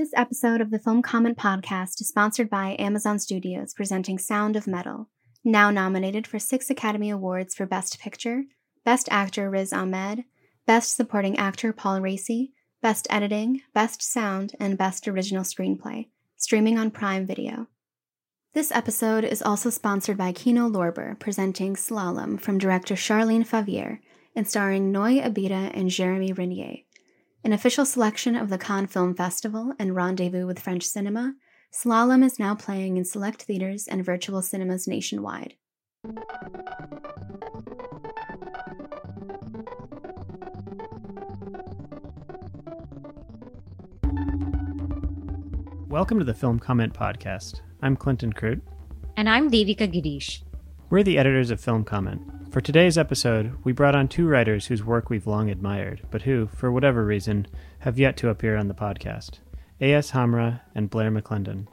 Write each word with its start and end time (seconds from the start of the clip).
This 0.00 0.14
episode 0.16 0.62
of 0.62 0.70
the 0.70 0.78
Film 0.78 1.02
Comment 1.02 1.36
Podcast 1.36 2.00
is 2.00 2.08
sponsored 2.08 2.48
by 2.48 2.74
Amazon 2.78 3.18
Studios 3.18 3.74
presenting 3.74 4.18
Sound 4.18 4.56
of 4.56 4.66
Metal, 4.66 5.10
now 5.44 5.70
nominated 5.70 6.26
for 6.26 6.38
six 6.38 6.70
Academy 6.70 7.10
Awards 7.10 7.54
for 7.54 7.66
Best 7.66 8.00
Picture, 8.00 8.44
Best 8.82 9.10
Actor 9.10 9.50
Riz 9.50 9.74
Ahmed, 9.74 10.24
Best 10.66 10.96
Supporting 10.96 11.36
Actor 11.36 11.74
Paul 11.74 12.00
Raci, 12.00 12.52
Best 12.80 13.08
Editing, 13.10 13.60
Best 13.74 14.00
Sound, 14.00 14.56
and 14.58 14.78
Best 14.78 15.06
Original 15.06 15.44
Screenplay, 15.44 16.08
streaming 16.38 16.78
on 16.78 16.90
Prime 16.90 17.26
Video. 17.26 17.66
This 18.54 18.72
episode 18.72 19.24
is 19.24 19.42
also 19.42 19.68
sponsored 19.68 20.16
by 20.16 20.32
Kino 20.32 20.66
Lorber, 20.66 21.18
presenting 21.18 21.76
Slalom 21.76 22.40
from 22.40 22.56
director 22.56 22.94
Charlene 22.94 23.46
Favier 23.46 23.98
and 24.34 24.48
starring 24.48 24.94
Noée 24.94 25.22
Abita 25.22 25.70
and 25.74 25.90
Jeremy 25.90 26.32
Renier. 26.32 26.84
An 27.42 27.54
official 27.54 27.86
selection 27.86 28.36
of 28.36 28.50
the 28.50 28.58
Cannes 28.58 28.88
Film 28.88 29.14
Festival 29.14 29.72
and 29.78 29.96
Rendezvous 29.96 30.46
with 30.46 30.58
French 30.58 30.82
Cinema, 30.84 31.36
Slalom 31.72 32.22
is 32.22 32.38
now 32.38 32.54
playing 32.54 32.98
in 32.98 33.04
select 33.06 33.44
theaters 33.44 33.88
and 33.88 34.04
virtual 34.04 34.42
cinemas 34.42 34.86
nationwide. 34.86 35.54
Welcome 45.88 46.18
to 46.18 46.26
the 46.26 46.34
Film 46.34 46.58
Comment 46.58 46.92
Podcast. 46.92 47.62
I'm 47.80 47.96
Clinton 47.96 48.34
Krute. 48.34 48.60
And 49.16 49.30
I'm 49.30 49.50
Devika 49.50 49.90
Girish. 49.90 50.42
We're 50.90 51.02
the 51.02 51.16
editors 51.16 51.50
of 51.50 51.58
Film 51.58 51.84
Comment. 51.84 52.20
For 52.50 52.60
today's 52.60 52.98
episode, 52.98 53.56
we 53.62 53.70
brought 53.70 53.94
on 53.94 54.08
two 54.08 54.26
writers 54.26 54.66
whose 54.66 54.82
work 54.82 55.08
we've 55.08 55.28
long 55.28 55.50
admired, 55.50 56.02
but 56.10 56.22
who, 56.22 56.48
for 56.48 56.72
whatever 56.72 57.04
reason, 57.04 57.46
have 57.78 57.96
yet 57.96 58.16
to 58.16 58.28
appear 58.28 58.56
on 58.56 58.66
the 58.66 58.74
podcast 58.74 59.38
A.S. 59.80 60.10
Hamrah 60.10 60.60
and 60.74 60.90
Blair 60.90 61.12
McClendon. 61.12 61.68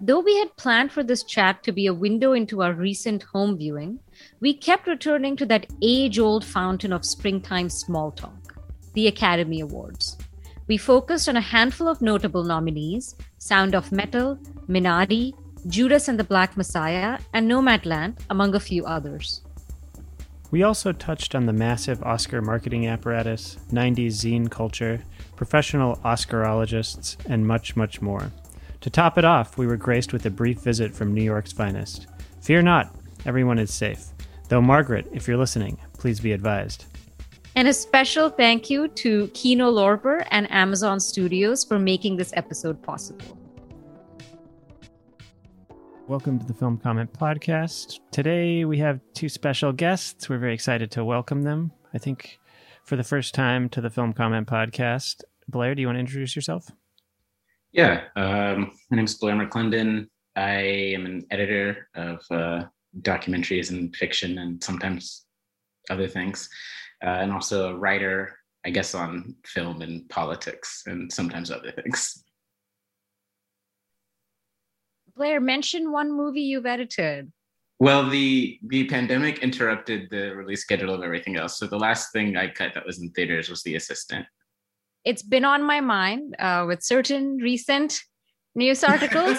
Though 0.00 0.20
we 0.20 0.38
had 0.38 0.56
planned 0.56 0.90
for 0.90 1.02
this 1.02 1.22
chat 1.22 1.62
to 1.64 1.72
be 1.72 1.86
a 1.86 1.92
window 1.92 2.32
into 2.32 2.62
our 2.62 2.72
recent 2.72 3.24
home 3.24 3.58
viewing, 3.58 3.98
we 4.40 4.54
kept 4.54 4.86
returning 4.86 5.36
to 5.36 5.44
that 5.46 5.66
age 5.82 6.18
old 6.18 6.46
fountain 6.46 6.94
of 6.94 7.04
springtime 7.04 7.68
small 7.68 8.10
talk 8.10 8.56
the 8.94 9.08
Academy 9.08 9.60
Awards. 9.60 10.16
We 10.66 10.78
focused 10.78 11.28
on 11.28 11.36
a 11.36 11.42
handful 11.42 11.88
of 11.88 12.00
notable 12.00 12.42
nominees 12.42 13.16
Sound 13.36 13.74
of 13.74 13.92
Metal, 13.92 14.38
Minari, 14.66 15.34
Judas 15.68 16.08
and 16.08 16.18
the 16.18 16.24
Black 16.24 16.56
Messiah, 16.56 17.18
and 17.34 17.50
Nomadland, 17.50 18.16
among 18.30 18.54
a 18.54 18.60
few 18.60 18.86
others. 18.86 19.42
We 20.50 20.62
also 20.62 20.92
touched 20.92 21.34
on 21.34 21.46
the 21.46 21.52
massive 21.52 22.02
Oscar 22.02 22.40
marketing 22.40 22.86
apparatus, 22.86 23.58
90s 23.72 24.12
zine 24.12 24.50
culture, 24.50 25.02
professional 25.34 25.96
Oscarologists, 26.04 27.16
and 27.26 27.46
much, 27.46 27.74
much 27.76 28.00
more. 28.00 28.30
To 28.82 28.90
top 28.90 29.18
it 29.18 29.24
off, 29.24 29.58
we 29.58 29.66
were 29.66 29.76
graced 29.76 30.12
with 30.12 30.24
a 30.26 30.30
brief 30.30 30.60
visit 30.60 30.94
from 30.94 31.12
New 31.12 31.24
York's 31.24 31.52
finest. 31.52 32.06
Fear 32.40 32.62
not, 32.62 32.94
everyone 33.24 33.58
is 33.58 33.74
safe. 33.74 34.06
Though, 34.48 34.62
Margaret, 34.62 35.08
if 35.12 35.26
you're 35.26 35.36
listening, 35.36 35.78
please 35.98 36.20
be 36.20 36.30
advised. 36.30 36.84
And 37.56 37.66
a 37.66 37.72
special 37.72 38.28
thank 38.28 38.70
you 38.70 38.86
to 38.88 39.28
Kino 39.28 39.72
Lorber 39.72 40.26
and 40.30 40.48
Amazon 40.52 41.00
Studios 41.00 41.64
for 41.64 41.78
making 41.78 42.16
this 42.16 42.30
episode 42.36 42.80
possible. 42.82 43.35
Welcome 46.08 46.38
to 46.38 46.46
the 46.46 46.54
Film 46.54 46.78
Comment 46.78 47.12
Podcast. 47.12 47.98
Today 48.12 48.64
we 48.64 48.78
have 48.78 49.00
two 49.12 49.28
special 49.28 49.72
guests. 49.72 50.28
We're 50.28 50.38
very 50.38 50.54
excited 50.54 50.92
to 50.92 51.04
welcome 51.04 51.42
them. 51.42 51.72
I 51.92 51.98
think 51.98 52.38
for 52.84 52.94
the 52.94 53.02
first 53.02 53.34
time 53.34 53.68
to 53.70 53.80
the 53.80 53.90
Film 53.90 54.12
Comment 54.12 54.46
Podcast. 54.46 55.24
Blair, 55.48 55.74
do 55.74 55.80
you 55.80 55.88
want 55.88 55.96
to 55.96 56.00
introduce 56.00 56.36
yourself? 56.36 56.70
Yeah, 57.72 58.04
um, 58.14 58.70
my 58.88 58.96
name 58.98 59.06
is 59.06 59.14
Blair 59.14 59.34
McClendon. 59.34 60.06
I 60.36 60.60
am 60.94 61.06
an 61.06 61.26
editor 61.32 61.88
of 61.96 62.20
uh, 62.30 62.66
documentaries 63.00 63.72
and 63.72 63.94
fiction 63.96 64.38
and 64.38 64.62
sometimes 64.62 65.26
other 65.90 66.06
things, 66.06 66.48
uh, 67.04 67.18
and 67.18 67.32
also 67.32 67.70
a 67.70 67.76
writer, 67.76 68.38
I 68.64 68.70
guess, 68.70 68.94
on 68.94 69.34
film 69.44 69.82
and 69.82 70.08
politics 70.08 70.84
and 70.86 71.12
sometimes 71.12 71.50
other 71.50 71.72
things. 71.72 72.22
Blair, 75.16 75.40
mention 75.40 75.92
one 75.92 76.14
movie 76.14 76.42
you've 76.42 76.66
edited. 76.66 77.32
Well, 77.78 78.08
the 78.08 78.58
the 78.66 78.84
pandemic 78.88 79.40
interrupted 79.40 80.08
the 80.10 80.34
release 80.34 80.62
schedule 80.62 80.94
of 80.94 81.02
everything 81.02 81.36
else. 81.36 81.58
So 81.58 81.66
the 81.66 81.78
last 81.78 82.12
thing 82.12 82.36
I 82.36 82.48
cut 82.48 82.72
that 82.74 82.86
was 82.86 83.00
in 83.00 83.10
theaters 83.10 83.50
was 83.50 83.62
The 83.62 83.76
Assistant. 83.76 84.26
It's 85.04 85.22
been 85.22 85.44
on 85.44 85.62
my 85.62 85.80
mind 85.80 86.36
uh, 86.38 86.64
with 86.66 86.82
certain 86.82 87.36
recent 87.36 88.00
news 88.54 88.82
articles 88.94 89.38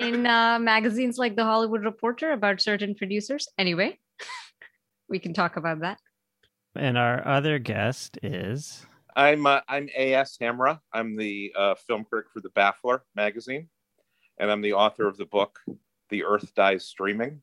in 0.00 0.26
uh, 0.26 0.58
magazines 0.58 1.18
like 1.18 1.36
The 1.36 1.44
Hollywood 1.44 1.84
Reporter 1.84 2.32
about 2.32 2.60
certain 2.60 2.94
producers. 2.94 3.48
Anyway, 3.58 3.98
we 5.08 5.18
can 5.18 5.34
talk 5.34 5.56
about 5.56 5.80
that. 5.80 5.98
And 6.74 6.96
our 6.96 7.26
other 7.26 7.58
guest 7.58 8.18
is. 8.22 8.86
I'm 9.14 9.46
uh, 9.46 9.60
I'm 9.68 9.88
A.S. 9.96 10.38
Hamrah. 10.40 10.80
I'm 10.92 11.16
the 11.16 11.52
uh, 11.56 11.74
film 11.86 12.04
critic 12.04 12.30
for 12.32 12.40
the 12.40 12.50
Baffler 12.50 13.00
magazine 13.14 13.68
and 14.38 14.50
I'm 14.50 14.62
the 14.62 14.72
author 14.72 15.06
of 15.06 15.16
the 15.16 15.26
book 15.26 15.60
The 16.10 16.24
Earth 16.24 16.54
Dies 16.54 16.86
Streaming, 16.86 17.42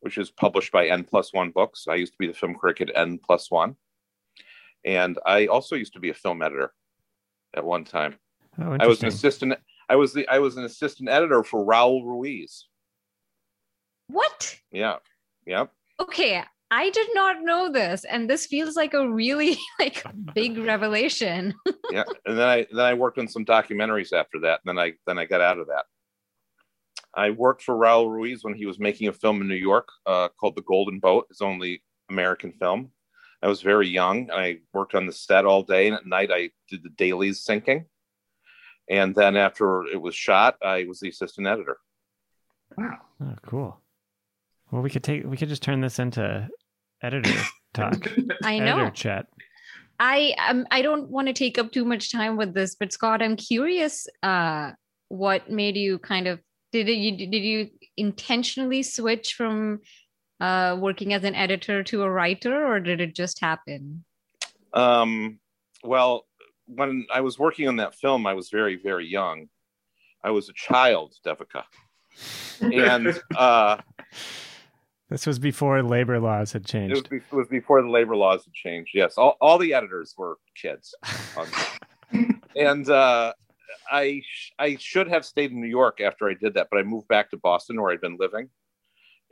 which 0.00 0.18
is 0.18 0.30
published 0.30 0.72
by 0.72 0.88
N 0.88 1.04
plus 1.04 1.32
one 1.32 1.50
books. 1.50 1.86
I 1.88 1.94
used 1.94 2.12
to 2.12 2.18
be 2.18 2.26
the 2.26 2.34
film 2.34 2.54
critic 2.54 2.88
at 2.88 2.96
N 2.96 3.18
plus 3.18 3.50
one. 3.50 3.76
And 4.84 5.18
I 5.24 5.46
also 5.46 5.76
used 5.76 5.94
to 5.94 6.00
be 6.00 6.10
a 6.10 6.14
film 6.14 6.42
editor 6.42 6.72
at 7.54 7.64
one 7.64 7.84
time. 7.84 8.16
Oh, 8.58 8.76
I 8.78 8.86
was 8.86 9.02
an 9.02 9.08
assistant 9.08 9.54
I 9.88 9.96
was 9.96 10.12
the 10.12 10.26
I 10.28 10.38
was 10.38 10.56
an 10.56 10.64
assistant 10.64 11.08
editor 11.08 11.42
for 11.42 11.64
Raul 11.64 12.04
Ruiz. 12.04 12.66
What? 14.08 14.56
Yeah. 14.70 14.96
Yep. 15.46 15.72
Okay. 16.00 16.42
I 16.70 16.90
did 16.90 17.08
not 17.12 17.42
know 17.42 17.70
this, 17.70 18.04
and 18.04 18.28
this 18.28 18.46
feels 18.46 18.74
like 18.74 18.94
a 18.94 19.08
really 19.08 19.56
like 19.78 20.04
big 20.34 20.58
revelation. 20.58 21.54
yeah, 21.90 22.04
and 22.26 22.38
then 22.38 22.48
I 22.48 22.66
then 22.72 22.84
I 22.84 22.94
worked 22.94 23.18
on 23.18 23.28
some 23.28 23.44
documentaries 23.44 24.12
after 24.12 24.40
that, 24.40 24.60
and 24.64 24.76
then 24.76 24.78
I 24.78 24.92
then 25.06 25.18
I 25.18 25.24
got 25.24 25.40
out 25.40 25.58
of 25.58 25.68
that. 25.68 25.84
I 27.16 27.30
worked 27.30 27.62
for 27.62 27.74
Raul 27.74 28.10
Ruiz 28.10 28.44
when 28.44 28.54
he 28.54 28.66
was 28.66 28.78
making 28.78 29.08
a 29.08 29.12
film 29.12 29.40
in 29.40 29.48
New 29.48 29.54
York 29.54 29.88
uh, 30.06 30.28
called 30.38 30.56
The 30.56 30.62
Golden 30.62 30.98
Boat, 30.98 31.26
his 31.28 31.40
only 31.40 31.82
American 32.10 32.52
film. 32.52 32.90
I 33.42 33.48
was 33.48 33.62
very 33.62 33.88
young. 33.88 34.30
I 34.32 34.58
worked 34.72 34.94
on 34.94 35.06
the 35.06 35.12
set 35.12 35.44
all 35.44 35.62
day, 35.62 35.86
and 35.86 35.96
at 35.96 36.06
night 36.06 36.30
I 36.32 36.50
did 36.68 36.82
the 36.82 36.88
dailies 36.90 37.44
syncing. 37.44 37.84
And 38.88 39.14
then 39.14 39.36
after 39.36 39.84
it 39.84 40.00
was 40.00 40.14
shot, 40.14 40.56
I 40.62 40.84
was 40.84 41.00
the 41.00 41.08
assistant 41.08 41.46
editor. 41.46 41.78
Wow. 42.76 42.98
Oh, 43.22 43.34
cool. 43.46 43.80
Well, 44.70 44.82
we 44.82 44.90
could 44.90 45.04
take 45.04 45.24
we 45.24 45.36
could 45.36 45.48
just 45.48 45.62
turn 45.62 45.80
this 45.80 45.98
into 45.98 46.48
editor 47.02 47.32
talk. 47.74 48.10
I 48.42 48.58
know. 48.58 48.78
Editor 48.78 48.90
chat. 48.90 49.26
I 50.00 50.34
um 50.48 50.66
I 50.70 50.82
don't 50.82 51.08
want 51.08 51.28
to 51.28 51.32
take 51.32 51.58
up 51.58 51.70
too 51.70 51.84
much 51.84 52.10
time 52.10 52.36
with 52.36 52.54
this, 52.54 52.74
but 52.74 52.92
Scott, 52.92 53.22
I'm 53.22 53.36
curious. 53.36 54.08
Uh, 54.22 54.72
what 55.08 55.50
made 55.50 55.76
you 55.76 55.98
kind 55.98 56.26
of 56.26 56.40
did 56.82 56.98
you 56.98 57.28
did 57.28 57.42
you 57.42 57.70
intentionally 57.96 58.82
switch 58.82 59.34
from 59.34 59.80
uh, 60.40 60.76
working 60.80 61.12
as 61.12 61.24
an 61.24 61.34
editor 61.34 61.82
to 61.84 62.02
a 62.02 62.10
writer, 62.10 62.66
or 62.66 62.80
did 62.80 63.00
it 63.00 63.14
just 63.14 63.40
happen? 63.40 64.04
Um, 64.72 65.38
well, 65.84 66.26
when 66.66 67.06
I 67.12 67.20
was 67.20 67.38
working 67.38 67.68
on 67.68 67.76
that 67.76 67.94
film, 67.94 68.26
I 68.26 68.34
was 68.34 68.50
very 68.50 68.76
very 68.76 69.06
young. 69.06 69.48
I 70.22 70.30
was 70.30 70.48
a 70.48 70.54
child, 70.54 71.14
Devika, 71.24 71.64
and 72.60 73.20
uh, 73.36 73.76
this 75.10 75.26
was 75.26 75.38
before 75.38 75.82
labor 75.82 76.18
laws 76.18 76.52
had 76.52 76.64
changed. 76.64 76.96
It 76.96 77.02
was, 77.02 77.08
be- 77.08 77.16
it 77.16 77.32
was, 77.32 77.48
before 77.48 77.82
the 77.82 77.88
labor 77.88 78.16
laws 78.16 78.44
had 78.44 78.54
changed. 78.54 78.92
Yes, 78.94 79.18
all, 79.18 79.36
all 79.40 79.58
the 79.58 79.74
editors 79.74 80.14
were 80.16 80.38
kids, 80.56 80.94
and 82.56 82.88
uh, 82.88 83.34
I 83.90 84.22
sh- 84.24 84.52
I 84.58 84.76
should 84.76 85.08
have 85.08 85.24
stayed 85.24 85.50
in 85.52 85.60
New 85.60 85.68
York 85.68 86.00
after 86.00 86.28
I 86.28 86.34
did 86.34 86.54
that, 86.54 86.68
but 86.70 86.78
I 86.78 86.82
moved 86.82 87.08
back 87.08 87.30
to 87.30 87.36
Boston 87.36 87.80
where 87.80 87.92
I'd 87.92 88.00
been 88.00 88.16
living, 88.18 88.48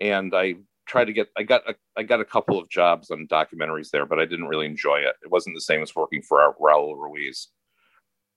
and 0.00 0.35
I 0.35 0.56
tried 0.87 1.06
to 1.06 1.12
get 1.12 1.29
I 1.37 1.43
got 1.43 1.69
a, 1.69 1.75
I 1.97 2.03
got 2.03 2.21
a 2.21 2.25
couple 2.25 2.59
of 2.59 2.69
jobs 2.69 3.11
on 3.11 3.26
documentaries 3.29 3.91
there, 3.91 4.06
but 4.06 4.19
I 4.19 4.25
didn't 4.25 4.49
really 4.49 4.67
enjoy 4.67 4.99
it. 4.99 5.15
It 5.23 5.31
wasn't 5.31 5.56
the 5.56 5.61
same 5.61 5.82
as 5.82 5.94
working 5.94 6.23
for 6.23 6.55
Raul 6.61 6.97
Ruiz, 6.97 7.49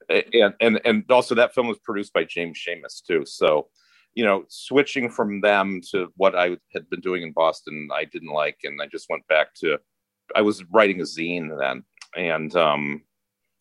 and 0.10 0.54
and 0.60 0.82
and 0.86 1.04
also 1.10 1.36
that 1.36 1.54
film 1.54 1.68
was 1.68 1.80
produced 1.80 2.14
by 2.14 2.24
James 2.24 2.60
Schamus 2.60 3.04
too. 3.06 3.26
So, 3.26 3.70
you 4.14 4.24
know, 4.24 4.46
switching 4.48 5.10
from 5.10 5.42
them 5.42 5.82
to 5.92 6.12
what 6.18 6.36
I 6.36 6.58
had 6.74 6.90
been 6.90 7.02
doing 7.02 7.24
in 7.24 7.32
Boston, 7.32 7.90
I 7.94 8.06
didn't 8.06 8.32
like, 8.32 8.58
and 8.64 8.82
I 8.82 8.88
just 8.88 9.10
went 9.10 9.28
back 9.28 9.54
to 9.62 9.78
I 10.36 10.42
was 10.42 10.64
writing 10.72 11.02
a 11.02 11.04
zine 11.04 11.58
then, 11.60 11.84
and 12.16 12.56
um, 12.56 13.04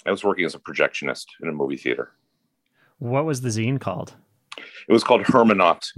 I 0.06 0.10
was 0.10 0.24
working 0.24 0.44
as 0.44 0.54
a 0.54 0.58
projectionist 0.58 1.26
in 1.42 1.48
a 1.48 1.52
movie 1.52 1.76
theater. 1.76 2.12
What 2.98 3.24
was 3.24 3.40
the 3.40 3.48
zine 3.48 3.80
called? 3.80 4.14
It 4.88 4.92
was 4.92 5.04
called 5.04 5.22
Hermenaut. 5.22 5.90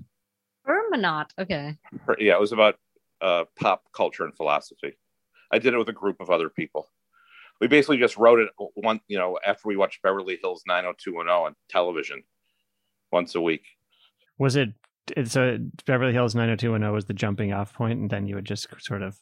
Hermenaut. 0.64 1.32
Okay. 1.38 1.76
Yeah, 2.18 2.34
it 2.34 2.40
was 2.40 2.52
about 2.52 2.76
uh, 3.20 3.44
pop 3.58 3.84
culture 3.92 4.24
and 4.24 4.34
philosophy. 4.36 4.96
I 5.52 5.58
did 5.58 5.74
it 5.74 5.78
with 5.78 5.88
a 5.88 5.92
group 5.92 6.20
of 6.20 6.30
other 6.30 6.48
people. 6.48 6.88
We 7.60 7.68
basically 7.68 7.98
just 7.98 8.16
wrote 8.16 8.38
it 8.40 8.48
one, 8.74 9.00
you 9.08 9.16
know, 9.18 9.38
after 9.46 9.68
we 9.68 9.76
watched 9.76 10.02
Beverly 10.02 10.38
Hills 10.40 10.62
90210 10.66 11.32
on 11.32 11.54
television. 11.68 12.22
once 13.12 13.34
a 13.34 13.40
week. 13.40 13.62
Was 14.38 14.56
it 14.56 14.70
so? 15.24 15.58
Beverly 15.86 16.12
Hills 16.12 16.34
90210 16.34 16.92
was 16.92 17.06
the 17.06 17.14
jumping 17.14 17.52
off 17.52 17.72
point, 17.72 17.98
and 17.98 18.10
then 18.10 18.26
you 18.26 18.34
would 18.34 18.44
just 18.44 18.66
sort 18.80 19.02
of 19.02 19.18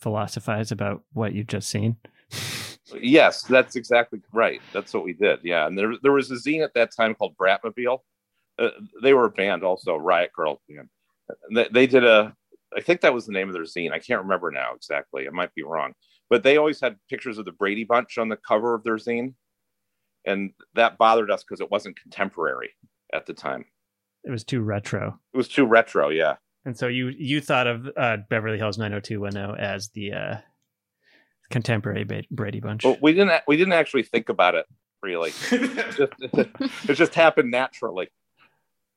philosophize 0.00 0.70
about 0.70 1.02
what 1.12 1.32
you've 1.32 1.46
just 1.46 1.68
seen. 1.70 1.96
yes, 3.00 3.42
that's 3.42 3.76
exactly 3.76 4.20
right. 4.32 4.60
That's 4.72 4.94
what 4.94 5.04
we 5.04 5.12
did. 5.12 5.40
Yeah, 5.42 5.66
and 5.66 5.76
there 5.76 5.92
there 6.02 6.12
was 6.12 6.30
a 6.30 6.34
zine 6.34 6.64
at 6.64 6.74
that 6.74 6.90
time 6.96 7.14
called 7.14 7.36
Bratmobile. 7.36 7.98
Uh, 8.58 8.70
they 9.02 9.14
were 9.14 9.26
a 9.26 9.30
band 9.30 9.62
also, 9.62 9.96
Riot 9.96 10.30
Grrrl 10.36 10.58
band. 10.68 10.88
They, 11.54 11.68
they 11.72 11.86
did 11.86 12.04
a, 12.04 12.34
I 12.76 12.80
think 12.80 13.02
that 13.02 13.14
was 13.14 13.26
the 13.26 13.32
name 13.32 13.48
of 13.48 13.54
their 13.54 13.62
zine. 13.62 13.92
I 13.92 13.98
can't 13.98 14.22
remember 14.22 14.50
now 14.50 14.74
exactly. 14.74 15.26
I 15.26 15.30
might 15.30 15.54
be 15.54 15.62
wrong, 15.62 15.92
but 16.28 16.42
they 16.42 16.56
always 16.56 16.80
had 16.80 16.96
pictures 17.08 17.38
of 17.38 17.44
the 17.44 17.52
Brady 17.52 17.84
Bunch 17.84 18.18
on 18.18 18.28
the 18.28 18.36
cover 18.36 18.74
of 18.74 18.82
their 18.82 18.96
zine, 18.96 19.34
and 20.26 20.52
that 20.74 20.98
bothered 20.98 21.30
us 21.30 21.44
because 21.44 21.60
it 21.60 21.70
wasn't 21.70 22.00
contemporary 22.00 22.70
at 23.12 23.26
the 23.26 23.34
time. 23.34 23.64
It 24.24 24.30
was 24.30 24.44
too 24.44 24.60
retro. 24.60 25.18
It 25.32 25.36
was 25.36 25.48
too 25.48 25.64
retro, 25.64 26.08
yeah. 26.08 26.36
And 26.64 26.76
so 26.76 26.88
you 26.88 27.12
you 27.16 27.40
thought 27.40 27.66
of 27.66 27.88
uh, 27.96 28.18
Beverly 28.28 28.58
Hills 28.58 28.78
90210 28.78 29.58
as 29.58 29.88
the 29.94 30.12
uh, 30.12 30.36
contemporary 31.50 32.26
Brady 32.30 32.60
Bunch. 32.60 32.84
Well, 32.84 32.96
we 33.00 33.12
didn't 33.12 33.42
we 33.46 33.56
didn't 33.56 33.74
actually 33.74 34.02
think 34.02 34.28
about 34.28 34.54
it 34.54 34.66
really. 35.02 35.32
it, 35.52 35.96
just, 35.96 36.12
it 36.88 36.94
just 36.94 37.14
happened 37.14 37.50
naturally, 37.50 38.08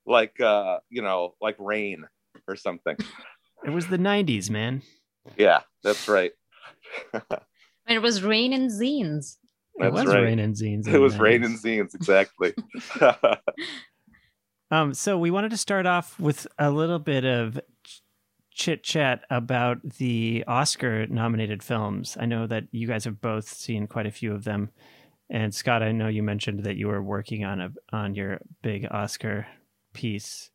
like 0.06 0.40
uh, 0.40 0.80
you 0.90 1.02
know, 1.02 1.36
like 1.42 1.56
rain 1.60 2.06
or 2.48 2.56
something. 2.56 2.96
It 3.64 3.70
was 3.70 3.88
the 3.88 3.98
90s, 3.98 4.50
man. 4.50 4.82
Yeah, 5.38 5.62
that's 5.84 6.08
right. 6.08 6.32
and 7.14 7.24
it 7.88 8.02
was 8.02 8.24
rain 8.24 8.54
and 8.54 8.72
zines. 8.72 9.38
That's 9.78 9.88
it 9.88 9.94
was 9.94 10.06
right. 10.08 10.24
rain 10.24 10.40
and 10.40 10.56
zines. 10.56 10.88
It 10.88 10.98
was 10.98 11.18
rain 11.18 11.44
and 11.44 11.58
zines, 11.58 11.94
exactly. 11.96 12.54
um, 14.72 14.94
so 14.94 15.18
we 15.18 15.32
wanted 15.32 15.52
to 15.52 15.58
start 15.58 15.86
off 15.86 16.20
with 16.20 16.48
a 16.58 16.72
little 16.72 17.00
bit 17.00 17.24
of 17.24 17.60
chit 18.54 18.84
chat 18.84 19.24
about 19.30 19.78
the 19.98 20.44
Oscar 20.48 21.08
nominated 21.08 21.64
films. 21.64 22.18
I 22.20 22.26
know 22.26 22.48
that 22.48 22.66
you 22.72 22.88
guys 22.88 23.06
have 23.06 23.22
both 23.22 23.48
seen 23.48 23.88
quite 23.88 24.06
a 24.06 24.12
few 24.12 24.34
of 24.34 24.44
them. 24.44 24.70
And 25.30 25.56
Scott, 25.56 25.82
I 25.82 25.92
know 25.94 26.10
you 26.10 26.24
mentioned 26.24 26.64
that 26.64 26.76
you 26.76 26.88
were 26.88 27.02
working 27.02 27.46
on 27.46 27.62
a 27.62 27.72
on 27.94 28.16
your 28.16 28.42
big 28.62 28.88
Oscar 28.92 29.48
piece. 29.94 30.50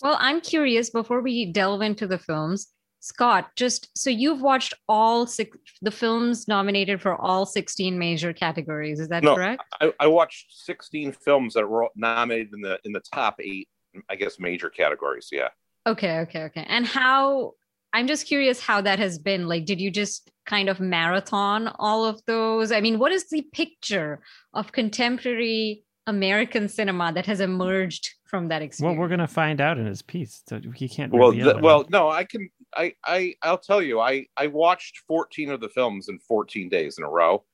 Well, 0.00 0.16
I'm 0.20 0.40
curious 0.40 0.90
before 0.90 1.20
we 1.20 1.46
delve 1.46 1.82
into 1.82 2.06
the 2.06 2.18
films, 2.18 2.68
Scott, 3.00 3.50
just 3.56 3.90
so 3.98 4.10
you've 4.10 4.40
watched 4.40 4.74
all 4.88 5.26
six 5.26 5.58
the 5.82 5.90
films 5.90 6.46
nominated 6.46 7.02
for 7.02 7.20
all 7.20 7.44
16 7.44 7.98
major 7.98 8.32
categories. 8.32 9.00
Is 9.00 9.08
that 9.08 9.24
no, 9.24 9.34
correct? 9.34 9.64
I, 9.80 9.92
I 9.98 10.06
watched 10.06 10.52
16 10.64 11.12
films 11.12 11.54
that 11.54 11.68
were 11.68 11.88
nominated 11.96 12.54
in 12.54 12.60
the 12.60 12.78
in 12.84 12.92
the 12.92 13.02
top 13.12 13.40
eight, 13.40 13.68
I 14.08 14.14
guess, 14.14 14.38
major 14.38 14.70
categories. 14.70 15.30
Yeah. 15.32 15.48
Okay, 15.86 16.20
okay, 16.20 16.44
okay. 16.44 16.64
And 16.68 16.86
how 16.86 17.54
I'm 17.92 18.06
just 18.06 18.26
curious 18.26 18.60
how 18.60 18.80
that 18.80 18.98
has 18.98 19.18
been. 19.18 19.48
Like, 19.48 19.66
did 19.66 19.80
you 19.80 19.90
just 19.90 20.30
kind 20.46 20.68
of 20.68 20.80
marathon 20.80 21.68
all 21.78 22.04
of 22.04 22.24
those? 22.26 22.72
I 22.72 22.80
mean, 22.80 22.98
what 22.98 23.12
is 23.12 23.28
the 23.28 23.42
picture 23.52 24.22
of 24.54 24.72
contemporary 24.72 25.84
American 26.06 26.68
cinema 26.68 27.12
that 27.12 27.26
has 27.26 27.40
emerged 27.40 28.10
from 28.24 28.48
that 28.48 28.62
experience? 28.62 28.96
Well, 28.96 29.00
we're 29.00 29.10
gonna 29.10 29.28
find 29.28 29.60
out 29.60 29.78
in 29.78 29.86
his 29.86 30.02
piece. 30.02 30.42
So 30.48 30.60
he 30.74 30.88
can't. 30.88 31.12
Well, 31.12 31.32
the, 31.32 31.58
well, 31.60 31.84
no, 31.90 32.08
I 32.08 32.24
can. 32.24 32.48
I, 32.74 32.94
I, 33.04 33.34
I'll 33.42 33.58
tell 33.58 33.82
you. 33.82 34.00
I, 34.00 34.26
I 34.36 34.46
watched 34.46 35.00
14 35.06 35.50
of 35.50 35.60
the 35.60 35.68
films 35.68 36.08
in 36.08 36.18
14 36.20 36.70
days 36.70 36.96
in 36.96 37.04
a 37.04 37.10
row, 37.10 37.44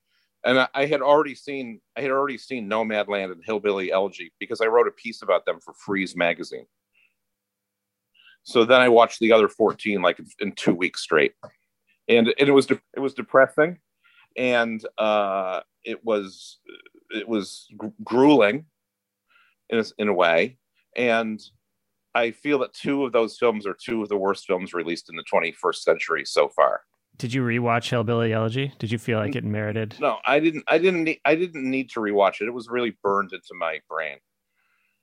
and 0.44 0.60
I, 0.60 0.68
I 0.74 0.86
had 0.86 1.02
already 1.02 1.34
seen. 1.34 1.80
I 1.96 2.02
had 2.02 2.10
already 2.10 2.38
seen 2.38 2.68
Nomadland 2.68 3.32
and 3.32 3.42
Hillbilly 3.44 3.90
Elegy 3.90 4.32
because 4.38 4.60
I 4.60 4.66
wrote 4.66 4.86
a 4.86 4.92
piece 4.92 5.22
about 5.22 5.46
them 5.46 5.58
for 5.60 5.74
Frieze 5.74 6.14
magazine. 6.14 6.66
So 8.48 8.64
then 8.64 8.80
I 8.80 8.88
watched 8.88 9.20
the 9.20 9.30
other 9.30 9.46
14 9.46 10.00
like 10.00 10.18
in 10.40 10.52
two 10.52 10.74
weeks 10.74 11.02
straight, 11.02 11.34
and 12.08 12.32
and 12.38 12.48
it 12.48 12.52
was 12.52 12.64
de- 12.64 12.80
it 12.96 13.00
was 13.00 13.12
depressing, 13.12 13.76
and 14.38 14.82
uh, 14.96 15.60
it 15.84 16.02
was 16.02 16.58
it 17.10 17.28
was 17.28 17.68
grueling 18.02 18.64
in 19.68 19.80
a, 19.80 19.84
in 19.98 20.08
a 20.08 20.14
way, 20.14 20.56
and 20.96 21.38
I 22.14 22.30
feel 22.30 22.58
that 22.60 22.72
two 22.72 23.04
of 23.04 23.12
those 23.12 23.36
films 23.36 23.66
are 23.66 23.74
two 23.74 24.02
of 24.02 24.08
the 24.08 24.16
worst 24.16 24.46
films 24.46 24.72
released 24.72 25.10
in 25.10 25.16
the 25.16 25.24
21st 25.30 25.76
century 25.76 26.24
so 26.24 26.48
far. 26.48 26.80
Did 27.18 27.34
you 27.34 27.42
rewatch 27.42 27.90
Hillbilly 27.90 28.32
Elegy? 28.32 28.72
Did 28.78 28.90
you 28.90 28.96
feel 28.96 29.18
like 29.18 29.36
it 29.36 29.44
merited? 29.44 29.96
No, 30.00 30.20
I 30.24 30.40
didn't. 30.40 30.64
I 30.66 30.78
didn't. 30.78 31.04
Need, 31.04 31.20
I 31.26 31.34
didn't 31.34 31.68
need 31.68 31.90
to 31.90 32.00
rewatch 32.00 32.40
it. 32.40 32.48
It 32.48 32.54
was 32.54 32.70
really 32.70 32.96
burned 33.02 33.34
into 33.34 33.52
my 33.52 33.80
brain. 33.90 34.16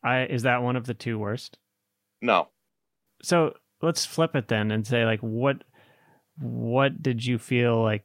I 0.03 0.23
is 0.25 0.41
that 0.43 0.63
one 0.63 0.75
of 0.75 0.87
the 0.87 0.95
two 0.95 1.19
worst? 1.19 1.59
No, 2.23 2.47
so 3.21 3.53
let's 3.81 4.05
flip 4.05 4.35
it 4.35 4.47
then 4.47 4.71
and 4.71 4.85
say 4.85 5.05
like 5.05 5.19
what 5.19 5.63
what 6.39 7.01
did 7.01 7.25
you 7.25 7.37
feel 7.37 7.81
like 7.81 8.03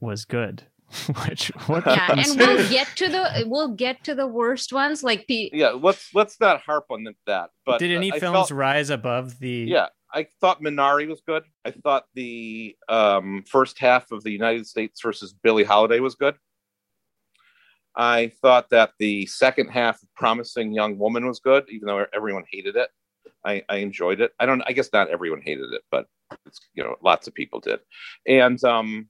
was 0.00 0.24
good? 0.24 0.64
Which 1.26 1.48
what 1.66 1.84
yeah 1.84 2.12
and 2.12 2.38
we'll 2.38 2.66
get 2.70 2.88
to 2.96 3.08
the 3.10 3.44
we'll 3.46 3.74
get 3.74 4.04
to 4.04 4.14
the 4.14 4.26
worst 4.26 4.72
ones 4.72 5.02
like 5.02 5.26
the 5.26 5.50
yeah 5.52 5.68
let's 5.68 6.08
let's 6.14 6.40
not 6.40 6.62
harp 6.62 6.86
on 6.90 7.04
that 7.26 7.50
but 7.66 7.78
did 7.78 7.90
any 7.90 8.10
films 8.10 8.48
felt, 8.48 8.50
rise 8.52 8.88
above 8.88 9.38
the 9.38 9.66
yeah 9.68 9.88
i 10.14 10.26
thought 10.40 10.62
minari 10.62 11.06
was 11.06 11.20
good. 11.26 11.42
I 11.62 11.72
thought 11.72 12.04
the 12.14 12.74
um, 12.88 13.44
first 13.46 13.78
half 13.78 14.10
of 14.12 14.24
the 14.24 14.30
united 14.30 14.66
states 14.66 15.02
versus 15.02 15.34
billie 15.34 15.64
holiday 15.64 16.00
was 16.00 16.14
good. 16.14 16.36
I 17.94 18.32
thought 18.40 18.70
that 18.70 18.92
the 18.98 19.26
second 19.26 19.68
half 19.68 20.02
of 20.02 20.08
promising 20.14 20.72
young 20.72 20.96
woman 20.96 21.26
was 21.26 21.38
good 21.38 21.66
even 21.68 21.86
though 21.86 22.06
everyone 22.14 22.44
hated 22.50 22.76
it 22.76 22.88
I, 23.44 23.62
I 23.68 23.76
enjoyed 23.76 24.20
it. 24.20 24.32
I 24.38 24.46
don't. 24.46 24.62
I 24.66 24.72
guess 24.72 24.90
not 24.92 25.10
everyone 25.10 25.42
hated 25.42 25.72
it, 25.72 25.82
but 25.90 26.06
it's 26.46 26.60
you 26.74 26.82
know 26.82 26.96
lots 27.02 27.26
of 27.26 27.34
people 27.34 27.60
did. 27.60 27.80
And 28.26 28.62
um, 28.64 29.08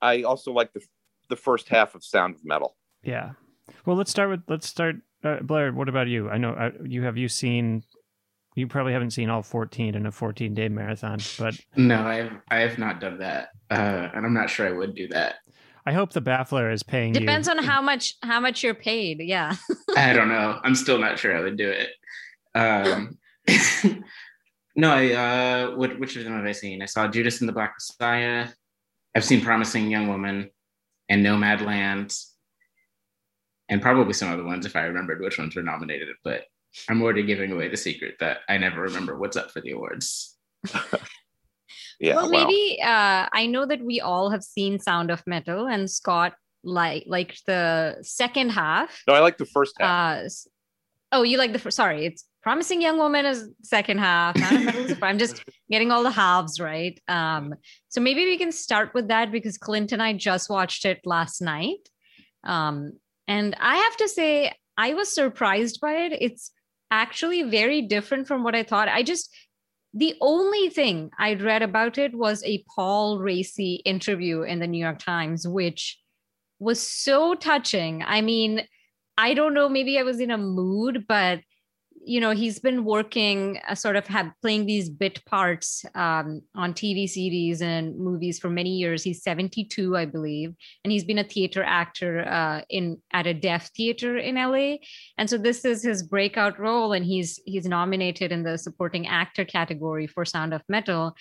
I 0.00 0.22
also 0.22 0.52
like 0.52 0.72
the 0.72 0.80
the 1.28 1.36
first 1.36 1.68
half 1.68 1.94
of 1.94 2.04
Sound 2.04 2.34
of 2.34 2.44
Metal. 2.44 2.76
Yeah. 3.02 3.32
Well, 3.84 3.96
let's 3.96 4.10
start 4.10 4.30
with 4.30 4.42
let's 4.48 4.66
start. 4.66 4.96
Uh, 5.24 5.40
Blair, 5.40 5.72
what 5.72 5.88
about 5.88 6.08
you? 6.08 6.30
I 6.30 6.38
know 6.38 6.50
uh, 6.50 6.70
you 6.84 7.02
have 7.02 7.16
you 7.16 7.28
seen. 7.28 7.82
You 8.54 8.66
probably 8.66 8.92
haven't 8.92 9.12
seen 9.12 9.30
all 9.30 9.42
14 9.42 9.94
in 9.94 10.04
a 10.04 10.10
14 10.10 10.52
day 10.52 10.68
marathon, 10.68 11.18
but 11.38 11.54
no, 11.76 12.04
I 12.04 12.16
have 12.16 12.32
I 12.50 12.56
have 12.58 12.78
not 12.78 13.00
done 13.00 13.18
that, 13.18 13.50
uh, 13.70 14.08
and 14.14 14.26
I'm 14.26 14.34
not 14.34 14.50
sure 14.50 14.66
I 14.66 14.72
would 14.72 14.94
do 14.94 15.06
that. 15.08 15.36
I 15.86 15.92
hope 15.92 16.12
the 16.12 16.20
baffler 16.20 16.70
is 16.70 16.82
paying. 16.82 17.12
Depends 17.12 17.46
you. 17.46 17.54
on 17.54 17.62
how 17.62 17.80
much 17.80 18.16
how 18.22 18.40
much 18.40 18.62
you're 18.62 18.74
paid. 18.74 19.20
Yeah. 19.20 19.54
I 19.96 20.12
don't 20.12 20.28
know. 20.28 20.60
I'm 20.62 20.74
still 20.74 20.98
not 20.98 21.18
sure 21.18 21.36
I 21.36 21.40
would 21.40 21.56
do 21.56 21.70
it. 21.70 21.90
Um, 22.54 23.18
no, 24.76 24.92
I 24.92 25.12
uh, 25.12 25.76
what, 25.76 25.98
which 25.98 26.16
of 26.16 26.24
them 26.24 26.36
have 26.36 26.44
I 26.44 26.52
seen? 26.52 26.82
I 26.82 26.86
saw 26.86 27.08
Judas 27.08 27.40
and 27.40 27.48
the 27.48 27.52
Black 27.52 27.74
Messiah. 27.76 28.48
I've 29.14 29.24
seen 29.24 29.40
Promising 29.40 29.90
Young 29.90 30.08
Woman 30.08 30.50
and 31.08 31.22
Nomad 31.22 31.60
Nomadland, 31.60 32.24
and 33.68 33.82
probably 33.82 34.12
some 34.12 34.30
other 34.30 34.44
ones 34.44 34.66
if 34.66 34.76
I 34.76 34.82
remembered 34.82 35.20
which 35.20 35.38
ones 35.38 35.56
were 35.56 35.62
nominated. 35.62 36.08
But 36.22 36.44
I'm 36.88 37.02
already 37.02 37.22
giving 37.22 37.52
away 37.52 37.68
the 37.68 37.76
secret 37.76 38.16
that 38.20 38.38
I 38.48 38.58
never 38.58 38.82
remember 38.82 39.18
what's 39.18 39.36
up 39.36 39.50
for 39.50 39.60
the 39.60 39.72
awards. 39.72 40.36
yeah. 42.00 42.16
Well, 42.16 42.28
maybe 42.28 42.78
uh, 42.82 43.28
I 43.32 43.46
know 43.46 43.66
that 43.66 43.82
we 43.82 44.00
all 44.00 44.30
have 44.30 44.42
seen 44.42 44.78
Sound 44.78 45.10
of 45.10 45.26
Metal, 45.26 45.66
and 45.66 45.90
Scott 45.90 46.34
like 46.64 47.04
like 47.06 47.36
the 47.46 47.96
second 48.02 48.50
half. 48.50 49.02
No, 49.08 49.14
I 49.14 49.20
like 49.20 49.38
the 49.38 49.46
first 49.46 49.74
half. 49.80 50.20
Uh, 50.20 50.28
oh, 51.12 51.22
you 51.22 51.38
like 51.38 51.52
the 51.52 51.58
first? 51.58 51.76
Sorry, 51.76 52.06
it's 52.06 52.24
promising 52.42 52.80
young 52.80 52.98
woman 52.98 53.26
is 53.26 53.48
second 53.62 53.98
half. 53.98 54.36
I'm 55.02 55.18
just 55.18 55.44
getting 55.70 55.90
all 55.90 56.02
the 56.02 56.10
halves 56.10 56.60
right. 56.60 56.98
Um, 57.08 57.54
so 57.88 58.00
maybe 58.00 58.24
we 58.24 58.38
can 58.38 58.52
start 58.52 58.94
with 58.94 59.08
that 59.08 59.32
because 59.32 59.58
clint 59.58 59.92
and 59.92 60.02
i 60.02 60.12
just 60.12 60.48
watched 60.48 60.84
it 60.84 61.00
last 61.04 61.40
night. 61.40 61.88
Um, 62.44 62.92
and 63.26 63.56
i 63.60 63.76
have 63.76 63.96
to 63.96 64.08
say 64.08 64.52
i 64.76 64.94
was 64.94 65.12
surprised 65.12 65.80
by 65.80 65.92
it. 65.92 66.12
It's 66.20 66.50
actually 66.90 67.42
very 67.42 67.82
different 67.82 68.26
from 68.26 68.42
what 68.42 68.54
i 68.54 68.62
thought. 68.62 68.88
I 68.88 69.02
just 69.02 69.34
the 69.94 70.14
only 70.20 70.68
thing 70.68 71.10
i'd 71.18 71.40
read 71.40 71.62
about 71.62 71.96
it 71.96 72.14
was 72.14 72.44
a 72.44 72.62
paul 72.74 73.18
Raci 73.18 73.80
interview 73.86 74.42
in 74.42 74.58
the 74.58 74.66
new 74.66 74.82
york 74.84 74.98
times 74.98 75.48
which 75.48 75.98
was 76.58 76.80
so 76.80 77.34
touching. 77.34 78.04
I 78.06 78.20
mean 78.20 78.66
i 79.16 79.34
don't 79.34 79.54
know 79.54 79.68
maybe 79.68 79.98
i 79.98 80.02
was 80.02 80.20
in 80.20 80.30
a 80.30 80.38
mood 80.38 81.04
but 81.08 81.40
you 82.04 82.20
know 82.20 82.30
he's 82.30 82.58
been 82.58 82.84
working 82.84 83.60
uh, 83.68 83.74
sort 83.74 83.96
of 83.96 84.06
have 84.06 84.30
playing 84.42 84.66
these 84.66 84.88
bit 84.88 85.24
parts 85.24 85.84
um, 85.94 86.42
on 86.54 86.72
tv 86.72 87.08
series 87.08 87.60
and 87.62 87.98
movies 87.98 88.38
for 88.38 88.50
many 88.50 88.70
years. 88.70 89.02
He's 89.02 89.22
72 89.22 89.96
i 89.96 90.04
believe 90.04 90.54
and 90.84 90.92
he's 90.92 91.04
been 91.04 91.18
a 91.18 91.24
theater 91.24 91.62
actor 91.62 92.20
uh, 92.20 92.62
in 92.68 93.00
at 93.12 93.26
a 93.26 93.34
deaf 93.34 93.70
theater 93.76 94.16
in 94.16 94.36
la 94.36 94.76
and 95.18 95.28
so 95.28 95.38
this 95.38 95.64
is 95.64 95.82
his 95.82 96.02
breakout 96.02 96.58
role 96.58 96.92
and 96.92 97.04
he's 97.04 97.40
he's 97.44 97.66
nominated 97.66 98.32
in 98.32 98.42
the 98.42 98.58
supporting 98.58 99.06
actor 99.06 99.44
category 99.44 100.06
for 100.06 100.24
sound 100.24 100.54
of 100.54 100.62
metal. 100.68 101.16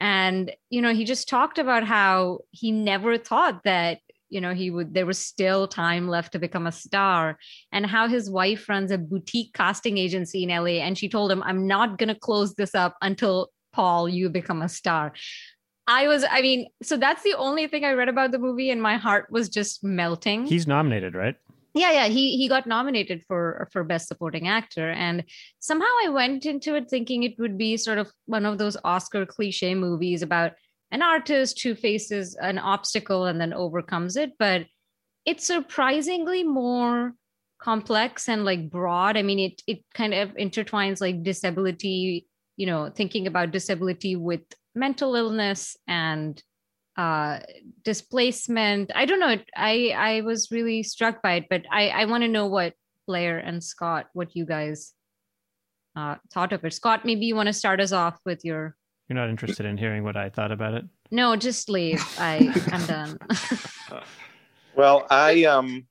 And 0.00 0.52
you 0.70 0.80
know 0.80 0.94
he 0.94 1.04
just 1.04 1.28
talked 1.28 1.58
about 1.58 1.84
how 1.84 2.40
he 2.50 2.72
never 2.72 3.18
thought 3.18 3.64
that 3.64 3.98
you 4.30 4.40
know 4.40 4.54
he 4.54 4.70
would 4.70 4.94
there 4.94 5.06
was 5.06 5.18
still 5.18 5.68
time 5.68 6.08
left 6.08 6.32
to 6.32 6.38
become 6.38 6.66
a 6.66 6.72
star 6.72 7.38
and 7.72 7.86
how 7.86 8.08
his 8.08 8.30
wife 8.30 8.68
runs 8.68 8.90
a 8.90 8.98
boutique 8.98 9.52
casting 9.52 9.98
agency 9.98 10.44
in 10.44 10.48
LA 10.48 10.80
and 10.80 10.96
she 10.96 11.08
told 11.08 11.30
him 11.30 11.42
I'm 11.42 11.66
not 11.66 11.98
going 11.98 12.08
to 12.08 12.14
close 12.14 12.54
this 12.54 12.74
up 12.74 12.96
until 13.02 13.48
Paul 13.72 14.08
you 14.08 14.28
become 14.28 14.62
a 14.62 14.68
star. 14.68 15.12
I 15.86 16.06
was 16.06 16.24
I 16.30 16.40
mean 16.40 16.68
so 16.82 16.96
that's 16.96 17.22
the 17.22 17.34
only 17.34 17.66
thing 17.66 17.84
I 17.84 17.92
read 17.92 18.08
about 18.08 18.30
the 18.30 18.38
movie 18.38 18.70
and 18.70 18.80
my 18.80 18.96
heart 18.96 19.26
was 19.30 19.48
just 19.48 19.84
melting. 19.84 20.46
He's 20.46 20.66
nominated, 20.66 21.14
right? 21.14 21.36
yeah 21.74 21.92
yeah 21.92 22.06
he 22.06 22.36
he 22.36 22.48
got 22.48 22.66
nominated 22.66 23.22
for 23.26 23.68
for 23.72 23.84
best 23.84 24.08
supporting 24.08 24.48
actor 24.48 24.90
and 24.90 25.24
somehow 25.60 25.86
i 26.04 26.08
went 26.08 26.44
into 26.46 26.74
it 26.74 26.90
thinking 26.90 27.22
it 27.22 27.38
would 27.38 27.56
be 27.56 27.76
sort 27.76 27.98
of 27.98 28.10
one 28.26 28.44
of 28.44 28.58
those 28.58 28.76
oscar 28.84 29.24
cliche 29.24 29.74
movies 29.74 30.22
about 30.22 30.52
an 30.90 31.02
artist 31.02 31.62
who 31.62 31.74
faces 31.74 32.36
an 32.40 32.58
obstacle 32.58 33.26
and 33.26 33.40
then 33.40 33.52
overcomes 33.52 34.16
it 34.16 34.32
but 34.38 34.66
it's 35.26 35.46
surprisingly 35.46 36.42
more 36.42 37.14
complex 37.60 38.28
and 38.28 38.44
like 38.44 38.70
broad. 38.70 39.16
I 39.16 39.22
mean 39.22 39.38
it 39.38 39.62
it 39.66 39.84
kind 39.94 40.14
of 40.14 40.30
intertwines 40.30 41.00
like 41.00 41.22
disability 41.22 42.26
you 42.56 42.66
know 42.66 42.90
thinking 42.94 43.26
about 43.26 43.52
disability 43.52 44.16
with 44.16 44.40
mental 44.74 45.14
illness 45.14 45.76
and 45.86 46.42
uh 46.96 47.40
displacement. 47.84 48.90
I 48.94 49.04
don't 49.04 49.20
know 49.20 49.36
i 49.54 49.94
i 49.96 50.20
was 50.22 50.50
really 50.50 50.82
struck 50.82 51.22
by 51.22 51.34
it 51.34 51.46
but 51.50 51.62
i 51.70 51.88
i 51.88 52.04
want 52.06 52.22
to 52.22 52.28
know 52.28 52.46
what 52.46 52.74
blair 53.06 53.38
and 53.38 53.62
scott 53.62 54.06
what 54.12 54.34
you 54.34 54.44
guys 54.44 54.92
uh 55.96 56.16
thought 56.32 56.52
of 56.52 56.64
it. 56.64 56.72
Scott 56.72 57.04
maybe 57.04 57.26
you 57.26 57.36
want 57.36 57.48
to 57.48 57.52
start 57.52 57.80
us 57.80 57.92
off 57.92 58.18
with 58.24 58.44
your 58.44 58.76
you're 59.10 59.18
not 59.18 59.28
interested 59.28 59.66
in 59.66 59.76
hearing 59.76 60.04
what 60.04 60.16
i 60.16 60.30
thought 60.30 60.52
about 60.52 60.72
it 60.72 60.84
no 61.10 61.36
just 61.36 61.68
leave 61.68 62.02
i 62.18 62.50
i'm 62.72 62.86
done 62.86 63.18
well 64.76 65.06
i 65.10 65.44
um 65.44 65.86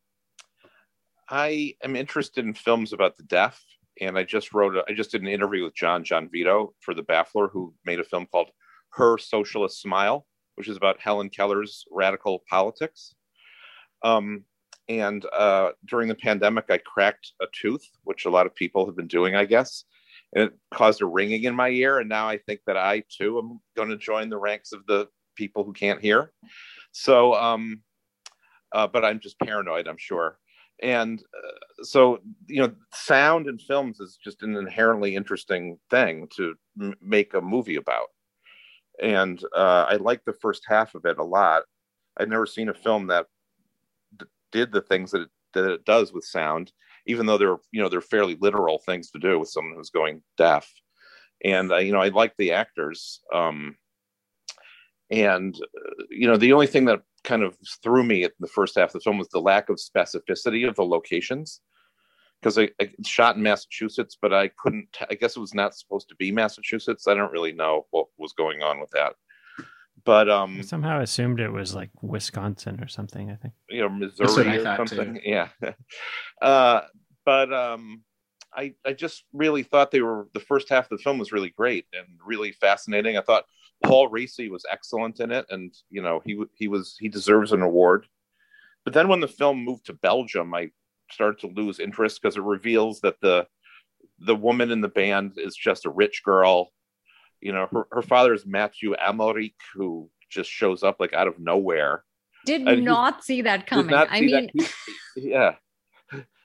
i 1.29 1.75
am 1.83 1.95
interested 1.95 2.45
in 2.45 2.53
films 2.53 2.93
about 2.93 3.17
the 3.17 3.23
deaf 3.23 3.61
and 4.01 4.17
i 4.17 4.23
just 4.23 4.53
wrote 4.53 4.75
a, 4.75 4.83
i 4.89 4.93
just 4.93 5.11
did 5.11 5.21
an 5.21 5.27
interview 5.27 5.63
with 5.63 5.75
john 5.75 6.03
Gianvito 6.03 6.69
for 6.79 6.95
the 6.95 7.03
baffler 7.03 7.49
who 7.51 7.73
made 7.85 7.99
a 7.99 8.03
film 8.03 8.25
called 8.31 8.49
her 8.93 9.19
socialist 9.19 9.81
smile 9.81 10.25
which 10.59 10.67
is 10.67 10.75
about 10.75 10.99
Helen 10.99 11.29
Keller's 11.29 11.85
radical 11.89 12.43
politics. 12.49 13.15
Um, 14.03 14.43
and 14.89 15.25
uh, 15.31 15.69
during 15.87 16.09
the 16.09 16.15
pandemic, 16.15 16.65
I 16.67 16.79
cracked 16.79 17.31
a 17.41 17.45
tooth, 17.53 17.87
which 18.03 18.25
a 18.25 18.29
lot 18.29 18.45
of 18.45 18.53
people 18.53 18.85
have 18.85 18.97
been 18.97 19.07
doing, 19.07 19.37
I 19.37 19.45
guess. 19.45 19.85
And 20.33 20.45
it 20.45 20.53
caused 20.73 21.01
a 21.01 21.05
ringing 21.05 21.43
in 21.43 21.55
my 21.55 21.69
ear. 21.69 21.99
And 21.99 22.09
now 22.09 22.27
I 22.27 22.37
think 22.37 22.61
that 22.67 22.77
I 22.77 23.03
too 23.09 23.39
am 23.39 23.59
going 23.75 23.89
to 23.89 23.97
join 23.97 24.29
the 24.29 24.37
ranks 24.37 24.71
of 24.71 24.85
the 24.85 25.07
people 25.35 25.63
who 25.63 25.73
can't 25.73 26.01
hear. 26.01 26.31
So, 26.91 27.33
um, 27.33 27.81
uh, 28.71 28.87
but 28.87 29.03
I'm 29.03 29.19
just 29.19 29.39
paranoid, 29.39 29.87
I'm 29.87 29.97
sure. 29.97 30.37
And 30.81 31.19
uh, 31.19 31.83
so, 31.83 32.19
you 32.47 32.61
know, 32.61 32.71
sound 32.93 33.47
in 33.47 33.57
films 33.57 33.99
is 33.99 34.17
just 34.23 34.43
an 34.43 34.55
inherently 34.55 35.15
interesting 35.15 35.77
thing 35.89 36.27
to 36.37 36.55
m- 36.79 36.95
make 37.01 37.33
a 37.33 37.41
movie 37.41 37.75
about 37.75 38.07
and 39.01 39.43
uh, 39.55 39.85
I 39.87 39.95
liked 39.95 40.25
the 40.25 40.33
first 40.33 40.63
half 40.67 40.95
of 40.95 41.05
it 41.05 41.17
a 41.17 41.23
lot. 41.23 41.63
I'd 42.17 42.29
never 42.29 42.45
seen 42.45 42.69
a 42.69 42.73
film 42.73 43.07
that 43.07 43.27
d- 44.17 44.25
did 44.51 44.71
the 44.71 44.81
things 44.81 45.11
that 45.11 45.21
it, 45.21 45.29
that 45.53 45.71
it 45.71 45.85
does 45.85 46.11
with 46.13 46.25
sound, 46.25 46.71
even 47.05 47.25
though 47.25 47.37
they're 47.37 47.57
you 47.71 47.81
know 47.81 47.89
they're 47.89 48.01
fairly 48.01 48.37
literal 48.39 48.79
things 48.79 49.11
to 49.11 49.19
do 49.19 49.39
with 49.39 49.49
someone 49.49 49.75
who's 49.75 49.89
going 49.89 50.21
deaf. 50.37 50.71
And 51.43 51.71
uh, 51.71 51.77
you 51.77 51.91
know 51.91 52.01
I 52.01 52.09
like 52.09 52.33
the 52.37 52.51
actors, 52.51 53.21
um, 53.33 53.77
and 55.09 55.55
uh, 55.55 56.03
you 56.09 56.27
know 56.27 56.37
the 56.37 56.53
only 56.53 56.67
thing 56.67 56.85
that 56.85 57.01
kind 57.23 57.43
of 57.43 57.57
threw 57.83 58.03
me 58.03 58.23
at 58.23 58.33
the 58.39 58.47
first 58.47 58.77
half 58.77 58.89
of 58.89 58.93
the 58.93 58.99
film 59.01 59.17
was 59.17 59.29
the 59.29 59.39
lack 59.39 59.69
of 59.69 59.77
specificity 59.77 60.67
of 60.67 60.75
the 60.75 60.85
locations 60.85 61.61
because 62.41 62.57
I, 62.57 62.69
I, 62.79 62.89
shot 63.05 63.35
in 63.35 63.43
Massachusetts, 63.43 64.17
but 64.21 64.33
I 64.33 64.49
couldn't. 64.49 64.97
I 65.09 65.15
guess 65.15 65.35
it 65.35 65.41
was 65.41 65.53
not 65.53 65.75
supposed 65.75 66.09
to 66.09 66.15
be 66.15 66.31
Massachusetts. 66.31 67.07
I 67.07 67.13
don't 67.13 67.31
really 67.31 67.51
know 67.51 67.85
what 67.91 68.07
was 68.17 68.33
going 68.33 68.61
on 68.61 68.79
with 68.79 68.89
that. 68.91 69.13
But 70.09 70.27
um, 70.27 70.57
I 70.57 70.61
somehow 70.63 71.01
assumed 71.01 71.39
it 71.39 71.51
was 71.51 71.75
like 71.75 71.91
Wisconsin 72.01 72.81
or 72.81 72.87
something. 72.87 73.29
I 73.29 73.35
think 73.35 73.53
you 73.69 73.81
know 73.81 73.89
Missouri 73.89 74.57
or 74.57 74.63
something. 74.63 75.13
Too. 75.13 75.21
Yeah. 75.23 75.49
uh, 76.41 76.81
but 77.25 77.53
um, 77.53 78.01
I 78.51 78.73
I 78.83 78.93
just 78.93 79.25
really 79.33 79.61
thought 79.61 79.91
they 79.91 80.01
were 80.01 80.27
the 80.33 80.39
first 80.39 80.67
half 80.67 80.85
of 80.85 80.97
the 80.97 81.03
film 81.03 81.19
was 81.19 81.31
really 81.31 81.51
great 81.51 81.85
and 81.93 82.07
really 82.25 82.53
fascinating. 82.53 83.17
I 83.17 83.21
thought 83.21 83.43
Paul 83.83 84.09
Raci 84.09 84.49
was 84.49 84.65
excellent 84.71 85.19
in 85.19 85.29
it, 85.29 85.45
and 85.51 85.71
you 85.91 86.01
know 86.01 86.23
he 86.25 86.43
he 86.55 86.67
was 86.67 86.95
he 86.99 87.07
deserves 87.07 87.51
an 87.51 87.61
award. 87.61 88.07
But 88.85 88.95
then 88.95 89.09
when 89.09 89.19
the 89.19 89.27
film 89.27 89.63
moved 89.63 89.85
to 89.85 89.93
Belgium, 89.93 90.55
I 90.55 90.71
started 91.11 91.39
to 91.41 91.53
lose 91.53 91.79
interest 91.79 92.19
because 92.19 92.35
it 92.35 92.41
reveals 92.41 92.99
that 93.01 93.21
the 93.21 93.45
the 94.17 94.35
woman 94.35 94.71
in 94.71 94.81
the 94.81 94.87
band 94.87 95.33
is 95.37 95.55
just 95.55 95.85
a 95.85 95.91
rich 95.91 96.23
girl. 96.25 96.71
You 97.41 97.53
know, 97.53 97.67
her, 97.71 97.87
her 97.91 98.01
father 98.01 98.33
is 98.33 98.45
Matthew 98.45 98.95
Amalric, 98.95 99.53
who 99.73 100.09
just 100.29 100.49
shows 100.49 100.83
up 100.83 100.97
like 100.99 101.13
out 101.13 101.27
of 101.27 101.39
nowhere. 101.39 102.03
Did 102.45 102.67
and 102.67 102.85
not 102.85 103.23
see 103.23 103.41
that 103.41 103.67
coming. 103.67 103.93
I 103.93 104.21
mean, 104.21 104.49
he, 104.53 104.67
yeah. 105.15 105.55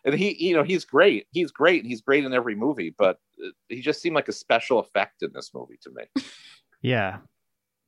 And 0.04 0.14
he, 0.14 0.48
you 0.48 0.54
know, 0.54 0.62
he's 0.62 0.84
great. 0.84 1.26
He's 1.32 1.50
great. 1.50 1.82
And 1.82 1.90
he's 1.90 2.02
great 2.02 2.24
in 2.24 2.34
every 2.34 2.54
movie, 2.54 2.94
but 2.96 3.18
uh, 3.42 3.50
he 3.68 3.80
just 3.80 4.02
seemed 4.02 4.14
like 4.14 4.28
a 4.28 4.32
special 4.32 4.78
effect 4.78 5.22
in 5.22 5.30
this 5.32 5.52
movie 5.54 5.78
to 5.82 5.90
me. 5.90 6.22
Yeah. 6.84 7.20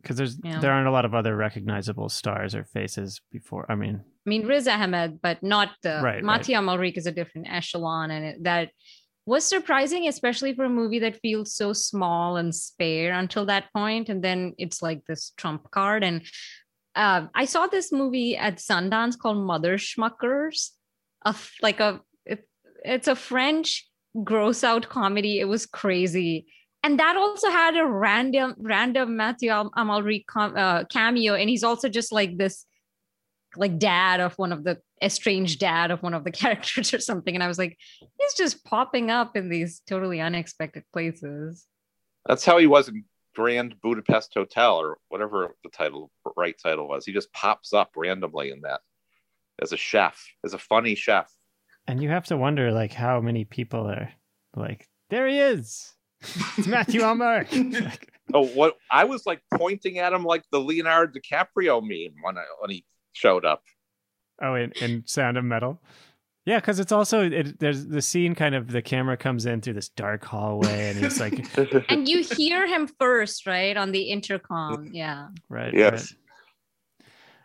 Because 0.00 0.16
there's 0.16 0.38
yeah. 0.42 0.58
there 0.58 0.72
aren't 0.72 0.88
a 0.88 0.90
lot 0.90 1.04
of 1.04 1.14
other 1.14 1.36
recognizable 1.36 2.08
stars 2.08 2.54
or 2.54 2.64
faces 2.64 3.20
before. 3.30 3.66
I 3.68 3.74
mean, 3.74 4.00
I 4.26 4.30
mean, 4.30 4.46
Riz 4.46 4.66
Ahmed, 4.66 5.20
but 5.20 5.42
not 5.42 5.72
the 5.82 6.00
right, 6.02 6.22
Mathieu 6.22 6.54
right. 6.54 6.64
Amalric 6.64 6.96
is 6.96 7.06
a 7.06 7.12
different 7.12 7.48
echelon, 7.50 8.10
and 8.10 8.24
it, 8.24 8.44
that 8.44 8.70
was 9.26 9.44
surprising, 9.44 10.06
especially 10.06 10.54
for 10.54 10.64
a 10.64 10.70
movie 10.70 11.00
that 11.00 11.20
feels 11.20 11.52
so 11.52 11.72
small 11.72 12.36
and 12.36 12.54
spare 12.54 13.12
until 13.12 13.44
that 13.46 13.72
point, 13.74 14.08
and 14.08 14.22
then 14.22 14.54
it's 14.56 14.80
like 14.80 15.04
this 15.06 15.32
trump 15.36 15.70
card. 15.72 16.04
And 16.04 16.22
uh, 16.94 17.26
I 17.34 17.44
saw 17.44 17.66
this 17.66 17.92
movie 17.92 18.36
at 18.36 18.58
Sundance 18.58 19.18
called 19.18 19.38
Mother 19.38 19.76
Schmuckers, 19.76 20.70
a 21.24 21.34
like 21.60 21.80
a 21.80 22.00
it, 22.24 22.48
it's 22.84 23.08
a 23.08 23.16
French 23.16 23.88
gross 24.22 24.62
out 24.62 24.88
comedy. 24.88 25.40
It 25.40 25.48
was 25.48 25.66
crazy. 25.66 26.46
And 26.84 27.00
that 27.00 27.16
also 27.16 27.50
had 27.50 27.76
a 27.76 27.84
random, 27.84 28.54
random 28.58 29.16
Matthew 29.16 29.50
Amalric 29.50 30.24
uh, 30.36 30.84
cameo, 30.84 31.34
and 31.34 31.50
he's 31.50 31.64
also 31.64 31.88
just 31.88 32.12
like 32.12 32.38
this 32.38 32.64
like 33.56 33.78
dad 33.78 34.20
of 34.20 34.34
one 34.34 34.52
of 34.52 34.64
the 34.64 34.78
estranged 35.02 35.60
dad 35.60 35.90
of 35.90 36.02
one 36.02 36.14
of 36.14 36.24
the 36.24 36.30
characters 36.42 36.92
or 36.94 37.00
something. 37.00 37.34
And 37.34 37.42
i 37.42 37.48
was 37.48 37.58
like 37.58 37.78
he's 38.00 38.34
just 38.34 38.64
popping 38.64 39.10
up 39.10 39.36
in 39.36 39.48
these 39.48 39.82
totally 39.86 40.20
unexpected 40.20 40.84
places. 40.92 41.66
That's 42.26 42.44
how 42.44 42.58
he 42.58 42.66
was 42.66 42.88
in 42.88 43.04
grand 43.34 43.74
budapest 43.82 44.32
hotel 44.34 44.76
or 44.76 44.96
whatever 45.08 45.54
the 45.62 45.70
title 45.70 46.10
right 46.36 46.56
title 46.60 46.88
was. 46.88 47.04
He 47.04 47.12
just 47.12 47.32
pops 47.32 47.72
up 47.72 47.90
randomly 47.96 48.50
in 48.50 48.62
that 48.62 48.80
as 49.60 49.72
a 49.72 49.76
chef 49.76 50.24
as 50.44 50.54
a 50.54 50.58
funny 50.58 50.94
chef. 50.94 51.30
And 51.86 52.02
you 52.02 52.08
have 52.08 52.26
to 52.26 52.36
wonder 52.36 52.72
like 52.72 52.92
how 52.92 53.20
many 53.20 53.44
people 53.44 53.86
are 53.88 54.10
like 54.54 54.88
there 55.10 55.28
he 55.28 55.38
is. 55.38 55.92
It's 56.56 56.66
matthew 56.66 57.00
Amalric. 57.02 57.98
oh 58.34 58.46
what 58.48 58.74
i 58.90 59.04
was 59.04 59.24
like 59.26 59.40
pointing 59.54 59.98
at 59.98 60.12
him 60.12 60.24
like 60.24 60.42
the 60.50 60.58
leonardo 60.58 61.12
dicaprio 61.12 61.80
meme 61.80 62.14
when, 62.22 62.38
I, 62.38 62.44
when 62.58 62.70
he 62.70 62.84
showed 63.16 63.44
up. 63.44 63.62
Oh, 64.42 64.54
in, 64.54 64.72
in 64.82 65.02
Sound 65.06 65.38
of 65.38 65.44
Metal. 65.44 65.80
Yeah, 66.44 66.60
because 66.60 66.78
it's 66.78 66.92
also 66.92 67.28
it, 67.28 67.58
there's 67.58 67.86
the 67.86 68.02
scene 68.02 68.36
kind 68.36 68.54
of 68.54 68.70
the 68.70 68.82
camera 68.82 69.16
comes 69.16 69.46
in 69.46 69.62
through 69.62 69.72
this 69.72 69.88
dark 69.88 70.24
hallway 70.24 70.90
and 70.90 70.98
he's 70.98 71.18
like, 71.18 71.44
and 71.90 72.08
you 72.08 72.22
hear 72.22 72.68
him 72.68 72.88
first, 73.00 73.46
right, 73.46 73.76
on 73.76 73.90
the 73.90 74.02
intercom. 74.02 74.90
Yeah. 74.92 75.28
Right. 75.48 75.74
Yes. 75.74 76.14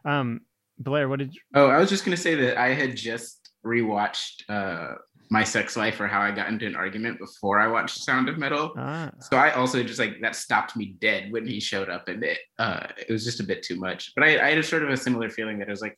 Right. 0.06 0.20
Um, 0.20 0.42
Blair, 0.78 1.10
what 1.10 1.20
did 1.20 1.34
you? 1.34 1.42
Oh, 1.56 1.68
I 1.68 1.80
was 1.80 1.90
just 1.90 2.06
gonna 2.06 2.18
say 2.18 2.36
that 2.36 2.58
I 2.58 2.74
had 2.74 2.96
just 2.96 3.50
rewatched 3.66 4.44
uh 4.50 4.96
my 5.32 5.46
sex 5.46 5.78
life 5.78 6.00
or 6.02 6.08
how 6.08 6.20
I 6.20 6.30
got 6.32 6.50
into 6.50 6.68
an 6.68 6.76
argument 6.76 7.18
before 7.18 7.58
I 7.58 7.68
watched 7.68 8.04
Sound 8.04 8.28
of 8.28 8.38
Metal. 8.38 8.74
Ah. 8.76 9.10
So 9.22 9.38
I 9.38 9.52
also 9.52 9.82
just 9.82 9.98
like 9.98 10.20
that 10.22 10.36
stopped 10.36 10.76
me 10.76 10.98
dead 11.00 11.32
when 11.32 11.48
he 11.48 11.62
showed 11.62 11.90
up, 11.90 12.10
and 12.10 12.22
it 12.22 12.40
uh, 12.60 12.88
it 12.98 13.10
was 13.10 13.24
just 13.24 13.40
a 13.40 13.46
bit 13.46 13.64
too 13.64 13.78
much. 13.78 14.12
But 14.14 14.26
I, 14.26 14.46
I 14.46 14.50
had 14.50 14.58
a 14.58 14.64
sort 14.64 14.84
of 14.84 14.90
a 14.90 14.98
similar 14.98 15.30
feeling 15.30 15.58
that 15.60 15.70
it 15.70 15.72
was 15.72 15.82
like, 15.82 15.98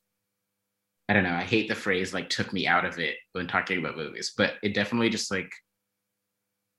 I 1.10 1.13
don't 1.13 1.24
know, 1.24 1.34
I 1.34 1.44
hate 1.44 1.68
the 1.68 1.74
phrase 1.74 2.13
like 2.13 2.30
took 2.30 2.54
me 2.54 2.68
out 2.68 2.86
of 2.86 3.00
it 3.00 3.16
when 3.32 3.48
talking 3.48 3.80
about 3.80 3.98
movies, 3.98 4.34
but 4.38 4.54
it 4.62 4.75
definitely 4.75 5.10
just 5.10 5.32
like 5.32 5.52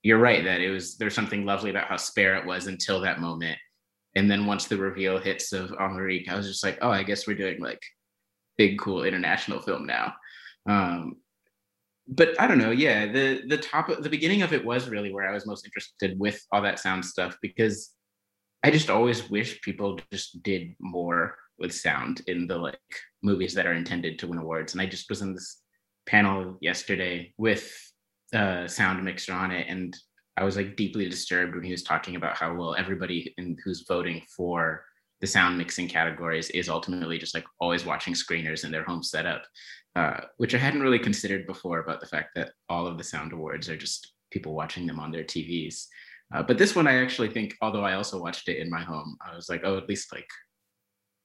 you're 0.01 0.17
right 0.17 0.45
that 0.45 0.61
it 0.61 0.69
was 0.69 0.95
there's 0.95 1.15
something 1.15 1.45
lovely 1.45 1.71
about 1.71 1.87
how 1.87 1.97
spare 1.97 2.37
it 2.37 2.45
was 2.45 2.67
until 2.67 3.01
that 3.01 3.19
moment. 3.19 3.57
And 4.15 4.31
then 4.31 4.45
once 4.45 4.65
the 4.65 4.77
reveal 4.77 5.17
hits 5.17 5.51
of 5.51 5.71
Amalric, 5.71 6.29
I 6.29 6.37
was 6.37 6.47
just 6.47 6.63
like, 6.63 6.77
oh, 6.81 6.89
I 6.89 7.03
guess 7.03 7.27
we're 7.27 7.35
doing 7.35 7.59
like 7.59 7.81
big, 8.57 8.79
cool 8.79 9.03
international 9.03 9.59
film 9.59 9.85
now. 9.85 10.13
Um, 10.67 11.17
but 12.07 12.39
I 12.39 12.47
don't 12.47 12.57
know. 12.57 12.71
Yeah, 12.71 13.07
the 13.07 13.41
the 13.47 13.57
top 13.57 13.89
the 14.01 14.09
beginning 14.09 14.41
of 14.41 14.53
it 14.53 14.63
was 14.63 14.89
really 14.89 15.11
where 15.13 15.27
I 15.27 15.33
was 15.33 15.47
most 15.47 15.65
interested 15.65 16.19
with 16.19 16.45
all 16.51 16.61
that 16.61 16.79
sound 16.79 17.03
stuff 17.03 17.37
because 17.41 17.91
I 18.63 18.71
just 18.71 18.89
always 18.89 19.29
wish 19.29 19.61
people 19.61 19.99
just 20.11 20.41
did 20.43 20.75
more 20.79 21.37
with 21.57 21.73
sound 21.73 22.21
in 22.27 22.47
the 22.47 22.57
like 22.57 22.79
movies 23.23 23.53
that 23.53 23.65
are 23.65 23.73
intended 23.73 24.19
to 24.19 24.27
win 24.27 24.39
awards. 24.39 24.73
And 24.73 24.81
I 24.81 24.85
just 24.85 25.09
was 25.09 25.21
in 25.21 25.33
this 25.33 25.61
panel 26.05 26.57
yesterday 26.61 27.33
with 27.37 27.71
a 28.33 28.67
sound 28.67 29.03
mixer 29.03 29.33
on 29.33 29.51
it, 29.51 29.67
and 29.67 29.95
I 30.37 30.43
was 30.43 30.57
like 30.57 30.75
deeply 30.75 31.09
disturbed 31.09 31.55
when 31.55 31.63
he 31.63 31.71
was 31.71 31.83
talking 31.83 32.15
about 32.15 32.37
how 32.37 32.53
well 32.53 32.75
everybody 32.75 33.33
in, 33.37 33.57
who's 33.63 33.85
voting 33.87 34.21
for 34.35 34.85
the 35.21 35.27
sound 35.27 35.57
mixing 35.57 35.87
categories 35.87 36.49
is 36.49 36.69
ultimately 36.69 37.17
just 37.17 37.33
like 37.33 37.45
always 37.59 37.85
watching 37.85 38.13
screeners 38.13 38.63
in 38.63 38.71
their 38.71 38.83
home 38.83 39.03
setup, 39.03 39.43
uh, 39.95 40.21
which 40.37 40.53
I 40.53 40.57
hadn't 40.57 40.81
really 40.81 40.99
considered 40.99 41.47
before 41.47 41.79
about 41.79 42.01
the 42.01 42.07
fact 42.07 42.35
that 42.35 42.51
all 42.69 42.85
of 42.85 42.97
the 42.97 43.03
sound 43.03 43.33
awards 43.33 43.69
are 43.69 43.77
just 43.77 44.13
people 44.31 44.53
watching 44.53 44.85
them 44.85 44.99
on 44.99 45.11
their 45.11 45.23
TVs. 45.23 45.85
Uh, 46.33 46.43
but 46.43 46.57
this 46.57 46.75
one, 46.75 46.87
I 46.87 47.01
actually 47.01 47.29
think, 47.29 47.55
although 47.61 47.83
I 47.83 47.93
also 47.93 48.21
watched 48.21 48.49
it 48.49 48.57
in 48.57 48.69
my 48.69 48.81
home, 48.81 49.17
I 49.25 49.35
was 49.35 49.47
like, 49.49 49.61
oh, 49.63 49.77
at 49.77 49.87
least 49.87 50.11
like 50.13 50.27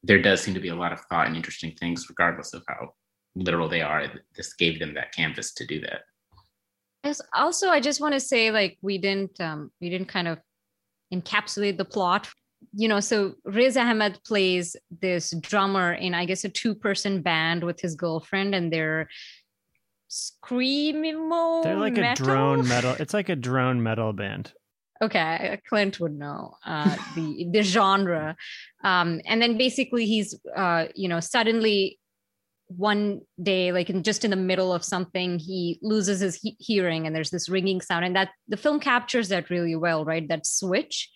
there 0.03 0.23
does 0.23 0.41
seem 0.41 0.55
to 0.55 0.61
be 0.61 0.69
a 0.69 0.75
lot 0.75 0.93
of 0.93 1.01
thought 1.03 1.27
and 1.27 1.37
interesting 1.37 1.73
things, 1.73 2.09
regardless 2.09 2.55
of 2.55 2.63
how 2.69 2.95
literal 3.35 3.69
they 3.69 3.83
are. 3.83 4.07
This 4.37 4.55
gave 4.55 4.79
them 4.79 4.95
that 4.95 5.13
canvas 5.13 5.53
to 5.55 5.67
do 5.67 5.81
that. 5.81 6.03
Yes. 7.05 7.21
Also, 7.35 7.69
I 7.69 7.81
just 7.81 8.01
want 8.01 8.15
to 8.15 8.21
say, 8.21 8.51
like, 8.51 8.79
we 8.83 8.99
didn't, 8.99 9.41
um, 9.41 9.71
we 9.81 9.89
didn't 9.89 10.09
kind 10.09 10.29
of 10.29 10.39
encapsulate 11.13 11.77
the 11.77 11.85
plot. 11.85 12.29
You 12.73 12.89
know, 12.89 13.01
so 13.01 13.35
Riz 13.45 13.77
Ahmed 13.77 14.21
plays 14.25 14.77
this 15.01 15.33
drummer 15.41 15.93
in, 15.93 16.15
I 16.15 16.25
guess, 16.25 16.45
a 16.45 16.49
two-person 16.49 17.23
band 17.23 17.65
with 17.65 17.81
his 17.81 17.95
girlfriend, 17.95 18.55
and 18.55 18.73
they're 18.73 19.09
screamo. 20.11 21.63
They're 21.63 21.77
like 21.77 21.95
metal? 21.95 22.27
a 22.27 22.29
drone 22.29 22.69
metal. 22.75 22.97
It's 22.99 23.15
like 23.15 23.29
a 23.29 23.37
drone 23.37 23.83
metal 23.83 24.13
band. 24.13 24.53
Okay, 25.03 25.59
Clint 25.67 25.99
would 26.01 26.19
know 26.19 26.57
uh, 26.67 26.95
the 27.15 27.49
the 27.53 27.63
genre, 27.63 28.37
um, 28.85 29.21
and 29.25 29.41
then 29.41 29.57
basically 29.57 30.05
he's 30.05 30.39
uh, 30.55 30.87
you 30.95 31.09
know 31.09 31.21
suddenly 31.21 31.99
one 32.77 33.21
day 33.43 33.73
like 33.73 33.91
in 33.91 34.03
just 34.03 34.25
in 34.25 34.31
the 34.31 34.37
middle 34.37 34.73
of 34.73 34.85
something 34.85 35.41
he 35.41 35.79
loses 35.83 36.21
his 36.21 36.37
he- 36.37 36.57
hearing 36.61 37.05
and 37.05 37.17
there's 37.17 37.31
this 37.31 37.49
ringing 37.49 37.81
sound 37.81 38.05
and 38.05 38.15
that 38.15 38.31
the 38.47 38.57
film 38.57 38.79
captures 38.79 39.29
that 39.29 39.51
really 39.51 39.75
well 39.75 40.05
right 40.05 40.29
that 40.29 40.47
switch 40.47 41.11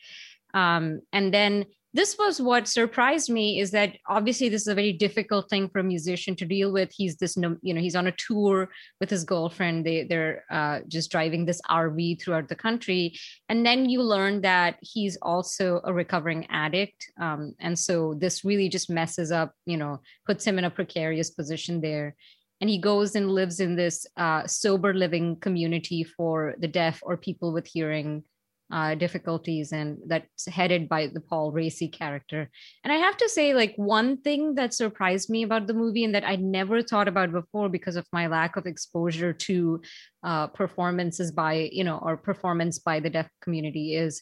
um, 0.54 1.00
and 1.12 1.34
then 1.34 1.66
this 1.94 2.16
was 2.18 2.42
what 2.42 2.66
surprised 2.66 3.30
me 3.30 3.60
is 3.60 3.70
that 3.70 3.94
obviously 4.08 4.48
this 4.48 4.62
is 4.62 4.66
a 4.66 4.74
very 4.74 4.92
difficult 4.92 5.48
thing 5.48 5.68
for 5.68 5.78
a 5.78 5.84
musician 5.84 6.34
to 6.34 6.44
deal 6.44 6.72
with. 6.72 6.90
He's 6.92 7.16
this 7.16 7.36
you 7.36 7.72
know 7.72 7.80
he's 7.80 7.94
on 7.94 8.08
a 8.08 8.12
tour 8.18 8.68
with 9.00 9.08
his 9.08 9.22
girlfriend. 9.22 9.86
They 9.86 10.02
they're 10.02 10.44
uh, 10.50 10.80
just 10.88 11.12
driving 11.12 11.46
this 11.46 11.60
rv 11.70 12.20
throughout 12.20 12.48
the 12.48 12.56
country. 12.56 13.16
And 13.48 13.64
then 13.64 13.88
you 13.88 14.02
learn 14.02 14.40
that 14.40 14.76
he's 14.80 15.16
also 15.22 15.80
a 15.84 15.92
recovering 15.92 16.46
addict. 16.50 17.06
Um, 17.20 17.54
and 17.60 17.78
so 17.78 18.14
this 18.14 18.44
really 18.44 18.68
just 18.68 18.90
messes 18.90 19.30
up 19.30 19.52
you 19.64 19.76
know 19.76 20.00
puts 20.26 20.44
him 20.44 20.58
in 20.58 20.64
a 20.64 20.70
precarious 20.70 21.30
position 21.30 21.80
there. 21.80 22.16
And 22.60 22.68
he 22.68 22.78
goes 22.78 23.14
and 23.14 23.30
lives 23.30 23.60
in 23.60 23.76
this 23.76 24.04
uh, 24.16 24.48
sober 24.48 24.94
living 24.94 25.36
community 25.36 26.02
for 26.02 26.54
the 26.58 26.68
deaf 26.68 27.00
or 27.02 27.16
people 27.16 27.52
with 27.52 27.68
hearing 27.68 28.24
uh, 28.74 28.96
difficulties 28.96 29.70
and 29.70 29.98
that's 30.06 30.46
headed 30.46 30.88
by 30.88 31.06
the 31.06 31.20
paul 31.20 31.52
Raci 31.52 31.90
character. 31.92 32.50
And 32.82 32.92
i 32.92 32.96
have 32.96 33.16
to 33.18 33.28
say 33.28 33.54
like 33.54 33.72
one 33.76 34.16
thing 34.20 34.56
that 34.56 34.74
surprised 34.74 35.30
me 35.30 35.44
about 35.44 35.68
the 35.68 35.74
movie 35.74 36.02
and 36.02 36.14
that 36.14 36.24
i 36.26 36.34
never 36.34 36.82
thought 36.82 37.06
about 37.06 37.30
before 37.30 37.68
because 37.68 37.94
of 37.94 38.04
my 38.12 38.26
lack 38.26 38.56
of 38.56 38.66
exposure 38.66 39.32
to 39.32 39.80
uh, 40.24 40.48
performances 40.48 41.30
by 41.30 41.70
you 41.72 41.84
know 41.84 41.98
or 42.02 42.16
performance 42.16 42.80
by 42.80 42.98
the 42.98 43.10
deaf 43.10 43.28
community 43.40 43.94
is 43.94 44.20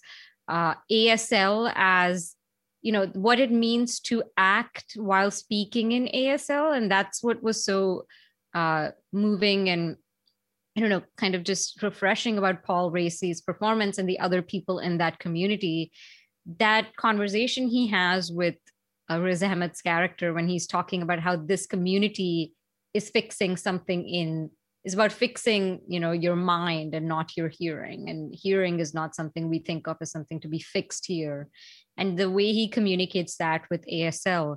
uh, 0.48 0.74
asl 0.90 1.72
as 1.74 2.36
you 2.82 2.92
know 2.92 3.06
what 3.14 3.40
it 3.40 3.50
means 3.50 4.00
to 4.00 4.22
act 4.36 4.92
while 4.96 5.30
speaking 5.30 5.92
in 5.92 6.08
asl 6.08 6.76
and 6.76 6.90
that's 6.90 7.22
what 7.22 7.42
was 7.42 7.64
so 7.64 8.04
uh, 8.54 8.90
moving 9.14 9.70
and 9.70 9.96
I 10.76 10.80
don't 10.80 10.88
know, 10.88 11.02
kind 11.16 11.34
of 11.34 11.44
just 11.44 11.82
refreshing 11.82 12.38
about 12.38 12.62
Paul 12.62 12.90
Raci's 12.90 13.40
performance 13.40 13.98
and 13.98 14.08
the 14.08 14.18
other 14.18 14.40
people 14.40 14.78
in 14.78 14.98
that 14.98 15.18
community. 15.18 15.92
That 16.58 16.96
conversation 16.96 17.68
he 17.68 17.88
has 17.88 18.32
with 18.32 18.56
uh, 19.10 19.20
Riz 19.20 19.42
Ahmed's 19.42 19.82
character 19.82 20.32
when 20.32 20.48
he's 20.48 20.66
talking 20.66 21.02
about 21.02 21.20
how 21.20 21.36
this 21.36 21.66
community 21.66 22.54
is 22.94 23.10
fixing 23.10 23.56
something 23.56 24.08
in 24.08 24.50
is 24.84 24.94
about 24.94 25.12
fixing 25.12 25.80
you 25.86 26.00
know 26.00 26.12
your 26.12 26.36
mind 26.36 26.94
and 26.94 27.06
not 27.06 27.36
your 27.36 27.48
hearing 27.48 28.08
and 28.08 28.34
hearing 28.34 28.80
is 28.80 28.92
not 28.92 29.14
something 29.14 29.48
we 29.48 29.60
think 29.60 29.86
of 29.86 29.96
as 30.00 30.10
something 30.10 30.40
to 30.40 30.48
be 30.48 30.58
fixed 30.58 31.06
here 31.06 31.48
and 31.96 32.18
the 32.18 32.30
way 32.30 32.52
he 32.52 32.68
communicates 32.68 33.36
that 33.36 33.62
with 33.70 33.86
asl 33.86 34.56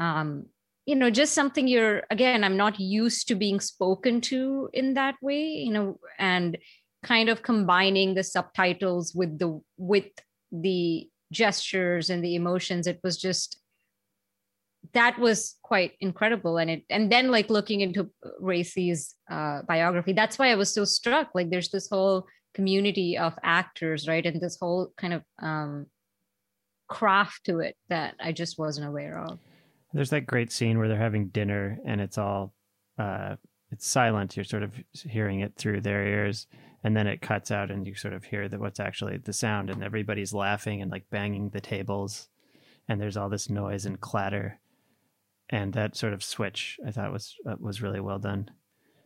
um, 0.00 0.46
you 0.88 0.96
know 0.96 1.10
just 1.10 1.34
something 1.34 1.68
you're 1.68 2.02
again 2.10 2.42
i'm 2.42 2.56
not 2.56 2.80
used 2.80 3.28
to 3.28 3.34
being 3.34 3.60
spoken 3.60 4.22
to 4.22 4.70
in 4.72 4.94
that 4.94 5.16
way 5.20 5.42
you 5.42 5.70
know 5.70 6.00
and 6.18 6.56
kind 7.02 7.28
of 7.28 7.42
combining 7.42 8.14
the 8.14 8.24
subtitles 8.24 9.14
with 9.14 9.38
the 9.38 9.60
with 9.76 10.10
the 10.50 11.06
gestures 11.30 12.08
and 12.08 12.24
the 12.24 12.34
emotions 12.34 12.86
it 12.86 12.98
was 13.04 13.18
just 13.18 13.60
that 14.94 15.18
was 15.18 15.56
quite 15.62 15.92
incredible. 16.00 16.56
And 16.56 16.70
it 16.70 16.82
and 16.88 17.12
then 17.12 17.30
like 17.30 17.50
looking 17.50 17.80
into 17.80 18.10
Raci's 18.40 19.14
uh, 19.30 19.62
biography 19.62 20.12
that's 20.12 20.38
why 20.38 20.50
i 20.50 20.54
was 20.54 20.72
so 20.72 20.84
struck. 20.84 21.28
Like 21.34 21.50
there's 21.50 21.68
this 21.68 21.88
whole 21.90 22.26
community 22.54 23.18
of 23.18 23.34
actors 23.42 24.08
right? 24.08 24.24
And 24.24 24.40
this 24.40 24.56
whole 24.58 24.92
kind 24.96 25.12
of 25.12 25.22
um 25.40 25.86
craft 26.88 27.44
to 27.44 27.60
it 27.60 27.76
that 27.90 28.14
i 28.18 28.32
just 28.32 28.58
wasn't 28.58 28.88
aware 28.88 29.18
of 29.18 29.38
there's 29.92 30.10
that 30.10 30.26
great 30.26 30.52
scene 30.52 30.78
where 30.78 30.88
they're 30.88 30.98
having 30.98 31.28
dinner 31.28 31.78
and 31.84 32.00
it's 32.00 32.18
all 32.18 32.52
uh, 32.98 33.36
it's 33.70 33.86
silent. 33.86 34.36
You're 34.36 34.44
sort 34.44 34.62
of 34.62 34.72
hearing 34.92 35.40
it 35.40 35.54
through 35.56 35.82
their 35.82 36.06
ears, 36.06 36.46
and 36.82 36.96
then 36.96 37.06
it 37.06 37.20
cuts 37.20 37.50
out, 37.50 37.70
and 37.70 37.86
you 37.86 37.94
sort 37.94 38.14
of 38.14 38.24
hear 38.24 38.48
that 38.48 38.60
what's 38.60 38.80
actually 38.80 39.18
the 39.18 39.32
sound, 39.32 39.70
and 39.70 39.82
everybody's 39.82 40.32
laughing 40.32 40.80
and 40.82 40.90
like 40.90 41.08
banging 41.10 41.50
the 41.50 41.60
tables, 41.60 42.28
and 42.88 43.00
there's 43.00 43.16
all 43.16 43.28
this 43.28 43.50
noise 43.50 43.86
and 43.86 44.00
clatter, 44.00 44.58
and 45.50 45.72
that 45.74 45.96
sort 45.96 46.12
of 46.12 46.24
switch 46.24 46.78
I 46.86 46.90
thought 46.90 47.12
was 47.12 47.34
uh, 47.48 47.56
was 47.60 47.82
really 47.82 48.00
well 48.00 48.18
done. 48.18 48.50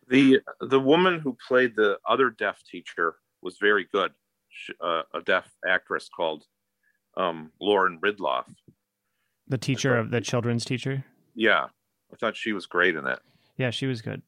The 0.09 0.41
the 0.61 0.81
woman 0.81 1.21
who 1.21 1.37
played 1.47 1.75
the 1.77 1.99
other 2.09 2.31
deaf 2.31 2.63
teacher 2.71 3.17
was 3.43 3.57
very 3.61 3.87
good. 3.93 4.13
She, 4.49 4.73
uh, 4.81 5.03
a 5.15 5.21
deaf 5.23 5.51
actress 5.67 6.09
called 6.15 6.45
um, 7.17 7.51
Lauren 7.61 7.99
Ridloff. 8.01 8.45
The 9.49 9.59
teacher 9.59 9.97
of 9.97 10.11
the 10.11 10.21
children's 10.21 10.65
teacher. 10.65 11.05
Yeah, 11.35 11.67
I 12.13 12.17
thought 12.17 12.37
she 12.37 12.53
was 12.53 12.67
great 12.67 12.97
in 12.97 13.07
it. 13.07 13.19
Yeah, 13.57 13.71
she 13.71 13.87
was 13.87 14.03
good. 14.03 14.23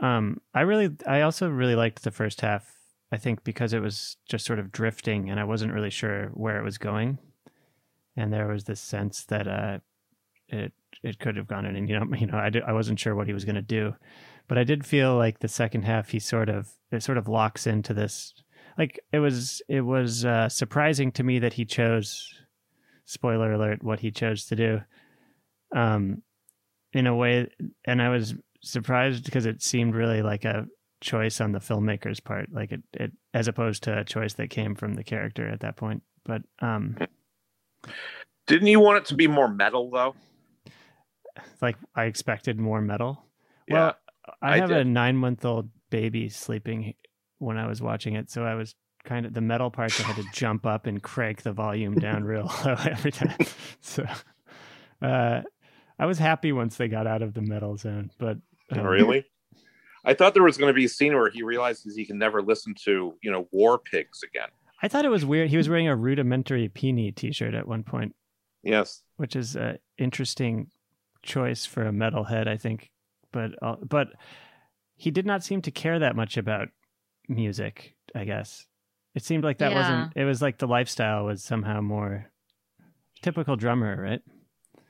Um, 0.00 0.40
I 0.54 0.62
really, 0.62 0.90
I 1.06 1.20
also 1.22 1.48
really 1.48 1.74
liked 1.74 2.02
the 2.02 2.10
first 2.10 2.40
half. 2.40 2.76
I 3.12 3.16
think 3.16 3.42
because 3.42 3.72
it 3.72 3.80
was 3.80 4.16
just 4.28 4.46
sort 4.46 4.58
of 4.58 4.70
drifting, 4.70 5.30
and 5.30 5.40
I 5.40 5.44
wasn't 5.44 5.72
really 5.72 5.90
sure 5.90 6.28
where 6.28 6.58
it 6.58 6.64
was 6.64 6.78
going, 6.78 7.18
and 8.16 8.32
there 8.32 8.46
was 8.46 8.64
this 8.64 8.80
sense 8.80 9.24
that 9.24 9.48
uh, 9.48 9.78
it 10.48 10.72
it 11.02 11.18
could 11.18 11.36
have 11.36 11.48
gone 11.48 11.66
in, 11.66 11.76
and 11.76 11.88
you 11.88 11.98
know, 11.98 12.06
you 12.18 12.26
know, 12.26 12.38
I 12.38 12.50
did, 12.50 12.62
I 12.62 12.72
wasn't 12.72 13.00
sure 13.00 13.14
what 13.14 13.26
he 13.26 13.32
was 13.32 13.44
going 13.44 13.56
to 13.56 13.62
do, 13.62 13.94
but 14.48 14.58
I 14.58 14.64
did 14.64 14.86
feel 14.86 15.16
like 15.16 15.40
the 15.40 15.48
second 15.48 15.82
half 15.82 16.10
he 16.10 16.18
sort 16.18 16.48
of 16.48 16.70
it 16.90 17.02
sort 17.02 17.18
of 17.18 17.28
locks 17.28 17.66
into 17.66 17.94
this. 17.94 18.34
Like 18.78 19.00
it 19.12 19.18
was, 19.18 19.60
it 19.68 19.82
was 19.82 20.24
uh, 20.24 20.48
surprising 20.48 21.12
to 21.12 21.22
me 21.22 21.38
that 21.40 21.54
he 21.54 21.64
chose 21.64 22.32
spoiler 23.10 23.52
alert, 23.52 23.82
what 23.82 23.98
he 23.98 24.12
chose 24.12 24.46
to 24.46 24.56
do. 24.56 24.80
Um, 25.74 26.22
in 26.92 27.06
a 27.06 27.14
way, 27.14 27.48
and 27.84 28.00
I 28.00 28.08
was 28.08 28.34
surprised 28.62 29.24
because 29.24 29.46
it 29.46 29.62
seemed 29.62 29.94
really 29.94 30.22
like 30.22 30.44
a 30.44 30.66
choice 31.00 31.40
on 31.40 31.52
the 31.52 31.58
filmmaker's 31.58 32.20
part, 32.20 32.48
like 32.52 32.72
it, 32.72 32.82
it 32.92 33.12
as 33.34 33.48
opposed 33.48 33.82
to 33.84 33.98
a 33.98 34.04
choice 34.04 34.34
that 34.34 34.50
came 34.50 34.74
from 34.74 34.94
the 34.94 35.04
character 35.04 35.48
at 35.48 35.60
that 35.60 35.76
point. 35.76 36.02
But 36.24 36.42
um, 36.60 36.96
didn't 38.46 38.68
you 38.68 38.80
want 38.80 38.98
it 38.98 39.04
to 39.06 39.14
be 39.14 39.26
more 39.26 39.48
metal 39.48 39.90
though? 39.90 40.14
Like 41.60 41.76
I 41.94 42.04
expected 42.04 42.58
more 42.58 42.80
metal. 42.80 43.24
Yeah, 43.66 43.74
well, 43.74 43.94
I, 44.42 44.54
I 44.54 44.58
have 44.58 44.68
did. 44.68 44.78
a 44.78 44.84
nine 44.84 45.16
month 45.16 45.44
old 45.44 45.70
baby 45.90 46.28
sleeping 46.28 46.94
when 47.38 47.56
I 47.56 47.66
was 47.66 47.82
watching 47.82 48.14
it, 48.14 48.30
so 48.30 48.44
I 48.44 48.54
was 48.54 48.74
kind 49.04 49.26
of 49.26 49.34
the 49.34 49.40
metal 49.40 49.70
parts 49.70 49.98
I 50.00 50.04
had 50.04 50.16
to 50.16 50.24
jump 50.32 50.66
up 50.66 50.86
and 50.86 51.02
crank 51.02 51.42
the 51.42 51.52
volume 51.52 51.94
down 51.94 52.24
real 52.24 52.50
low 52.64 52.76
every 52.84 53.12
time. 53.12 53.36
So 53.80 54.04
uh, 55.02 55.40
I 55.98 56.06
was 56.06 56.18
happy 56.18 56.52
once 56.52 56.76
they 56.76 56.88
got 56.88 57.06
out 57.06 57.22
of 57.22 57.34
the 57.34 57.40
metal 57.42 57.76
zone, 57.76 58.10
but 58.18 58.36
um, 58.72 58.86
really? 58.86 59.24
I 60.04 60.14
thought 60.14 60.34
there 60.34 60.42
was 60.42 60.56
going 60.56 60.68
to 60.70 60.74
be 60.74 60.84
a 60.84 60.88
scene 60.88 61.14
where 61.14 61.30
he 61.30 61.42
realizes 61.42 61.94
he 61.94 62.04
can 62.06 62.18
never 62.18 62.40
listen 62.42 62.74
to, 62.84 63.14
you 63.22 63.30
know, 63.30 63.48
War 63.52 63.78
Pigs 63.78 64.22
again. 64.22 64.48
I 64.82 64.88
thought 64.88 65.04
it 65.04 65.10
was 65.10 65.26
weird. 65.26 65.50
He 65.50 65.56
was 65.58 65.68
wearing 65.68 65.88
a 65.88 65.96
Rudimentary 65.96 66.68
Peni 66.70 67.14
T-shirt 67.14 67.54
at 67.54 67.68
one 67.68 67.82
point, 67.82 68.14
Yes. 68.62 69.02
which 69.16 69.36
is 69.36 69.56
an 69.56 69.78
interesting 69.98 70.70
choice 71.22 71.66
for 71.66 71.86
a 71.86 71.92
metalhead, 71.92 72.48
I 72.48 72.56
think. 72.56 72.90
But 73.32 73.52
uh, 73.62 73.76
but 73.82 74.08
he 74.96 75.10
did 75.10 75.26
not 75.26 75.44
seem 75.44 75.62
to 75.62 75.70
care 75.70 75.98
that 75.98 76.16
much 76.16 76.36
about 76.36 76.68
music. 77.28 77.94
I 78.14 78.24
guess 78.24 78.66
it 79.14 79.24
seemed 79.24 79.44
like 79.44 79.58
that 79.58 79.70
Yeah. 79.72 79.76
wasn't. 79.78 80.12
It 80.16 80.24
was 80.24 80.40
like 80.40 80.58
the 80.58 80.66
lifestyle 80.68 81.24
was 81.26 81.42
somehow 81.42 81.80
more 81.80 82.30
typical 83.22 83.56
drummer, 83.56 84.00
right? 84.00 84.22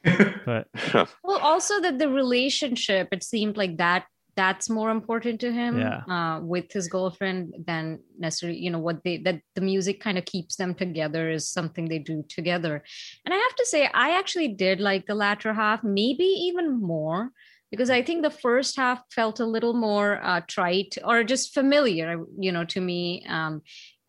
but 0.47 0.69
well 1.25 1.39
also 1.39 1.81
that 1.81 1.99
the 1.99 2.09
relationship 2.09 3.09
it 3.13 3.23
seemed 3.23 3.57
like 3.57 3.77
that 3.77 4.07
that's 4.37 4.71
more 4.71 4.91
important 4.91 5.41
to 5.41 5.53
him 5.53 5.77
Yeah. 5.79 6.03
uh, 6.09 6.41
with 6.41 6.73
his 6.73 6.89
girlfriend 6.89 7.53
than 7.67 8.01
necessarily 8.19 8.59
you 8.59 8.71
know 8.71 8.79
what 8.79 9.05
they 9.05 9.19
that 9.19 9.41
the 9.55 9.61
music 9.61 10.01
kind 10.01 10.17
of 10.17 10.25
keeps 10.25 10.57
them 10.57 10.75
together 10.75 11.31
is 11.31 11.51
something 11.51 11.87
they 11.89 11.99
do 11.99 12.25
together 12.29 12.83
and 13.27 13.35
i 13.35 13.37
have 13.37 13.55
to 13.57 13.67
say 13.67 13.91
i 13.93 14.17
actually 14.19 14.49
did 14.49 14.81
like 14.81 15.05
the 15.07 15.15
latter 15.15 15.53
half 15.53 15.85
maybe 15.85 16.25
even 16.25 16.81
more 16.81 17.31
because 17.71 17.91
i 17.91 18.01
think 18.01 18.23
the 18.23 18.31
first 18.31 18.77
half 18.77 19.03
felt 19.11 19.41
a 19.41 19.45
little 19.47 19.75
more 19.75 20.19
uh, 20.23 20.41
trite 20.49 20.97
or 21.05 21.23
just 21.25 21.53
familiar 21.53 22.25
you 22.39 22.53
know 22.53 22.65
to 22.65 22.81
me 22.81 23.27
um, 23.29 23.61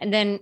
and 0.01 0.13
then 0.13 0.39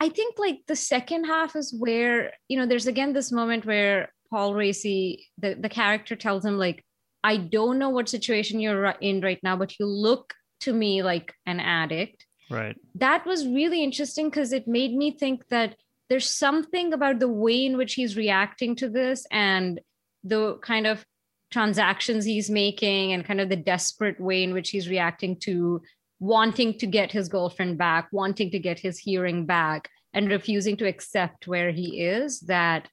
I 0.00 0.08
think 0.08 0.36
like 0.38 0.60
the 0.66 0.76
second 0.76 1.24
half 1.24 1.54
is 1.54 1.72
where, 1.72 2.32
you 2.48 2.58
know, 2.58 2.66
there's 2.66 2.88
again 2.88 3.12
this 3.12 3.30
moment 3.30 3.64
where 3.64 4.12
Paul 4.30 4.52
Raci, 4.52 5.26
the, 5.38 5.54
the 5.54 5.68
character 5.68 6.16
tells 6.16 6.44
him, 6.44 6.58
like, 6.58 6.84
I 7.22 7.36
don't 7.36 7.78
know 7.78 7.90
what 7.90 8.08
situation 8.08 8.58
you're 8.58 8.86
in 9.00 9.20
right 9.20 9.38
now, 9.44 9.56
but 9.56 9.78
you 9.78 9.86
look 9.86 10.34
to 10.62 10.72
me 10.72 11.02
like 11.02 11.32
an 11.46 11.60
addict. 11.60 12.26
right. 12.50 12.76
That 12.96 13.24
was 13.26 13.46
really 13.46 13.84
interesting 13.84 14.28
because 14.28 14.52
it 14.52 14.66
made 14.66 14.94
me 14.94 15.12
think 15.12 15.46
that 15.48 15.76
there's 16.08 16.28
something 16.28 16.92
about 16.92 17.20
the 17.20 17.28
way 17.28 17.64
in 17.64 17.76
which 17.76 17.94
he's 17.94 18.16
reacting 18.16 18.74
to 18.76 18.88
this 18.88 19.24
and 19.30 19.80
the 20.24 20.58
kind 20.58 20.86
of 20.86 21.04
transactions 21.50 22.24
he's 22.24 22.50
making 22.50 23.12
and 23.12 23.24
kind 23.24 23.40
of 23.40 23.48
the 23.48 23.56
desperate 23.56 24.20
way 24.20 24.42
in 24.42 24.52
which 24.52 24.70
he's 24.70 24.88
reacting 24.88 25.36
to 25.36 25.80
wanting 26.22 26.78
to 26.78 26.86
get 26.86 27.10
his 27.10 27.28
girlfriend 27.28 27.76
back, 27.76 28.08
wanting 28.12 28.48
to 28.48 28.58
get 28.60 28.78
his 28.78 28.96
hearing 28.96 29.44
back, 29.44 29.90
and 30.14 30.30
refusing 30.30 30.76
to 30.76 30.86
accept 30.86 31.48
where 31.48 31.72
he 31.72 32.00
is 32.00 32.38
that 32.42 32.88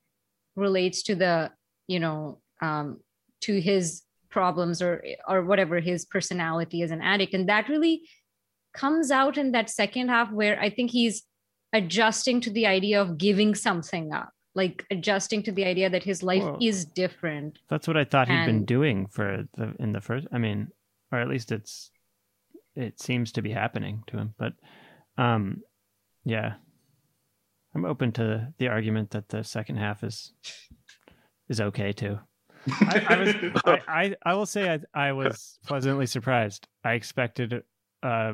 relates 0.56 1.04
to 1.04 1.14
the, 1.14 1.52
you 1.88 2.00
know, 2.00 2.40
um, 2.60 3.00
to 3.42 3.62
his 3.62 4.02
problems 4.32 4.82
or 4.82 5.04
or 5.28 5.44
whatever 5.44 5.80
his 5.80 6.06
personality 6.06 6.82
as 6.82 6.90
an 6.90 7.04
addict. 7.04 7.36
And 7.36 7.48
that 7.50 7.70
really 7.70 8.10
comes 8.74 9.12
out 9.12 9.38
in 9.38 9.52
that 9.52 9.70
second 9.70 10.10
half 10.10 10.32
where 10.32 10.60
I 10.60 10.72
think 10.72 10.90
he's 10.90 11.22
adjusting 11.72 12.42
to 12.42 12.50
the 12.50 12.66
idea 12.66 13.00
of 13.00 13.20
giving 13.20 13.54
something 13.54 14.12
up, 14.12 14.32
like 14.56 14.84
adjusting 14.90 15.44
to 15.44 15.52
the 15.52 15.66
idea 15.66 15.88
that 15.88 16.04
his 16.04 16.24
life 16.24 16.50
is 16.60 16.84
different. 16.84 17.60
That's 17.70 17.88
what 17.88 17.96
I 17.96 18.06
thought 18.06 18.28
he'd 18.28 18.48
been 18.48 18.66
doing 18.66 19.06
for 19.06 19.44
the 19.56 19.76
in 19.78 19.94
the 19.94 20.02
first. 20.02 20.26
I 20.32 20.40
mean, 20.40 20.70
or 21.12 21.20
at 21.20 21.28
least 21.28 21.52
it's 21.52 21.92
it 22.80 23.00
seems 23.00 23.32
to 23.34 23.42
be 23.42 23.52
happening 23.52 24.04
to 24.08 24.18
him. 24.18 24.34
But 24.38 24.54
um, 25.18 25.62
yeah, 26.24 26.54
I'm 27.76 27.86
open 27.86 28.12
to 28.14 28.54
the 28.58 28.70
argument 28.70 29.12
that 29.12 29.30
the 29.30 29.44
second 29.44 29.78
half 29.78 30.04
is 30.04 30.34
is 31.50 31.62
okay 31.62 31.92
too. 31.92 32.20
I, 32.82 33.06
I 33.10 33.18
was 33.18 33.36
I, 33.66 33.80
I 33.88 34.16
I 34.26 34.34
will 34.34 34.46
say 34.46 34.70
I 34.70 35.08
I 35.10 35.12
was 35.12 35.60
pleasantly 35.66 36.06
surprised. 36.06 36.68
I 36.84 36.94
expected 36.94 37.64
uh, 38.02 38.34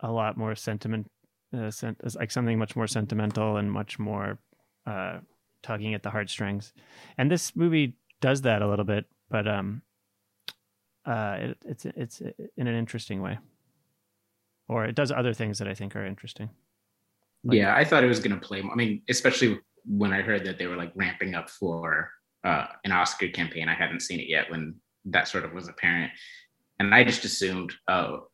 a 0.00 0.10
lot 0.10 0.36
more 0.36 0.54
sentiment, 0.54 1.10
uh, 1.56 1.70
sent, 1.70 1.98
like 2.16 2.30
something 2.30 2.58
much 2.58 2.76
more 2.76 2.86
sentimental 2.86 3.56
and 3.56 3.70
much 3.70 3.98
more 3.98 4.38
uh, 4.86 5.18
tugging 5.62 5.94
at 5.94 6.02
the 6.02 6.10
heartstrings. 6.10 6.72
And 7.18 7.30
this 7.30 7.54
movie 7.54 7.96
does 8.20 8.42
that 8.42 8.62
a 8.62 8.68
little 8.68 8.84
bit, 8.84 9.06
but 9.30 9.46
um, 9.46 9.82
uh, 11.04 11.36
it, 11.40 11.58
it's 11.64 11.84
it's 11.84 12.22
in 12.56 12.66
an 12.66 12.74
interesting 12.74 13.22
way, 13.22 13.38
or 14.72 14.84
it 14.84 14.94
does 14.94 15.12
other 15.12 15.34
things 15.34 15.58
that 15.58 15.68
I 15.68 15.74
think 15.74 15.94
are 15.94 16.04
interesting. 16.04 16.50
Like- 17.44 17.58
yeah, 17.58 17.74
I 17.74 17.84
thought 17.84 18.04
it 18.04 18.08
was 18.08 18.20
going 18.20 18.38
to 18.38 18.46
play. 18.46 18.62
I 18.62 18.74
mean, 18.74 19.02
especially 19.08 19.58
when 19.84 20.12
I 20.12 20.22
heard 20.22 20.44
that 20.46 20.58
they 20.58 20.66
were 20.66 20.76
like 20.76 20.92
ramping 20.94 21.34
up 21.34 21.50
for 21.50 22.10
uh, 22.44 22.66
an 22.84 22.92
Oscar 22.92 23.28
campaign. 23.28 23.68
I 23.68 23.74
hadn't 23.74 24.00
seen 24.00 24.20
it 24.20 24.28
yet 24.28 24.50
when 24.50 24.76
that 25.06 25.28
sort 25.28 25.44
of 25.44 25.52
was 25.52 25.68
apparent, 25.68 26.12
and 26.78 26.94
I 26.94 27.04
just 27.04 27.24
assumed, 27.24 27.72
oh, 27.88 28.28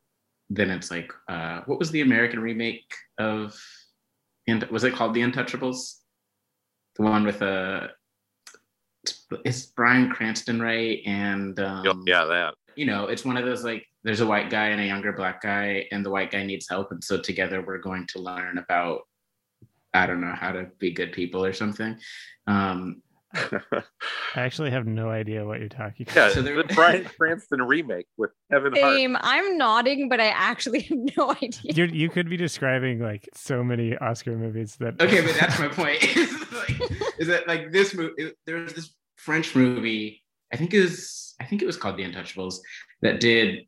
then 0.51 0.71
it's 0.71 0.91
like, 0.91 1.13
uh, 1.29 1.63
what 1.67 1.79
was 1.79 1.91
the 1.91 2.01
American 2.01 2.41
remake 2.41 2.93
of? 3.19 3.59
And 4.47 4.65
was 4.65 4.85
it 4.85 4.95
called 4.95 5.13
The 5.13 5.21
Untouchables? 5.21 5.97
The 6.97 7.03
one 7.03 7.25
with 7.25 7.43
uh, 7.43 7.89
it's 9.45 9.67
Bryan 9.67 10.11
Cranston, 10.11 10.61
right? 10.61 11.01
And 11.07 11.59
um, 11.61 12.05
yeah, 12.07 12.25
that. 12.25 12.55
you 12.77 12.87
know, 12.87 13.07
it's 13.07 13.25
one 13.25 13.37
of 13.37 13.45
those 13.45 13.65
like 13.65 13.87
there's 14.05 14.21
a 14.21 14.27
white 14.27 14.51
guy 14.51 14.69
and 14.69 14.81
a 14.81 14.87
younger 14.87 15.13
black 15.13 15.43
guy, 15.43 15.87
and 15.93 16.05
the 16.05 16.11
white 16.11 16.31
guy 16.31 16.45
needs 16.45 16.69
help, 16.69 16.93
and 16.93 17.03
so 17.03 17.19
together 17.21 17.63
we're 17.63 17.79
going 17.79 18.07
to 18.09 18.19
learn 18.21 18.59
about 18.59 19.03
I 19.95 20.07
don't 20.07 20.21
know 20.21 20.35
how 20.35 20.53
to 20.53 20.67
be 20.79 20.91
good 20.93 21.13
people 21.13 21.45
or 21.45 21.53
something. 21.53 21.99
Um, 22.47 23.03
I 23.35 23.83
actually 24.37 24.71
have 24.71 24.87
no 24.87 25.09
idea 25.11 25.45
what 25.45 25.61
you're 25.61 25.69
talking 25.69 26.07
about. 26.09 26.17
yeah, 26.29 26.31
So 26.35 26.43
there- 26.43 26.57
the 26.63 26.65
Bryan 26.75 27.05
Cranston 27.05 27.63
remake 27.63 28.07
with 28.17 28.31
Kevin 28.51 28.73
Hart. 28.75 28.95
Same. 28.97 29.17
I'm 29.21 29.57
nodding, 29.59 30.09
but 30.09 30.21
I 30.21 30.27
actually 30.29 30.81
have 30.89 30.99
no 31.17 31.31
idea. 31.33 31.73
You're, 31.75 31.87
you 31.89 32.09
could 32.11 32.29
be 32.29 32.37
describing 32.37 33.01
like 33.01 33.29
so 33.35 33.63
many 33.65 33.97
Oscar 33.97 34.37
movies 34.37 34.77
that. 34.77 35.01
okay, 35.01 35.21
but 35.23 35.35
that's 35.39 35.59
my 35.59 35.69
point. 35.69 36.03
is, 36.17 36.53
like, 36.53 36.81
is 37.19 37.29
that 37.29 37.47
like 37.49 37.73
this 37.73 37.95
movie? 37.95 38.33
There 38.47 38.57
was 38.57 38.73
this 38.75 38.95
French 39.17 39.55
movie. 39.55 40.23
I 40.53 40.57
think 40.57 40.73
it 40.75 40.81
was. 40.81 41.35
I 41.41 41.45
think 41.45 41.63
it 41.63 41.67
was 41.67 41.77
called 41.77 41.97
The 41.97 42.05
Untouchables 42.05 42.57
that 43.03 43.21
did 43.21 43.67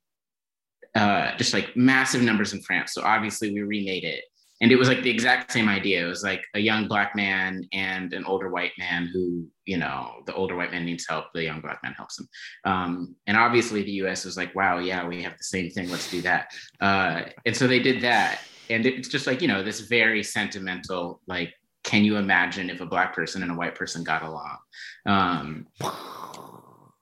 uh, 0.95 1.37
just 1.37 1.53
like 1.55 1.77
massive 1.77 2.23
numbers 2.23 2.53
in 2.53 2.61
France. 2.63 2.95
So 2.95 3.03
obviously 3.03 3.53
we 3.53 3.61
remade 3.63 4.05
it, 4.05 4.25
and 4.61 4.71
it 4.71 4.77
was 4.77 4.89
like 4.89 5.03
the 5.03 5.11
exact 5.11 5.53
same 5.53 5.69
idea. 5.69 6.05
It 6.05 6.09
was 6.09 6.23
like 6.23 6.45
a 6.55 6.59
young 6.59 6.87
black 6.87 7.17
man 7.17 7.67
and 7.73 8.13
an 8.13 8.25
older 8.27 8.51
white 8.51 8.73
man 8.79 9.09
who, 9.11 9.47
you 9.65 9.79
know, 9.79 10.23
the 10.27 10.35
older 10.35 10.55
white 10.55 10.71
man 10.71 10.85
needs 10.85 11.07
help, 11.09 11.27
the 11.33 11.45
young 11.45 11.61
black 11.61 11.81
man 11.83 11.95
helps 11.95 12.19
him. 12.19 12.29
Um, 12.65 13.17
and 13.27 13.39
obviously 13.39 13.83
the 13.83 13.93
U.S. 13.93 14.27
was 14.27 14.37
like, 14.37 14.55
wow, 14.55 14.79
yeah, 14.79 15.07
we 15.07 15.23
have 15.23 15.39
the 15.39 15.45
same 15.45 15.71
thing. 15.71 15.89
Let's 15.89 16.11
do 16.11 16.21
that. 16.23 16.53
Uh, 16.79 17.23
and 17.47 17.57
so 17.57 17.67
they 17.67 17.79
did 17.79 18.03
that, 18.03 18.41
and 18.69 18.85
it's 18.85 19.09
just 19.09 19.27
like 19.27 19.41
you 19.41 19.49
know 19.49 19.63
this 19.63 19.81
very 19.81 20.23
sentimental 20.23 21.21
like. 21.27 21.55
Can 21.83 22.05
you 22.05 22.19
imagine 22.19 22.69
if 22.69 22.83
a 22.83 22.87
black 22.87 23.15
person 23.15 23.43
and 23.43 23.51
a 23.51 23.55
white 23.55 23.75
person 23.75 24.05
got 24.05 24.23
along? 24.23 24.59
Um, 25.07 25.67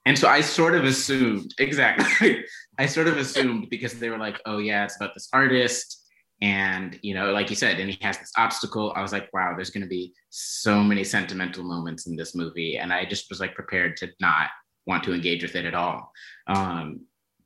and 0.07 0.17
so 0.17 0.29
I 0.29 0.41
sort 0.41 0.77
of 0.77 0.85
assumed, 0.85 1.53
exactly. 1.59 2.45
I 2.79 2.87
sort 2.87 3.09
of 3.09 3.17
assumed 3.17 3.69
because 3.71 3.99
they 3.99 4.09
were 4.09 4.19
like, 4.19 4.41
oh, 4.47 4.59
yeah, 4.59 4.85
it's 4.85 4.97
about 4.97 5.15
this 5.15 5.29
artist. 5.33 6.05
And, 6.41 6.99
you 7.03 7.15
know, 7.15 7.33
like 7.33 7.51
you 7.51 7.57
said, 7.57 7.81
and 7.81 7.91
he 7.91 7.99
has 8.03 8.19
this 8.19 8.31
obstacle. 8.37 8.93
I 8.95 9.03
was 9.03 9.13
like, 9.13 9.29
wow, 9.33 9.55
there's 9.57 9.71
going 9.71 9.83
to 9.83 9.89
be 9.89 10.15
so 10.31 10.83
many 10.85 11.03
sentimental 11.03 11.65
moments 11.65 12.07
in 12.07 12.15
this 12.15 12.37
movie. 12.37 12.79
And 12.79 12.93
I 12.93 13.05
just 13.05 13.29
was 13.29 13.41
like 13.41 13.57
prepared 13.57 13.97
to 13.99 14.09
not 14.21 14.49
want 14.87 15.03
to 15.05 15.13
engage 15.13 15.43
with 15.43 15.57
it 15.57 15.65
at 15.65 15.75
all. 15.75 16.13
Um, 16.47 17.01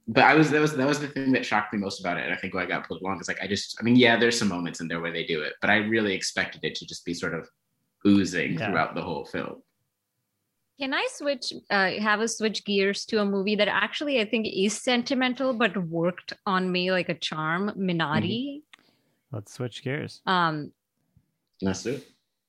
but 0.07 0.25
I 0.25 0.35
was, 0.35 0.51
that 0.51 0.61
was, 0.61 0.77
that 0.77 0.87
was 0.87 1.01
the 1.01 1.09
thing 1.09 1.33
that 1.33 1.47
shocked 1.47 1.73
me 1.73 1.79
most 1.79 2.01
about 2.01 2.19
it. 2.19 2.25
And 2.25 2.35
I 2.35 2.37
think 2.37 2.53
why 2.53 2.65
I 2.65 2.67
got 2.67 2.87
pulled 2.87 3.01
along 3.01 3.21
is 3.21 3.29
like, 3.29 3.41
I 3.41 3.47
just, 3.47 3.77
I 3.81 3.83
mean, 3.83 3.97
yeah, 3.97 4.19
there's 4.19 4.39
some 4.39 4.49
moments 4.49 4.81
in 4.81 4.89
there 4.89 5.01
where 5.01 5.13
they 5.13 5.25
do 5.25 5.41
it, 5.41 5.55
but 5.63 5.71
I 5.71 5.77
really 5.77 6.13
expected 6.13 6.61
it 6.65 6.75
to 6.75 6.87
just 6.87 7.07
be 7.07 7.15
sort 7.15 7.35
of 7.35 7.49
oozing 8.07 8.59
Yeah. 8.59 8.67
throughout 8.69 8.95
the 8.95 9.03
whole 9.03 9.25
film. 9.25 9.63
Can 10.81 10.95
I 10.95 11.07
switch, 11.11 11.53
uh, 11.71 11.91
have 12.01 12.21
a 12.21 12.29
switch 12.29 12.65
gears 12.65 13.05
to 13.07 13.21
a 13.21 13.25
movie 13.25 13.57
that 13.57 13.69
actually 13.69 14.21
I 14.21 14.25
think 14.25 14.47
is 14.47 14.81
sentimental 14.81 15.53
but 15.53 15.77
worked 15.77 16.33
on 16.47 16.73
me 16.73 16.91
like 16.91 17.09
a 17.09 17.15
charm, 17.15 17.73
Minari. 17.79 18.63
Let's 19.31 19.53
switch 19.53 19.85
gears. 19.85 20.21
Um, 20.27 20.73
Let's 21.61 21.83
do 21.85 22.01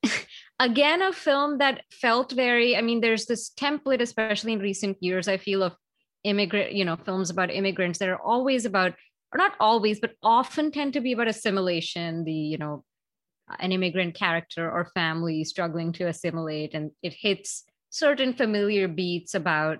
it. 0.04 0.28
again, 0.60 1.02
a 1.02 1.14
film 1.14 1.60
that 1.60 1.82
felt 1.92 2.32
very, 2.32 2.76
I 2.76 2.82
mean, 2.82 3.02
there's 3.02 3.26
this 3.26 3.52
template, 3.52 4.02
especially 4.02 4.54
in 4.54 4.60
recent 4.60 4.98
years, 5.02 5.28
I 5.28 5.38
feel 5.38 5.64
of 5.64 5.76
immigrant, 6.24 6.74
you 6.74 6.86
know, 6.86 6.96
films 6.96 7.30
about 7.30 7.52
immigrants 7.52 8.00
that 8.00 8.10
are 8.10 8.22
always 8.22 8.66
about, 8.66 8.94
or 9.34 9.38
not 9.38 9.54
always, 9.60 10.00
but 10.00 10.14
often 10.24 10.72
tend 10.72 10.94
to 10.94 11.02
be 11.02 11.14
about 11.14 11.28
assimilation, 11.28 12.24
the, 12.24 12.34
you 12.34 12.58
know, 12.58 12.84
an 13.60 13.72
immigrant 13.72 14.16
character 14.16 14.70
or 14.70 14.86
family 14.94 15.44
struggling 15.44 15.92
to 15.94 16.08
assimilate, 16.08 16.74
and 16.74 16.92
it 17.02 17.14
hits 17.14 17.66
certain 17.94 18.34
familiar 18.34 18.88
beats 18.88 19.36
about 19.36 19.80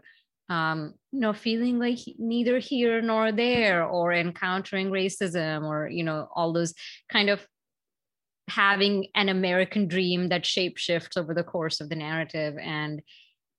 um, 0.50 0.94
you 1.12 1.20
know 1.20 1.34
feeling 1.34 1.80
like 1.80 2.00
neither 2.18 2.60
here 2.60 3.02
nor 3.02 3.32
there 3.32 3.84
or 3.84 4.14
encountering 4.14 4.92
racism 4.92 5.64
or 5.64 5.88
you 5.88 6.04
know 6.04 6.28
all 6.36 6.54
those 6.54 6.74
kind 7.12 7.30
of 7.30 7.46
having 8.50 9.08
an 9.16 9.30
american 9.30 9.88
dream 9.88 10.28
that 10.30 10.44
shapeshifts 10.44 11.18
over 11.18 11.34
the 11.34 11.44
course 11.44 11.80
of 11.82 11.90
the 11.90 11.96
narrative. 11.96 12.56
And 12.62 13.02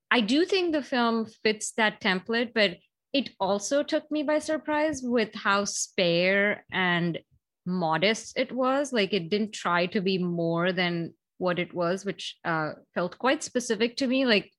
i 0.09 0.21
do 0.21 0.45
think 0.45 0.71
the 0.71 0.83
film 0.83 1.25
fits 1.43 1.71
that 1.73 1.99
template 2.01 2.53
but 2.53 2.77
it 3.13 3.29
also 3.39 3.81
took 3.81 4.09
me 4.11 4.23
by 4.23 4.39
surprise 4.39 5.01
with 5.01 5.33
how 5.33 5.63
spare 5.65 6.65
and 6.71 7.17
modest 7.65 8.37
it 8.37 8.51
was. 8.51 8.93
Like 8.93 9.13
it 9.13 9.29
didn't 9.29 9.53
try 9.53 9.85
to 9.87 10.01
be 10.01 10.17
more 10.17 10.71
than 10.71 11.13
what 11.37 11.59
it 11.59 11.73
was 11.73 12.05
which 12.05 12.37
uh, 12.45 12.71
felt 12.93 13.17
quite 13.17 13.43
specific 13.43 13.97
to 13.97 14.07
me. 14.07 14.25
Like 14.25 14.51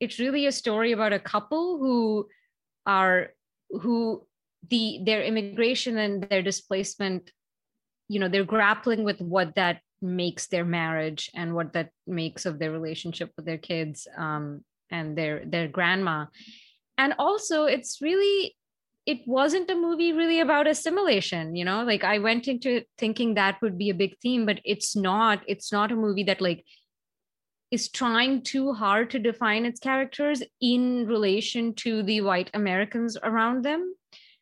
it's 0.00 0.18
really 0.18 0.46
a 0.46 0.52
story 0.52 0.92
about 0.92 1.12
a 1.12 1.18
couple 1.18 1.78
who 1.78 2.28
are 2.86 3.28
who 3.70 4.26
the 4.68 5.00
their 5.04 5.22
immigration 5.22 5.98
and 5.98 6.22
their 6.22 6.42
displacement 6.42 7.30
you 8.08 8.18
know 8.18 8.28
they're 8.28 8.44
grappling 8.44 9.04
with 9.04 9.20
what 9.20 9.54
that 9.54 9.80
makes 10.00 10.46
their 10.46 10.64
marriage 10.64 11.30
and 11.34 11.54
what 11.54 11.72
that 11.72 11.90
makes 12.06 12.46
of 12.46 12.58
their 12.58 12.72
relationship 12.72 13.30
with 13.36 13.44
their 13.44 13.58
kids 13.58 14.06
um 14.16 14.64
and 14.90 15.16
their 15.16 15.44
their 15.44 15.68
grandma. 15.68 16.26
And 16.96 17.14
also 17.18 17.64
it's 17.64 18.00
really 18.00 18.56
it 19.08 19.26
wasn't 19.26 19.70
a 19.70 19.74
movie 19.74 20.12
really 20.12 20.38
about 20.40 20.66
assimilation 20.66 21.56
you 21.56 21.64
know? 21.64 21.82
Like 21.82 22.04
i 22.04 22.18
went 22.18 22.46
into 22.46 22.82
thinking 22.98 23.34
that 23.34 23.60
would 23.62 23.78
be 23.78 23.90
a 23.90 24.00
big 24.02 24.18
theme 24.22 24.44
but 24.46 24.60
it's 24.64 24.94
not 24.94 25.42
it's 25.46 25.72
not 25.72 25.92
a 25.92 25.96
movie 25.96 26.24
that 26.24 26.42
like 26.42 26.64
is 27.70 27.88
trying 27.90 28.42
too 28.42 28.72
hard 28.72 29.10
to 29.10 29.18
define 29.18 29.66
its 29.66 29.80
characters 29.80 30.42
in 30.60 31.06
relation 31.06 31.74
to 31.84 32.02
the 32.02 32.20
white 32.20 32.50
americans 32.54 33.16
around 33.22 33.64
them. 33.64 33.94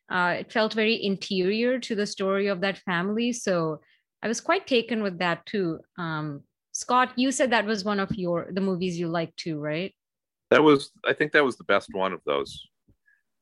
Uh, 0.09 0.35
it 0.39 0.53
felt 0.53 0.73
very 0.73 1.03
interior 1.03 1.79
to 1.79 1.93
the 1.93 2.05
story 2.05 2.47
of 2.47 2.61
that 2.61 2.77
family 2.79 3.31
so 3.33 3.79
i 4.23 4.27
was 4.27 4.41
quite 4.41 4.67
taken 4.67 5.01
with 5.03 5.17
that 5.19 5.45
too. 5.45 5.79
Um, 5.97 6.43
scott 6.71 7.11
you 7.15 7.31
said 7.31 7.51
that 7.51 7.65
was 7.65 7.83
one 7.85 8.01
of 8.01 8.11
your 8.15 8.47
the 8.51 8.67
movies 8.69 8.99
you 8.99 9.07
liked 9.07 9.37
too 9.37 9.59
right? 9.59 9.93
That 10.51 10.63
was 10.63 10.91
i 11.05 11.13
think 11.13 11.31
that 11.31 11.45
was 11.45 11.57
the 11.57 11.69
best 11.75 11.93
one 11.93 12.13
of 12.13 12.21
those. 12.25 12.51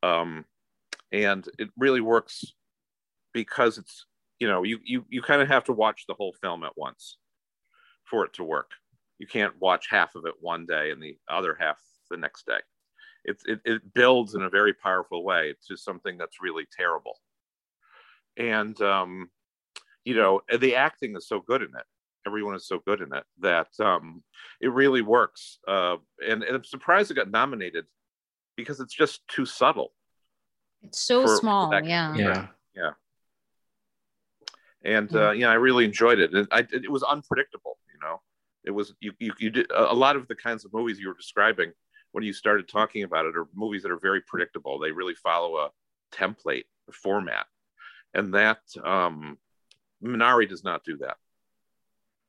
Um, 0.03 0.45
and 1.23 1.47
it 1.57 1.69
really 1.77 2.01
works 2.01 2.43
because 3.33 3.77
it's 3.77 4.05
you 4.39 4.47
know 4.47 4.63
you 4.63 4.79
you, 4.83 5.05
you 5.09 5.21
kind 5.21 5.41
of 5.41 5.47
have 5.47 5.63
to 5.65 5.73
watch 5.73 6.05
the 6.07 6.13
whole 6.13 6.35
film 6.41 6.63
at 6.63 6.77
once 6.77 7.17
for 8.03 8.25
it 8.25 8.33
to 8.33 8.43
work. 8.43 8.71
You 9.17 9.27
can't 9.27 9.53
watch 9.59 9.87
half 9.89 10.15
of 10.15 10.25
it 10.25 10.33
one 10.41 10.65
day 10.65 10.91
and 10.91 11.01
the 11.01 11.17
other 11.29 11.55
half 11.59 11.77
the 12.11 12.17
next 12.17 12.45
day. 12.45 12.59
It, 13.23 13.37
it, 13.45 13.59
it 13.65 13.93
builds 13.93 14.35
in 14.35 14.43
a 14.43 14.49
very 14.49 14.73
powerful 14.73 15.23
way 15.23 15.55
to 15.67 15.77
something 15.77 16.17
that's 16.17 16.41
really 16.41 16.67
terrible. 16.77 17.17
And 18.37 18.79
um, 18.81 19.29
you 20.03 20.15
know 20.15 20.41
the 20.59 20.75
acting 20.75 21.15
is 21.15 21.27
so 21.27 21.39
good 21.39 21.61
in 21.61 21.69
it. 21.69 21.85
Everyone 22.27 22.55
is 22.55 22.67
so 22.67 22.79
good 22.85 23.01
in 23.01 23.13
it 23.13 23.23
that 23.39 23.69
um, 23.79 24.21
it 24.59 24.71
really 24.71 25.01
works 25.01 25.59
uh, 25.67 25.95
and, 26.27 26.43
and 26.43 26.55
i'm 26.55 26.63
surprised 26.63 27.11
it 27.11 27.15
got 27.15 27.29
nominated 27.31 27.85
because 28.57 28.79
it's 28.79 28.93
just 28.93 29.27
too 29.27 29.45
subtle 29.45 29.91
it's 30.87 31.01
so 31.01 31.21
for- 31.21 31.27
for 31.27 31.37
small 31.37 31.69
that- 31.71 31.85
yeah. 31.85 32.15
Yeah. 32.15 32.47
yeah. 32.75 32.91
And 34.83 35.15
uh, 35.15 35.31
yeah. 35.31 35.49
i 35.49 35.55
really 35.55 35.85
enjoyed 35.85 36.19
it. 36.19 36.31
And 36.33 36.47
I, 36.51 36.59
it 36.71 36.91
was 36.91 37.03
unpredictable 37.03 37.77
you 37.93 37.99
know? 38.07 38.21
It 38.63 38.71
was 38.71 38.93
you, 38.99 39.11
you, 39.19 39.33
you 39.39 39.49
did 39.49 39.69
a 39.71 39.91
a 39.91 39.97
lot 40.05 40.15
of 40.15 40.27
the 40.27 40.35
kinds 40.35 40.65
of 40.65 40.73
movies 40.73 40.99
you 40.99 41.07
were 41.07 41.15
describing 41.15 41.71
when 42.11 42.23
you 42.23 42.33
started 42.33 42.67
talking 42.67 43.03
about 43.03 43.25
it 43.25 43.35
are 43.35 43.47
movies 43.53 43.83
that 43.83 43.91
are 43.91 43.99
very 43.99 44.21
predictable. 44.21 44.79
They 44.79 44.91
really 44.91 45.15
follow 45.15 45.57
a 45.57 45.69
template 46.13 46.63
a 46.87 46.91
format. 46.91 47.45
And 48.13 48.33
that 48.33 48.59
um 48.83 49.37
minari 50.03 50.47
does 50.47 50.63
not 50.63 50.83
do 50.83 50.97
that. 50.97 51.17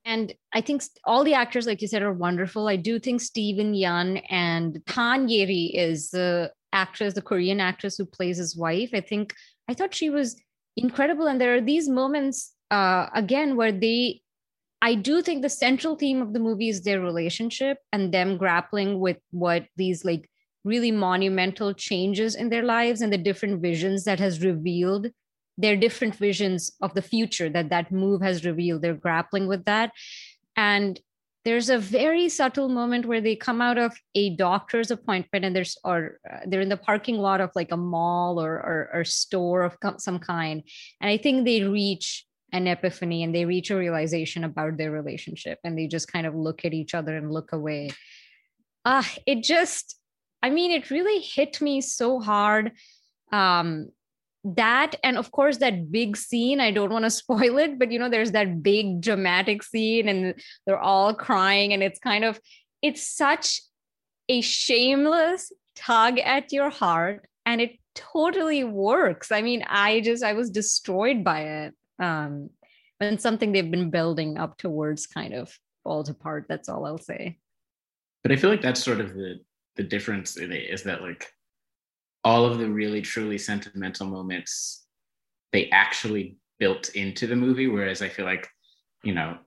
And 0.04 0.32
I 0.52 0.60
think 0.60 0.84
all 1.04 1.24
the 1.24 1.34
actors, 1.34 1.66
like 1.66 1.82
you 1.82 1.88
said, 1.88 2.02
are 2.02 2.12
wonderful. 2.12 2.68
I 2.68 2.76
do 2.76 3.00
think 3.00 3.20
Steven 3.20 3.74
Yeun 3.74 4.22
and 4.30 4.80
Han 4.90 5.28
Yeri 5.28 5.64
is 5.74 6.10
the 6.10 6.52
actress, 6.72 7.14
the 7.14 7.22
Korean 7.22 7.60
actress 7.60 7.96
who 7.96 8.04
plays 8.04 8.38
his 8.38 8.56
wife. 8.56 8.90
I 8.92 9.00
think 9.00 9.34
I 9.68 9.74
thought 9.74 9.94
she 9.94 10.10
was 10.10 10.40
incredible. 10.76 11.26
And 11.26 11.40
there 11.40 11.54
are 11.54 11.60
these 11.60 11.88
moments 11.88 12.52
uh, 12.70 13.06
again 13.14 13.56
where 13.56 13.72
they, 13.72 14.20
I 14.82 14.94
do 14.94 15.22
think 15.22 15.42
the 15.42 15.48
central 15.48 15.96
theme 15.96 16.20
of 16.20 16.32
the 16.32 16.40
movie 16.40 16.68
is 16.68 16.82
their 16.82 17.00
relationship 17.00 17.78
and 17.92 18.12
them 18.12 18.36
grappling 18.36 19.00
with 19.00 19.18
what 19.30 19.66
these 19.76 20.04
like 20.04 20.28
really 20.64 20.90
monumental 20.90 21.72
changes 21.72 22.34
in 22.34 22.50
their 22.50 22.64
lives 22.64 23.00
and 23.00 23.12
the 23.12 23.18
different 23.18 23.62
visions 23.62 24.04
that 24.04 24.18
has 24.18 24.44
revealed 24.44 25.06
their 25.56 25.76
different 25.76 26.14
visions 26.14 26.72
of 26.82 26.92
the 26.94 27.02
future 27.02 27.48
that 27.48 27.70
that 27.70 27.90
move 27.90 28.20
has 28.20 28.44
revealed 28.44 28.82
they're 28.82 28.92
grappling 28.92 29.46
with 29.46 29.64
that 29.64 29.90
and 30.56 31.00
there's 31.46 31.70
a 31.70 31.78
very 31.78 32.28
subtle 32.28 32.68
moment 32.68 33.06
where 33.06 33.20
they 33.20 33.36
come 33.36 33.62
out 33.62 33.78
of 33.78 33.96
a 34.16 34.34
doctor's 34.34 34.90
appointment 34.90 35.44
and 35.44 35.54
there's 35.54 35.78
or 35.84 36.18
uh, 36.28 36.38
they're 36.44 36.60
in 36.60 36.68
the 36.68 36.76
parking 36.76 37.18
lot 37.18 37.40
of 37.40 37.52
like 37.54 37.70
a 37.70 37.76
mall 37.76 38.40
or 38.40 38.54
or, 38.54 38.90
or 38.92 39.04
store 39.04 39.62
of 39.62 39.76
some 39.98 40.18
kind. 40.18 40.64
And 41.00 41.08
i 41.08 41.16
think 41.16 41.44
they 41.44 41.62
reach 41.62 42.26
an 42.52 42.66
epiphany 42.66 43.22
and 43.22 43.32
they 43.32 43.44
reach 43.44 43.70
a 43.70 43.76
realization 43.76 44.42
about 44.42 44.76
their 44.76 44.90
relationship 44.90 45.60
and 45.62 45.78
they 45.78 45.86
just 45.86 46.10
kind 46.10 46.26
of 46.26 46.34
look 46.34 46.64
at 46.64 46.74
each 46.74 46.94
other 46.94 47.16
and 47.16 47.32
look 47.32 47.52
away. 47.52 47.90
Ah 48.84 49.08
it 49.24 49.44
just 49.44 49.96
i 50.42 50.50
mean 50.50 50.72
it 50.72 50.90
really 50.90 51.20
hit 51.20 51.60
me 51.60 51.80
so 51.80 52.18
hard. 52.18 52.72
Um 53.30 53.90
that 54.54 54.94
and 55.02 55.18
of 55.18 55.32
course 55.32 55.56
that 55.58 55.90
big 55.90 56.16
scene 56.16 56.60
i 56.60 56.70
don't 56.70 56.92
want 56.92 57.04
to 57.04 57.10
spoil 57.22 57.58
it 57.58 57.78
but 57.78 57.90
you 57.90 57.98
know 57.98 58.08
there's 58.08 58.32
that 58.32 58.62
big 58.62 59.00
dramatic 59.00 59.62
scene 59.62 60.08
and 60.08 60.34
they're 60.66 60.78
all 60.78 61.14
crying 61.14 61.72
and 61.72 61.82
it's 61.82 61.98
kind 61.98 62.24
of 62.24 62.40
it's 62.82 63.06
such 63.06 63.62
a 64.28 64.40
shameless 64.40 65.52
tug 65.74 66.18
at 66.20 66.52
your 66.52 66.70
heart 66.70 67.26
and 67.44 67.60
it 67.60 67.78
totally 67.94 68.64
works. 68.64 69.32
I 69.32 69.42
mean 69.42 69.64
i 69.68 70.00
just 70.00 70.22
i 70.22 70.34
was 70.34 70.50
destroyed 70.50 71.24
by 71.24 71.40
it 71.40 71.74
um 71.98 72.50
when 72.98 73.18
something 73.18 73.52
they've 73.52 73.70
been 73.70 73.90
building 73.90 74.38
up 74.38 74.58
towards 74.58 75.06
kind 75.06 75.34
of 75.34 75.52
falls 75.82 76.08
apart 76.08 76.46
that's 76.48 76.68
all 76.68 76.84
i'll 76.86 76.98
say. 76.98 77.38
But 78.22 78.32
i 78.32 78.36
feel 78.36 78.50
like 78.50 78.60
that's 78.60 78.84
sort 78.84 79.00
of 79.00 79.14
the 79.14 79.40
the 79.76 79.82
difference 79.82 80.36
in 80.36 80.52
it 80.52 80.70
is 80.70 80.82
that 80.84 81.02
like 81.02 81.32
all 82.26 82.44
of 82.44 82.58
the 82.58 82.68
really 82.68 83.00
truly 83.00 83.38
sentimental 83.38 84.06
moments 84.06 84.86
they 85.52 85.70
actually 85.70 86.36
built 86.58 86.88
into 86.90 87.26
the 87.26 87.36
movie 87.36 87.68
whereas 87.68 88.02
i 88.02 88.08
feel 88.08 88.24
like 88.24 88.48
you 89.04 89.14
know 89.14 89.38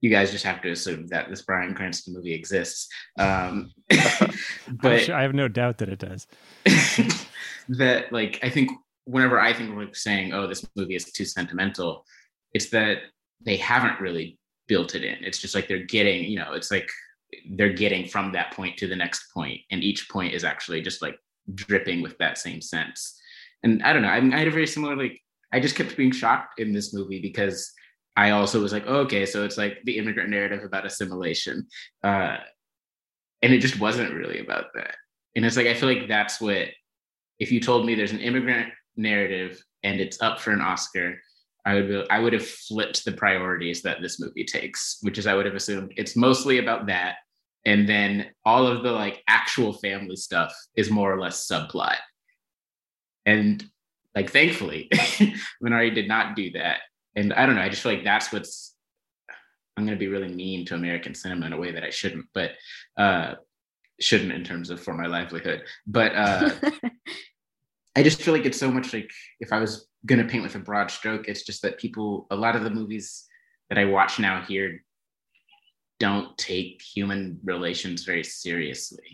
you 0.00 0.10
guys 0.10 0.32
just 0.32 0.44
have 0.44 0.60
to 0.60 0.70
assume 0.70 1.06
that 1.06 1.30
this 1.30 1.42
bryan 1.42 1.74
cranston 1.74 2.12
movie 2.12 2.34
exists 2.34 2.88
um 3.18 3.70
but 4.82 5.00
sure- 5.00 5.14
I 5.14 5.22
have 5.22 5.34
no 5.34 5.48
doubt 5.48 5.78
that 5.78 5.88
it 5.88 5.98
does. 5.98 6.26
that 7.68 8.12
like 8.12 8.38
I 8.42 8.48
think 8.48 8.70
whenever 9.04 9.40
I 9.40 9.52
think 9.52 9.70
of 9.70 9.76
like 9.76 9.96
saying, 9.96 10.32
oh, 10.32 10.46
this 10.46 10.64
movie 10.76 10.96
is 10.96 11.10
too 11.12 11.24
sentimental, 11.24 12.04
it's 12.52 12.70
that 12.70 12.98
they 13.44 13.56
haven't 13.56 14.00
really 14.00 14.38
built 14.68 14.94
it 14.94 15.04
in. 15.04 15.16
It's 15.24 15.38
just 15.38 15.54
like 15.54 15.68
they're 15.68 15.84
getting, 15.84 16.24
you 16.24 16.38
know, 16.38 16.52
it's 16.52 16.70
like 16.70 16.88
they're 17.50 17.72
getting 17.72 18.06
from 18.06 18.32
that 18.32 18.52
point 18.52 18.76
to 18.78 18.86
the 18.86 18.96
next 18.96 19.32
point, 19.32 19.60
and 19.70 19.82
each 19.82 20.08
point 20.08 20.34
is 20.34 20.44
actually 20.44 20.82
just 20.82 21.02
like 21.02 21.18
dripping 21.54 22.02
with 22.02 22.16
that 22.18 22.38
same 22.38 22.60
sense. 22.60 23.18
And 23.62 23.82
I 23.82 23.92
don't 23.92 24.02
know, 24.02 24.08
I, 24.08 24.18
I 24.18 24.38
had 24.38 24.48
a 24.48 24.52
very 24.52 24.66
similar 24.66 24.96
like 24.96 25.20
I 25.52 25.60
just 25.60 25.76
kept 25.76 25.96
being 25.96 26.12
shocked 26.12 26.60
in 26.60 26.72
this 26.72 26.94
movie 26.94 27.20
because 27.20 27.72
I 28.16 28.30
also 28.30 28.60
was 28.60 28.72
like, 28.72 28.84
oh, 28.86 29.00
okay, 29.00 29.26
so 29.26 29.44
it's 29.44 29.58
like 29.58 29.78
the 29.84 29.98
immigrant 29.98 30.30
narrative 30.30 30.64
about 30.64 30.86
assimilation. 30.86 31.66
Uh, 32.02 32.38
and 33.42 33.52
it 33.52 33.58
just 33.58 33.80
wasn't 33.80 34.14
really 34.14 34.38
about 34.38 34.66
that. 34.74 34.96
And 35.34 35.44
it's 35.44 35.56
like, 35.56 35.66
I 35.66 35.74
feel 35.74 35.88
like 35.88 36.08
that's 36.08 36.40
what, 36.40 36.68
if 37.38 37.50
you 37.50 37.60
told 37.60 37.86
me 37.86 37.94
there's 37.94 38.12
an 38.12 38.20
immigrant 38.20 38.72
narrative 38.96 39.62
and 39.82 40.00
it's 40.00 40.20
up 40.20 40.40
for 40.40 40.52
an 40.52 40.60
Oscar, 40.60 41.18
I 41.64 41.74
would 41.74 41.88
be, 41.88 42.04
I 42.10 42.18
would 42.18 42.32
have 42.32 42.46
flipped 42.46 43.04
the 43.04 43.12
priorities 43.12 43.82
that 43.82 44.02
this 44.02 44.20
movie 44.20 44.44
takes, 44.44 44.98
which 45.02 45.18
is 45.18 45.26
I 45.26 45.34
would 45.34 45.46
have 45.46 45.54
assumed 45.54 45.92
it's 45.96 46.16
mostly 46.16 46.58
about 46.58 46.86
that. 46.86 47.16
And 47.64 47.88
then 47.88 48.26
all 48.44 48.66
of 48.66 48.82
the 48.82 48.90
like 48.90 49.22
actual 49.28 49.72
family 49.72 50.16
stuff 50.16 50.54
is 50.76 50.90
more 50.90 51.12
or 51.12 51.20
less 51.20 51.46
subplot. 51.46 51.96
And 53.24 53.64
like 54.14 54.30
thankfully, 54.30 54.88
Minari 55.62 55.94
did 55.94 56.08
not 56.08 56.36
do 56.36 56.50
that. 56.52 56.80
And 57.14 57.32
I 57.32 57.46
don't 57.46 57.56
know, 57.56 57.62
I 57.62 57.68
just 57.68 57.82
feel 57.82 57.92
like 57.92 58.04
that's 58.04 58.32
what's 58.32 58.74
I'm 59.76 59.84
gonna 59.84 59.96
be 59.96 60.08
really 60.08 60.32
mean 60.32 60.66
to 60.66 60.74
American 60.74 61.14
cinema 61.14 61.46
in 61.46 61.52
a 61.52 61.58
way 61.58 61.72
that 61.72 61.84
I 61.84 61.90
shouldn't, 61.90 62.26
but 62.34 62.52
uh 62.96 63.34
shouldn't 64.00 64.32
in 64.32 64.44
terms 64.44 64.70
of 64.70 64.80
for 64.80 64.94
my 64.94 65.06
livelihood. 65.06 65.62
But 65.86 66.14
uh 66.14 66.50
I 67.96 68.02
just 68.02 68.22
feel 68.22 68.34
like 68.34 68.46
it's 68.46 68.58
so 68.58 68.70
much 68.70 68.92
like 68.92 69.10
if 69.40 69.52
I 69.52 69.60
was 69.60 69.86
gonna 70.04 70.24
paint 70.24 70.42
with 70.42 70.56
a 70.56 70.60
broad 70.60 70.90
stroke, 70.90 71.28
it's 71.28 71.44
just 71.44 71.62
that 71.62 71.78
people 71.78 72.26
a 72.30 72.36
lot 72.36 72.56
of 72.56 72.64
the 72.64 72.70
movies 72.70 73.24
that 73.68 73.78
I 73.78 73.84
watch 73.84 74.18
now 74.18 74.42
here 74.42 74.82
don't 76.06 76.30
take 76.36 76.82
human 76.96 77.38
relations 77.54 77.98
very 78.10 78.24
seriously. 78.42 79.08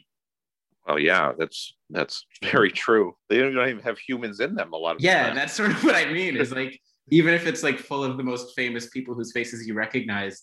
well 0.86 0.98
yeah 1.10 1.26
that's 1.38 1.60
that's 1.96 2.16
very 2.56 2.72
true 2.84 3.06
they 3.28 3.36
don't 3.38 3.52
even 3.72 3.82
have 3.90 3.98
humans 4.08 4.36
in 4.46 4.50
them 4.58 4.70
a 4.72 4.76
lot 4.84 4.96
of 4.96 5.02
Yeah, 5.02 5.26
time. 5.26 5.36
that's 5.38 5.54
sort 5.60 5.70
of 5.74 5.78
what 5.84 5.94
I 6.02 6.06
mean. 6.18 6.32
Is 6.42 6.50
like 6.60 6.72
even 7.18 7.32
if 7.38 7.44
it's 7.50 7.62
like 7.68 7.78
full 7.90 8.02
of 8.08 8.12
the 8.18 8.26
most 8.32 8.46
famous 8.60 8.84
people 8.94 9.12
whose 9.14 9.32
faces 9.38 9.58
you 9.66 9.74
recognize, 9.86 10.34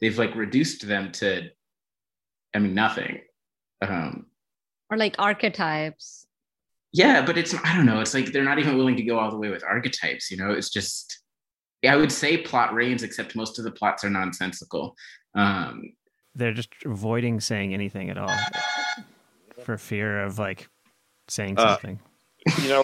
they've 0.00 0.18
like 0.24 0.34
reduced 0.46 0.80
them 0.92 1.04
to, 1.20 1.28
I 2.54 2.58
mean, 2.62 2.74
nothing. 2.84 3.14
Um, 3.82 4.26
or 4.90 4.96
like 5.04 5.14
archetypes 5.18 6.26
yeah, 7.02 7.18
but 7.26 7.36
it's 7.40 7.52
I 7.68 7.70
don't 7.76 7.86
know. 7.90 8.00
It's 8.04 8.14
like 8.14 8.26
they're 8.32 8.50
not 8.52 8.60
even 8.62 8.76
willing 8.78 8.96
to 9.00 9.02
go 9.10 9.18
all 9.18 9.30
the 9.34 9.40
way 9.42 9.50
with 9.54 9.64
archetypes. 9.74 10.30
You 10.30 10.36
know, 10.40 10.50
it's 10.58 10.70
just 10.78 11.23
I 11.88 11.96
would 11.96 12.12
say 12.12 12.36
plot 12.38 12.72
reigns, 12.74 13.02
except 13.02 13.36
most 13.36 13.58
of 13.58 13.64
the 13.64 13.70
plots 13.70 14.04
are 14.04 14.10
nonsensical. 14.10 14.96
Um, 15.34 15.92
They're 16.34 16.52
just 16.54 16.70
avoiding 16.84 17.40
saying 17.40 17.74
anything 17.74 18.10
at 18.10 18.18
all 18.18 18.30
for 19.64 19.76
fear 19.78 20.22
of 20.24 20.38
like 20.38 20.68
saying 21.28 21.58
Uh, 21.58 21.70
something. 21.72 22.00
you 22.62 22.68
know 22.68 22.82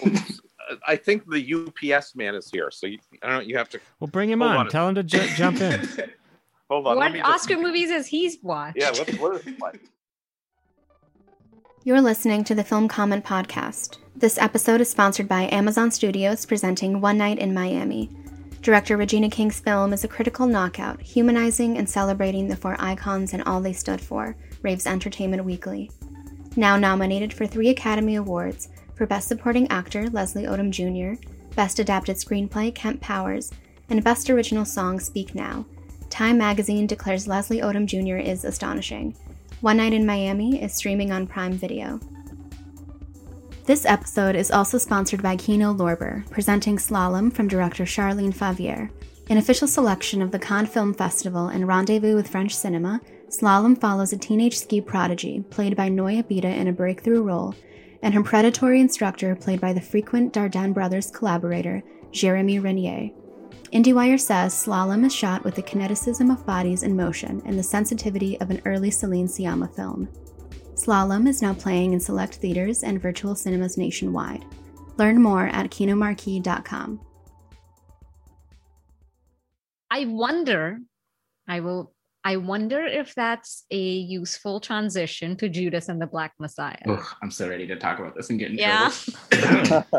i 0.87 0.95
think 0.95 1.29
the 1.29 1.53
ups 1.93 2.15
man 2.15 2.33
is 2.33 2.49
here 2.49 2.71
so 2.71 2.87
you, 2.87 2.97
i 3.21 3.27
don't 3.27 3.35
know 3.35 3.41
you 3.41 3.55
have 3.57 3.69
to 3.69 3.79
well, 3.99 4.07
bring 4.07 4.29
him 4.29 4.41
on. 4.41 4.55
on. 4.57 4.67
Tell 4.69 4.87
him 4.89 4.95
to 4.95 5.03
ju- 5.03 5.27
jump 5.35 5.61
in. 5.61 5.87
hold 6.69 6.87
on 6.87 6.95
what 6.97 7.11
me 7.11 7.19
just- 7.19 7.29
oscar 7.29 7.57
movies 7.57 7.91
has 7.91 8.07
he's 8.07 8.37
watched 8.41 8.77
yeah 8.79 8.89
what, 8.91 9.09
what 9.19 9.35
is 9.47 9.53
what? 9.59 9.75
You're 11.83 12.01
listening 12.01 12.43
to 12.45 12.53
the 12.55 12.63
Film 12.63 12.87
Comment 12.87 13.25
Podcast. 13.25 13.97
This 14.15 14.37
episode 14.37 14.81
is 14.81 14.89
sponsored 14.89 15.27
by 15.27 15.49
Amazon 15.51 15.89
Studios 15.89 16.45
presenting 16.45 17.01
One 17.01 17.17
Night 17.17 17.39
in 17.39 17.53
Miami. 17.55 18.09
Director 18.61 18.95
Regina 18.95 19.27
King's 19.27 19.59
film 19.59 19.91
is 19.91 20.03
a 20.03 20.07
critical 20.07 20.45
knockout, 20.45 21.01
humanizing 21.01 21.79
and 21.79 21.89
celebrating 21.89 22.47
the 22.47 22.55
four 22.55 22.75
icons 22.77 23.33
and 23.33 23.41
all 23.43 23.59
they 23.59 23.73
stood 23.73 23.99
for, 23.99 24.35
raves 24.61 24.85
Entertainment 24.85 25.43
Weekly. 25.43 25.89
Now 26.55 26.77
nominated 26.77 27.33
for 27.33 27.47
three 27.47 27.69
Academy 27.69 28.15
Awards 28.15 28.69
for 28.93 29.07
Best 29.07 29.27
Supporting 29.27 29.67
Actor 29.71 30.11
Leslie 30.11 30.43
Odom 30.43 30.69
Jr., 30.69 31.19
Best 31.55 31.79
Adapted 31.79 32.17
Screenplay 32.17 32.73
Kemp 32.75 33.01
Powers, 33.01 33.51
and 33.89 34.03
Best 34.03 34.29
Original 34.29 34.63
Song 34.63 34.99
Speak 34.99 35.33
Now, 35.33 35.65
Time 36.11 36.37
magazine 36.37 36.85
declares 36.85 37.27
Leslie 37.27 37.61
Odom 37.61 37.87
Jr. 37.87 38.17
is 38.17 38.45
astonishing. 38.45 39.15
One 39.61 39.77
Night 39.77 39.93
in 39.93 40.05
Miami 40.05 40.61
is 40.61 40.75
streaming 40.75 41.11
on 41.11 41.25
Prime 41.25 41.53
Video. 41.53 41.99
This 43.65 43.85
episode 43.85 44.35
is 44.35 44.49
also 44.49 44.79
sponsored 44.79 45.21
by 45.21 45.35
Kino 45.35 45.71
Lorber, 45.71 46.27
presenting 46.31 46.77
Slalom 46.77 47.31
from 47.31 47.47
director 47.47 47.83
Charlène 47.83 48.33
Favier. 48.33 48.89
An 49.29 49.37
official 49.37 49.67
selection 49.67 50.23
of 50.23 50.31
the 50.31 50.39
Cannes 50.39 50.65
Film 50.65 50.95
Festival 50.95 51.47
and 51.47 51.67
Rendezvous 51.67 52.15
with 52.15 52.27
French 52.27 52.55
Cinema, 52.55 52.99
Slalom 53.29 53.79
follows 53.79 54.11
a 54.11 54.17
teenage 54.17 54.57
ski 54.57 54.81
prodigy, 54.81 55.41
played 55.51 55.77
by 55.77 55.89
Noée 55.89 56.23
Abita 56.23 56.45
in 56.45 56.69
a 56.69 56.73
breakthrough 56.73 57.21
role, 57.21 57.53
and 58.01 58.15
her 58.15 58.23
predatory 58.23 58.81
instructor, 58.81 59.35
played 59.35 59.61
by 59.61 59.73
the 59.73 59.79
frequent 59.79 60.33
Dardenne 60.33 60.73
brothers 60.73 61.11
collaborator, 61.11 61.83
Jérémie 62.11 62.61
Renier. 62.61 63.11
IndieWire 63.71 64.19
says 64.19 64.55
Slalom 64.55 65.05
is 65.05 65.13
shot 65.13 65.43
with 65.43 65.53
the 65.53 65.61
kineticism 65.61 66.31
of 66.31 66.45
bodies 66.47 66.81
in 66.81 66.95
motion 66.95 67.43
and 67.45 67.59
the 67.59 67.63
sensitivity 67.63 68.41
of 68.41 68.49
an 68.49 68.61
early 68.65 68.89
Celine 68.89 69.27
Sciamma 69.27 69.73
film. 69.75 70.09
Slalom 70.85 71.27
is 71.27 71.41
now 71.43 71.53
playing 71.53 71.93
in 71.93 71.99
select 71.99 72.35
theaters 72.35 72.81
and 72.81 72.99
virtual 72.99 73.35
cinemas 73.35 73.77
nationwide. 73.77 74.43
Learn 74.97 75.21
more 75.21 75.45
at 75.47 75.69
kinomarquee.com. 75.69 76.99
I 79.91 80.05
wonder, 80.05 80.79
I 81.47 81.59
will 81.59 81.93
I 82.23 82.37
wonder 82.37 82.83
if 82.85 83.13
that's 83.15 83.65
a 83.71 83.77
useful 83.79 84.59
transition 84.59 85.35
to 85.37 85.49
Judas 85.49 85.89
and 85.89 86.01
the 86.01 86.05
Black 86.07 86.33
Messiah. 86.39 86.77
Oh, 86.87 87.11
I'm 87.21 87.31
so 87.31 87.49
ready 87.49 87.65
to 87.67 87.75
talk 87.75 87.99
about 87.99 88.15
this 88.15 88.29
and 88.31 88.39
get 88.39 88.51
in 88.51 88.57
Yeah. 88.57 88.89
trouble. 89.29 89.85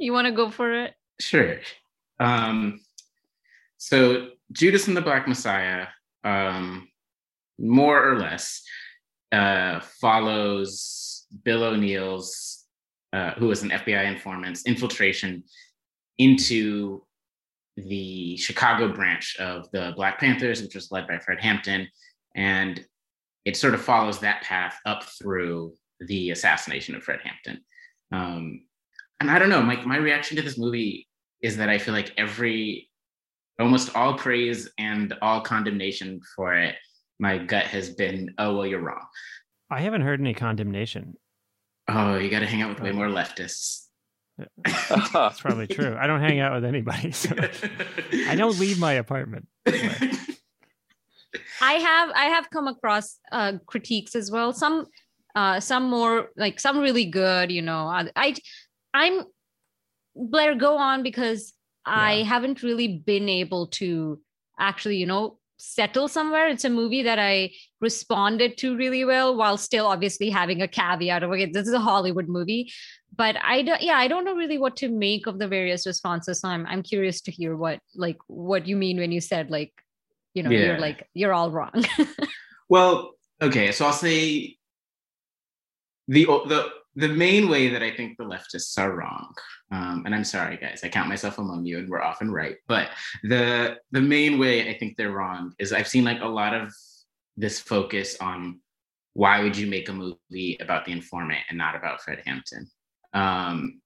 You 0.00 0.12
want 0.12 0.26
to 0.26 0.32
go 0.32 0.48
for 0.48 0.72
it? 0.84 0.94
Sure. 1.18 1.56
Um, 2.20 2.78
so 3.78 4.28
Judas 4.52 4.86
and 4.86 4.96
the 4.96 5.00
Black 5.00 5.26
Messiah, 5.26 5.88
um, 6.22 6.86
more 7.58 8.08
or 8.08 8.16
less, 8.16 8.62
uh, 9.32 9.80
follows 9.80 11.26
Bill 11.44 11.64
O'Neal's, 11.64 12.64
uh, 13.12 13.32
who 13.32 13.48
was 13.48 13.62
an 13.62 13.70
FBI 13.70 14.06
informant's 14.06 14.66
infiltration 14.66 15.44
into 16.18 17.02
the 17.76 18.36
Chicago 18.36 18.92
branch 18.92 19.36
of 19.38 19.70
the 19.70 19.92
Black 19.96 20.18
Panthers, 20.18 20.62
which 20.62 20.74
was 20.74 20.90
led 20.90 21.06
by 21.06 21.18
Fred 21.18 21.40
Hampton, 21.40 21.88
and 22.34 22.84
it 23.44 23.56
sort 23.56 23.74
of 23.74 23.82
follows 23.82 24.18
that 24.20 24.42
path 24.42 24.78
up 24.84 25.04
through 25.04 25.74
the 26.00 26.30
assassination 26.30 26.94
of 26.94 27.02
Fred 27.02 27.20
Hampton. 27.22 27.64
Um, 28.12 28.62
and 29.20 29.30
I 29.30 29.38
don't 29.38 29.48
know, 29.48 29.62
my 29.62 29.76
my 29.84 29.96
reaction 29.96 30.36
to 30.36 30.42
this 30.42 30.58
movie 30.58 31.06
is 31.42 31.56
that 31.56 31.68
I 31.68 31.78
feel 31.78 31.94
like 31.94 32.12
every 32.16 32.88
almost 33.60 33.94
all 33.96 34.14
praise 34.14 34.70
and 34.78 35.14
all 35.22 35.40
condemnation 35.40 36.20
for 36.36 36.54
it, 36.54 36.76
my 37.18 37.38
gut 37.38 37.64
has 37.64 37.90
been, 37.90 38.34
oh 38.38 38.56
well, 38.56 38.66
you're 38.66 38.80
wrong. 38.80 39.06
I 39.70 39.80
haven't 39.80 40.02
heard 40.02 40.20
any 40.20 40.34
condemnation. 40.34 41.14
Oh, 41.88 42.16
you 42.16 42.30
got 42.30 42.40
to 42.40 42.46
hang 42.46 42.62
out 42.62 42.70
with 42.70 42.80
way 42.80 42.92
more 42.92 43.08
leftists. 43.08 43.86
That's 44.64 45.40
probably 45.40 45.66
true. 45.66 45.96
I 45.98 46.06
don't 46.06 46.20
hang 46.20 46.38
out 46.40 46.54
with 46.54 46.64
anybody. 46.64 47.10
So 47.12 47.34
I 48.28 48.34
don't 48.36 48.58
leave 48.58 48.78
my 48.78 48.92
apartment. 48.92 49.48
I 51.60 51.72
have 51.72 52.10
I 52.14 52.26
have 52.26 52.48
come 52.50 52.68
across 52.68 53.18
uh, 53.32 53.54
critiques 53.66 54.14
as 54.14 54.30
well. 54.30 54.52
Some 54.52 54.86
uh, 55.34 55.60
some 55.60 55.90
more 55.90 56.30
like 56.36 56.60
some 56.60 56.78
really 56.78 57.06
good. 57.06 57.50
You 57.50 57.62
know, 57.62 57.86
I, 57.86 58.10
I 58.14 58.34
I'm 58.94 59.24
Blair. 60.14 60.54
Go 60.54 60.78
on 60.78 61.02
because 61.02 61.52
I 61.84 62.22
haven't 62.22 62.62
really 62.62 62.98
been 62.98 63.28
able 63.28 63.66
to 63.68 64.20
actually 64.58 64.96
you 64.98 65.06
know 65.06 65.38
settle 65.58 66.08
somewhere. 66.08 66.48
It's 66.48 66.64
a 66.64 66.70
movie 66.70 67.02
that 67.02 67.18
I 67.18 67.50
responded 67.80 68.56
to 68.58 68.76
really 68.76 69.04
well 69.04 69.36
while 69.36 69.56
still 69.58 69.86
obviously 69.86 70.30
having 70.30 70.62
a 70.62 70.68
caveat 70.68 71.22
of 71.22 71.30
okay, 71.30 71.46
this 71.46 71.66
is 71.68 71.74
a 71.74 71.80
Hollywood 71.80 72.28
movie. 72.28 72.72
But 73.14 73.36
I 73.42 73.62
don't 73.62 73.82
yeah, 73.82 73.94
I 73.96 74.08
don't 74.08 74.24
know 74.24 74.34
really 74.34 74.58
what 74.58 74.76
to 74.76 74.88
make 74.88 75.26
of 75.26 75.38
the 75.38 75.48
various 75.48 75.86
responses. 75.86 76.40
So 76.40 76.48
I'm 76.48 76.66
I'm 76.66 76.82
curious 76.82 77.20
to 77.22 77.30
hear 77.30 77.56
what 77.56 77.80
like 77.94 78.18
what 78.28 78.66
you 78.66 78.76
mean 78.76 78.98
when 78.98 79.12
you 79.12 79.20
said 79.20 79.50
like 79.50 79.72
you 80.34 80.42
know 80.42 80.50
Yeah. 80.50 80.64
you're 80.66 80.78
like 80.78 81.06
you're 81.14 81.32
all 81.34 81.50
wrong. 81.50 81.84
Well, 82.70 83.12
okay, 83.40 83.72
so 83.72 83.86
I'll 83.86 83.92
say 83.94 84.56
the 86.06 86.24
the 86.26 86.68
the 86.96 87.08
main 87.08 87.48
way 87.48 87.68
that 87.70 87.82
I 87.82 87.90
think 87.96 88.18
the 88.18 88.24
leftists 88.24 88.78
are 88.78 88.94
wrong, 88.94 89.32
um, 89.70 90.04
and 90.06 90.14
I'm 90.14 90.24
sorry, 90.24 90.56
guys, 90.56 90.80
I 90.82 90.88
count 90.88 91.08
myself 91.08 91.38
among 91.38 91.66
you, 91.66 91.78
and 91.78 91.88
we're 91.88 92.02
often 92.02 92.30
right. 92.30 92.56
But 92.66 92.88
the 93.22 93.78
the 93.90 94.00
main 94.00 94.38
way 94.38 94.68
I 94.68 94.78
think 94.78 94.96
they're 94.96 95.12
wrong 95.12 95.52
is 95.58 95.72
I've 95.72 95.88
seen 95.88 96.04
like 96.04 96.20
a 96.20 96.28
lot 96.28 96.54
of 96.54 96.72
this 97.36 97.60
focus 97.60 98.16
on 98.20 98.60
why 99.12 99.42
would 99.42 99.56
you 99.56 99.66
make 99.66 99.88
a 99.88 99.92
movie 99.92 100.56
about 100.60 100.84
the 100.84 100.92
informant 100.92 101.40
and 101.48 101.58
not 101.58 101.74
about 101.74 102.00
Fred 102.00 102.22
Hampton, 102.24 102.68
um, 103.12 103.80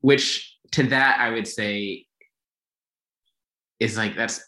which 0.00 0.56
to 0.72 0.84
that 0.84 1.18
I 1.20 1.30
would 1.30 1.48
say 1.48 2.06
is 3.80 3.96
like 3.96 4.16
that's 4.16 4.40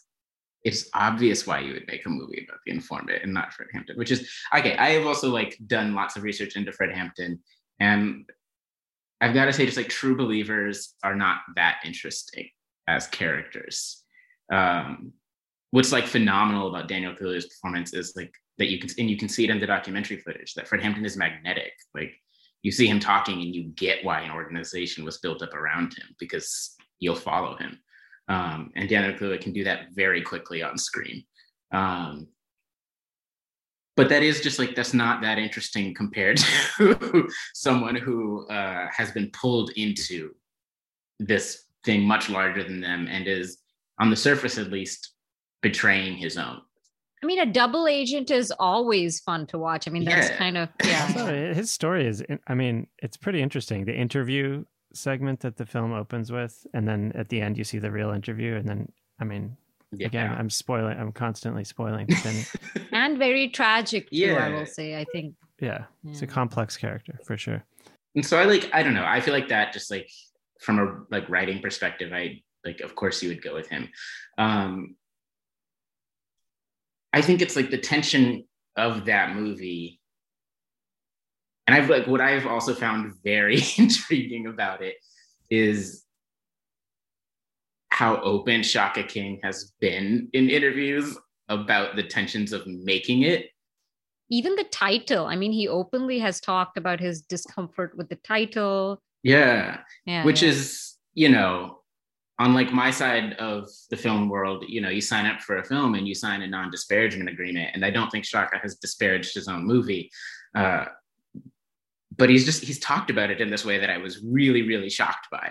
it's 0.63 0.89
obvious 0.93 1.45
why 1.45 1.59
you 1.59 1.73
would 1.73 1.87
make 1.87 2.05
a 2.05 2.09
movie 2.09 2.45
about 2.47 2.59
the 2.65 2.71
informant 2.71 3.23
and 3.23 3.33
not 3.33 3.53
Fred 3.53 3.69
Hampton, 3.73 3.97
which 3.97 4.11
is 4.11 4.29
okay. 4.55 4.75
I 4.77 4.91
have 4.91 5.05
also 5.05 5.29
like 5.29 5.57
done 5.67 5.93
lots 5.93 6.15
of 6.15 6.23
research 6.23 6.55
into 6.55 6.71
Fred 6.71 6.93
Hampton, 6.93 7.39
and 7.79 8.25
I've 9.19 9.33
got 9.33 9.45
to 9.45 9.53
say, 9.53 9.65
just 9.65 9.77
like 9.77 9.89
true 9.89 10.15
believers 10.15 10.93
are 11.03 11.15
not 11.15 11.39
that 11.55 11.79
interesting 11.85 12.49
as 12.87 13.07
characters. 13.07 14.03
Um, 14.51 15.13
what's 15.71 15.91
like 15.91 16.05
phenomenal 16.05 16.67
about 16.67 16.87
Daniel 16.87 17.13
Kaluuya's 17.13 17.47
performance 17.47 17.93
is 17.93 18.13
like 18.15 18.33
that 18.57 18.69
you 18.69 18.79
can 18.79 18.89
and 18.97 19.09
you 19.09 19.17
can 19.17 19.29
see 19.29 19.43
it 19.43 19.49
in 19.49 19.59
the 19.59 19.67
documentary 19.67 20.17
footage 20.17 20.53
that 20.53 20.67
Fred 20.67 20.81
Hampton 20.81 21.05
is 21.05 21.17
magnetic. 21.17 21.73
Like 21.93 22.13
you 22.63 22.71
see 22.71 22.87
him 22.87 22.99
talking 22.99 23.41
and 23.41 23.55
you 23.55 23.63
get 23.75 24.03
why 24.03 24.21
an 24.21 24.31
organization 24.31 25.03
was 25.03 25.19
built 25.19 25.41
up 25.41 25.53
around 25.53 25.93
him 25.93 26.15
because 26.19 26.75
you'll 26.99 27.15
follow 27.15 27.55
him. 27.57 27.79
Um, 28.29 28.71
and 28.75 28.89
Daniel 28.89 29.17
Kaluuya 29.17 29.41
can 29.41 29.53
do 29.53 29.63
that 29.63 29.87
very 29.93 30.21
quickly 30.21 30.61
on 30.61 30.77
screen. 30.77 31.23
Um, 31.71 32.27
but 33.97 34.07
that 34.09 34.23
is 34.23 34.39
just 34.39 34.59
like 34.59 34.75
that's 34.75 34.93
not 34.93 35.21
that 35.21 35.37
interesting 35.37 35.93
compared 35.93 36.37
to 36.37 37.27
someone 37.53 37.95
who 37.95 38.47
uh, 38.47 38.87
has 38.95 39.11
been 39.11 39.29
pulled 39.31 39.71
into 39.71 40.31
this 41.19 41.65
thing 41.83 42.03
much 42.03 42.29
larger 42.29 42.63
than 42.63 42.79
them 42.79 43.07
and 43.09 43.27
is 43.27 43.57
on 43.99 44.09
the 44.09 44.15
surface 44.15 44.57
at 44.57 44.71
least 44.71 45.11
betraying 45.61 46.15
his 46.15 46.37
own 46.37 46.61
I 47.23 47.25
mean, 47.25 47.39
a 47.39 47.47
double 47.47 47.87
agent 47.87 48.29
is 48.29 48.53
always 48.59 49.21
fun 49.21 49.47
to 49.47 49.57
watch. 49.57 49.87
I 49.87 49.91
mean, 49.91 50.05
that's 50.05 50.29
Yeah. 50.29 50.37
kind 50.37 50.55
of 50.55 50.69
yeah. 50.85 51.07
So 51.15 51.25
his 51.55 51.71
story 51.71 52.05
is, 52.05 52.23
I 52.47 52.53
mean, 52.53 52.85
it's 52.99 53.17
pretty 53.17 53.41
interesting. 53.41 53.85
The 53.85 53.95
interview 53.95 54.65
segment 54.93 55.39
that 55.39 55.57
the 55.57 55.65
film 55.65 55.93
opens 55.93 56.31
with, 56.31 56.55
and 56.75 56.87
then 56.87 57.11
at 57.15 57.29
the 57.29 57.41
end 57.41 57.57
you 57.57 57.63
see 57.63 57.79
the 57.79 57.89
real 57.89 58.11
interview, 58.11 58.53
and 58.55 58.69
then, 58.69 58.91
I 59.19 59.23
mean, 59.23 59.57
yeah. 59.91 60.07
again, 60.07 60.35
I'm 60.37 60.49
spoiling. 60.49 60.97
I'm 60.97 61.11
constantly 61.11 61.63
spoiling. 61.63 62.07
But 62.07 62.81
and 62.91 63.17
very 63.17 63.49
tragic 63.49 64.09
too. 64.09 64.35
I 64.35 64.49
will 64.49 64.65
say. 64.65 64.99
I 64.99 65.05
think. 65.11 65.35
yeah, 65.59 65.85
it's 66.05 66.21
a 66.21 66.27
complex 66.27 66.77
character 66.77 67.19
for 67.25 67.37
sure. 67.37 67.63
and 68.15 68.25
so 68.25 68.37
i 68.37 68.43
like 68.43 68.69
i 68.73 68.81
don't 68.83 68.93
know 68.93 69.05
i 69.05 69.19
feel 69.21 69.33
like 69.33 69.47
that 69.49 69.73
just 69.73 69.89
like 69.91 70.09
from 70.59 70.79
a 70.79 70.85
like 71.11 71.27
writing 71.29 71.61
perspective 71.61 72.11
i 72.13 72.41
like 72.65 72.79
of 72.81 72.95
course 72.95 73.21
you 73.21 73.29
would 73.29 73.41
go 73.41 73.53
with 73.53 73.67
him 73.69 73.87
um 74.37 74.95
i 77.13 77.21
think 77.21 77.41
it's 77.41 77.55
like 77.55 77.69
the 77.69 77.77
tension 77.77 78.43
of 78.75 79.05
that 79.05 79.35
movie 79.35 79.99
and 81.67 81.75
i've 81.75 81.89
like 81.89 82.07
what 82.07 82.21
i've 82.21 82.47
also 82.47 82.73
found 82.73 83.13
very 83.23 83.59
intriguing 83.77 84.47
about 84.47 84.81
it 84.81 84.95
is 85.49 86.03
how 87.97 88.21
open 88.21 88.61
shaka 88.61 89.03
king 89.03 89.39
has 89.43 89.73
been 89.81 90.29
in 90.33 90.49
interviews 90.49 91.17
about 91.49 91.95
the 91.95 92.03
tensions 92.03 92.53
of 92.53 92.61
making 92.67 93.23
it 93.23 93.41
Even 94.29 94.55
the 94.55 94.65
title. 94.65 95.25
I 95.25 95.35
mean, 95.41 95.53
he 95.53 95.67
openly 95.69 96.19
has 96.19 96.41
talked 96.41 96.77
about 96.77 96.99
his 96.99 97.21
discomfort 97.33 97.91
with 97.97 98.07
the 98.09 98.19
title. 98.33 99.01
yeah 99.23 99.79
Yeah. 100.05 100.23
which 100.27 100.41
yeah. 100.43 100.49
is 100.51 100.95
you 101.21 101.29
know 101.35 101.79
on 102.43 102.53
like 102.59 102.71
my 102.83 102.91
side 103.01 103.29
of 103.49 103.59
the 103.91 103.99
film 104.05 104.23
world 104.33 104.59
you 104.67 104.81
know 104.83 104.93
you 104.97 105.01
sign 105.01 105.25
up 105.31 105.39
for 105.41 105.55
a 105.57 105.65
film 105.71 105.95
and 105.95 106.05
you 106.09 106.15
sign 106.25 106.43
a 106.43 106.47
non-disparagement 106.55 107.29
agreement 107.35 107.69
and 107.73 107.81
i 107.87 107.91
don't 107.95 108.11
think 108.11 108.25
shaka 108.25 108.57
has 108.65 108.73
disparaged 108.85 109.33
his 109.33 109.47
own 109.53 109.63
movie 109.73 110.03
uh, 110.59 110.85
but 112.17 112.29
he's 112.29 112.45
just 112.45 112.63
he's 112.63 112.79
talked 112.79 113.09
about 113.09 113.31
it 113.31 113.41
in 113.41 113.49
this 113.49 113.65
way 113.65 113.77
that 113.79 113.89
I 113.89 113.97
was 113.97 114.23
really 114.23 114.63
really 114.71 114.89
shocked 114.89 115.27
by. 115.31 115.47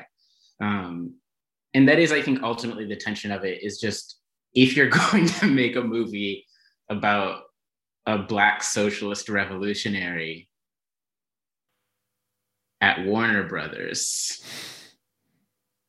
Um, 0.60 1.14
and 1.76 1.86
that 1.88 1.98
is, 1.98 2.10
I 2.10 2.22
think, 2.22 2.42
ultimately 2.42 2.86
the 2.86 2.96
tension 2.96 3.30
of 3.30 3.44
it 3.44 3.62
is 3.62 3.78
just 3.78 4.18
if 4.54 4.74
you're 4.74 4.88
going 5.10 5.26
to 5.26 5.46
make 5.46 5.76
a 5.76 5.82
movie 5.82 6.46
about 6.88 7.42
a 8.06 8.18
black 8.18 8.62
socialist 8.62 9.28
revolutionary 9.28 10.48
at 12.80 13.04
Warner 13.04 13.44
Brothers, 13.44 14.42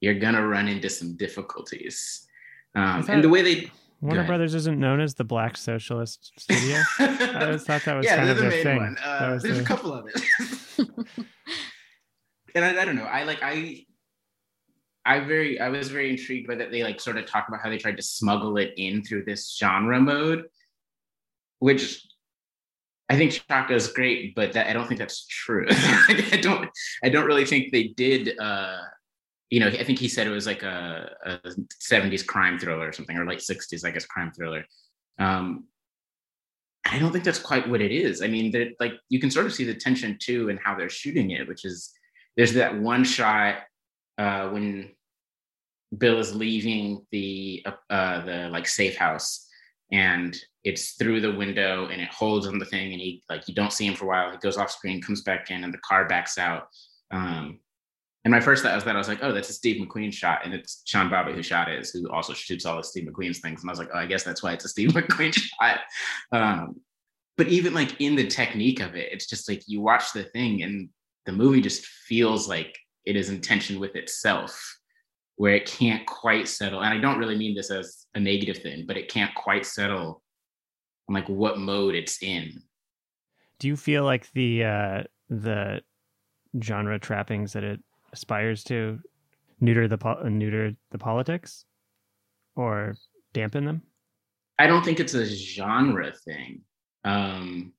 you're 0.01 0.19
gonna 0.19 0.45
run 0.45 0.67
into 0.67 0.89
some 0.89 1.15
difficulties. 1.15 2.27
Um, 2.75 3.05
and 3.07 3.23
the 3.23 3.29
way 3.29 3.41
they 3.41 3.71
Warner 4.01 4.25
Brothers 4.25 4.53
isn't 4.55 4.79
known 4.79 4.99
as 4.99 5.15
the 5.15 5.23
Black 5.23 5.57
Socialist 5.57 6.33
Studio. 6.37 6.81
I 6.99 7.45
always 7.45 7.63
thought 7.63 7.83
that 7.85 7.95
was 7.95 8.05
yeah, 8.05 8.17
kind 8.17 8.29
of 8.29 8.37
the 8.37 8.51
thing. 8.51 8.77
One. 8.77 8.97
Uh, 9.03 9.37
there's 9.41 9.57
the... 9.57 9.61
a 9.61 9.65
couple 9.65 9.93
of 9.93 10.07
it. 10.07 10.21
and 12.55 12.65
I, 12.65 12.81
I, 12.81 12.85
don't 12.85 12.95
know. 12.95 13.05
I 13.05 13.23
like 13.23 13.39
I. 13.41 13.85
I 15.07 15.21
very 15.21 15.59
I 15.59 15.69
was 15.69 15.89
very 15.89 16.09
intrigued 16.09 16.47
by 16.47 16.55
that 16.55 16.71
they 16.71 16.83
like 16.83 16.99
sort 16.99 17.17
of 17.17 17.25
talk 17.25 17.47
about 17.47 17.61
how 17.61 17.69
they 17.69 17.77
tried 17.77 17.97
to 17.97 18.03
smuggle 18.03 18.57
it 18.57 18.73
in 18.77 19.03
through 19.03 19.23
this 19.23 19.55
genre 19.57 19.99
mode, 19.99 20.45
which 21.59 22.05
I 23.09 23.15
think 23.15 23.31
Shaka 23.31 23.73
is 23.73 23.87
great, 23.87 24.35
but 24.35 24.53
that 24.53 24.67
I 24.67 24.73
don't 24.73 24.87
think 24.87 24.99
that's 24.99 25.25
true. 25.25 25.65
I 25.69 26.39
don't 26.41 26.69
I 27.03 27.09
don't 27.09 27.25
really 27.25 27.45
think 27.45 27.71
they 27.71 27.87
did 27.87 28.37
uh 28.37 28.79
you 29.49 29.61
know, 29.61 29.67
I 29.67 29.83
think 29.85 29.97
he 29.97 30.09
said 30.09 30.27
it 30.27 30.31
was 30.31 30.45
like 30.45 30.63
a, 30.63 31.09
a 31.25 31.37
70s 31.81 32.25
crime 32.25 32.59
thriller 32.59 32.89
or 32.89 32.91
something, 32.91 33.15
or 33.15 33.25
late 33.25 33.39
60s, 33.39 33.85
I 33.85 33.91
guess, 33.91 34.05
crime 34.05 34.33
thriller. 34.35 34.65
Um, 35.19 35.67
I 36.85 36.99
don't 36.99 37.13
think 37.13 37.23
that's 37.23 37.39
quite 37.39 37.67
what 37.69 37.81
it 37.81 37.93
is. 37.93 38.21
I 38.21 38.27
mean, 38.27 38.51
that 38.51 38.75
like 38.81 38.93
you 39.07 39.21
can 39.21 39.31
sort 39.31 39.45
of 39.45 39.53
see 39.53 39.63
the 39.63 39.73
tension 39.73 40.17
too 40.19 40.49
in 40.49 40.57
how 40.57 40.75
they're 40.75 40.89
shooting 40.89 41.31
it, 41.31 41.47
which 41.47 41.63
is 41.63 41.93
there's 42.35 42.53
that 42.53 42.77
one 42.77 43.03
shot 43.03 43.59
uh, 44.17 44.49
when 44.49 44.91
Bill 45.95 46.19
is 46.19 46.35
leaving 46.35 47.05
the 47.11 47.65
uh, 47.89 48.25
the 48.25 48.49
like 48.49 48.67
safe 48.67 48.97
house, 48.97 49.47
and 49.91 50.37
it's 50.63 50.91
through 50.93 51.21
the 51.21 51.33
window, 51.33 51.87
and 51.87 52.01
it 52.01 52.09
holds 52.09 52.47
on 52.47 52.59
the 52.59 52.65
thing, 52.65 52.91
and 52.91 53.01
he 53.01 53.23
like 53.29 53.47
you 53.47 53.55
don't 53.55 53.73
see 53.73 53.87
him 53.87 53.95
for 53.95 54.05
a 54.05 54.07
while. 54.07 54.31
He 54.31 54.37
goes 54.37 54.57
off 54.57 54.71
screen, 54.71 55.01
comes 55.01 55.21
back 55.21 55.49
in, 55.49 55.63
and 55.63 55.73
the 55.73 55.79
car 55.79 56.07
backs 56.07 56.37
out. 56.37 56.67
Um, 57.11 57.59
and 58.25 58.33
my 58.33 58.41
first 58.41 58.61
thought 58.61 58.75
was 58.75 58.83
that 58.83 58.95
I 58.95 58.97
was 58.97 59.07
like, 59.07 59.23
oh, 59.23 59.31
that's 59.31 59.49
a 59.49 59.53
Steve 59.53 59.81
McQueen 59.81 60.11
shot, 60.11 60.41
and 60.43 60.53
it's 60.53 60.81
Sean 60.83 61.09
Bobbitt 61.09 61.35
who 61.35 61.41
shot 61.41 61.69
it, 61.69 61.89
who 61.93 62.09
also 62.09 62.33
shoots 62.33 62.65
all 62.65 62.77
of 62.77 62.85
Steve 62.85 63.07
McQueen's 63.07 63.39
things. 63.39 63.61
And 63.61 63.69
I 63.69 63.71
was 63.71 63.79
like, 63.79 63.89
oh, 63.93 63.99
I 63.99 64.05
guess 64.05 64.23
that's 64.23 64.43
why 64.43 64.51
it's 64.51 64.65
a 64.65 64.69
Steve 64.69 64.89
McQueen 64.93 65.33
shot. 65.33 65.79
Um, 66.33 66.81
but 67.37 67.47
even 67.47 67.73
like 67.73 68.01
in 68.01 68.15
the 68.15 68.27
technique 68.27 68.81
of 68.81 68.95
it, 68.95 69.13
it's 69.13 69.27
just 69.27 69.47
like 69.47 69.63
you 69.67 69.79
watch 69.79 70.11
the 70.11 70.23
thing, 70.23 70.63
and 70.63 70.89
the 71.25 71.31
movie 71.31 71.61
just 71.61 71.85
feels 71.85 72.49
like 72.49 72.77
it 73.05 73.15
is 73.15 73.29
in 73.29 73.39
tension 73.39 73.79
with 73.79 73.95
itself, 73.95 74.76
where 75.37 75.55
it 75.55 75.65
can't 75.65 76.05
quite 76.05 76.47
settle. 76.47 76.81
And 76.81 76.93
I 76.93 76.99
don't 76.99 77.19
really 77.19 77.37
mean 77.37 77.55
this 77.55 77.71
as 77.71 78.05
a 78.15 78.19
negative 78.19 78.57
thing, 78.57 78.85
but 78.87 78.97
it 78.97 79.07
can't 79.07 79.33
quite 79.35 79.65
settle 79.65 80.21
on 81.07 81.15
like 81.15 81.29
what 81.29 81.59
mode 81.59 81.95
it's 81.95 82.21
in. 82.21 82.61
Do 83.59 83.67
you 83.67 83.75
feel 83.75 84.03
like 84.03 84.31
the 84.33 84.63
uh, 84.63 85.03
the 85.29 85.81
genre 86.61 86.99
trappings 86.99 87.53
that 87.53 87.63
it 87.63 87.79
aspires 88.11 88.63
to 88.65 88.99
neuter 89.59 89.87
the 89.87 89.97
po- 89.97 90.27
neuter 90.27 90.75
the 90.91 90.97
politics 90.97 91.65
or 92.55 92.95
dampen 93.33 93.65
them? 93.65 93.83
I 94.59 94.65
don't 94.67 94.83
think 94.83 94.99
it's 94.99 95.13
a 95.13 95.25
genre 95.25 96.11
thing. 96.25 96.61
Um, 97.03 97.73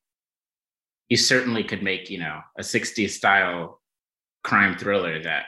you 1.09 1.17
certainly 1.17 1.65
could 1.65 1.83
make, 1.83 2.09
you 2.09 2.19
know, 2.19 2.41
a 2.57 2.63
60s 2.63 3.11
style 3.11 3.81
crime 4.45 4.79
thriller 4.79 5.21
that 5.23 5.47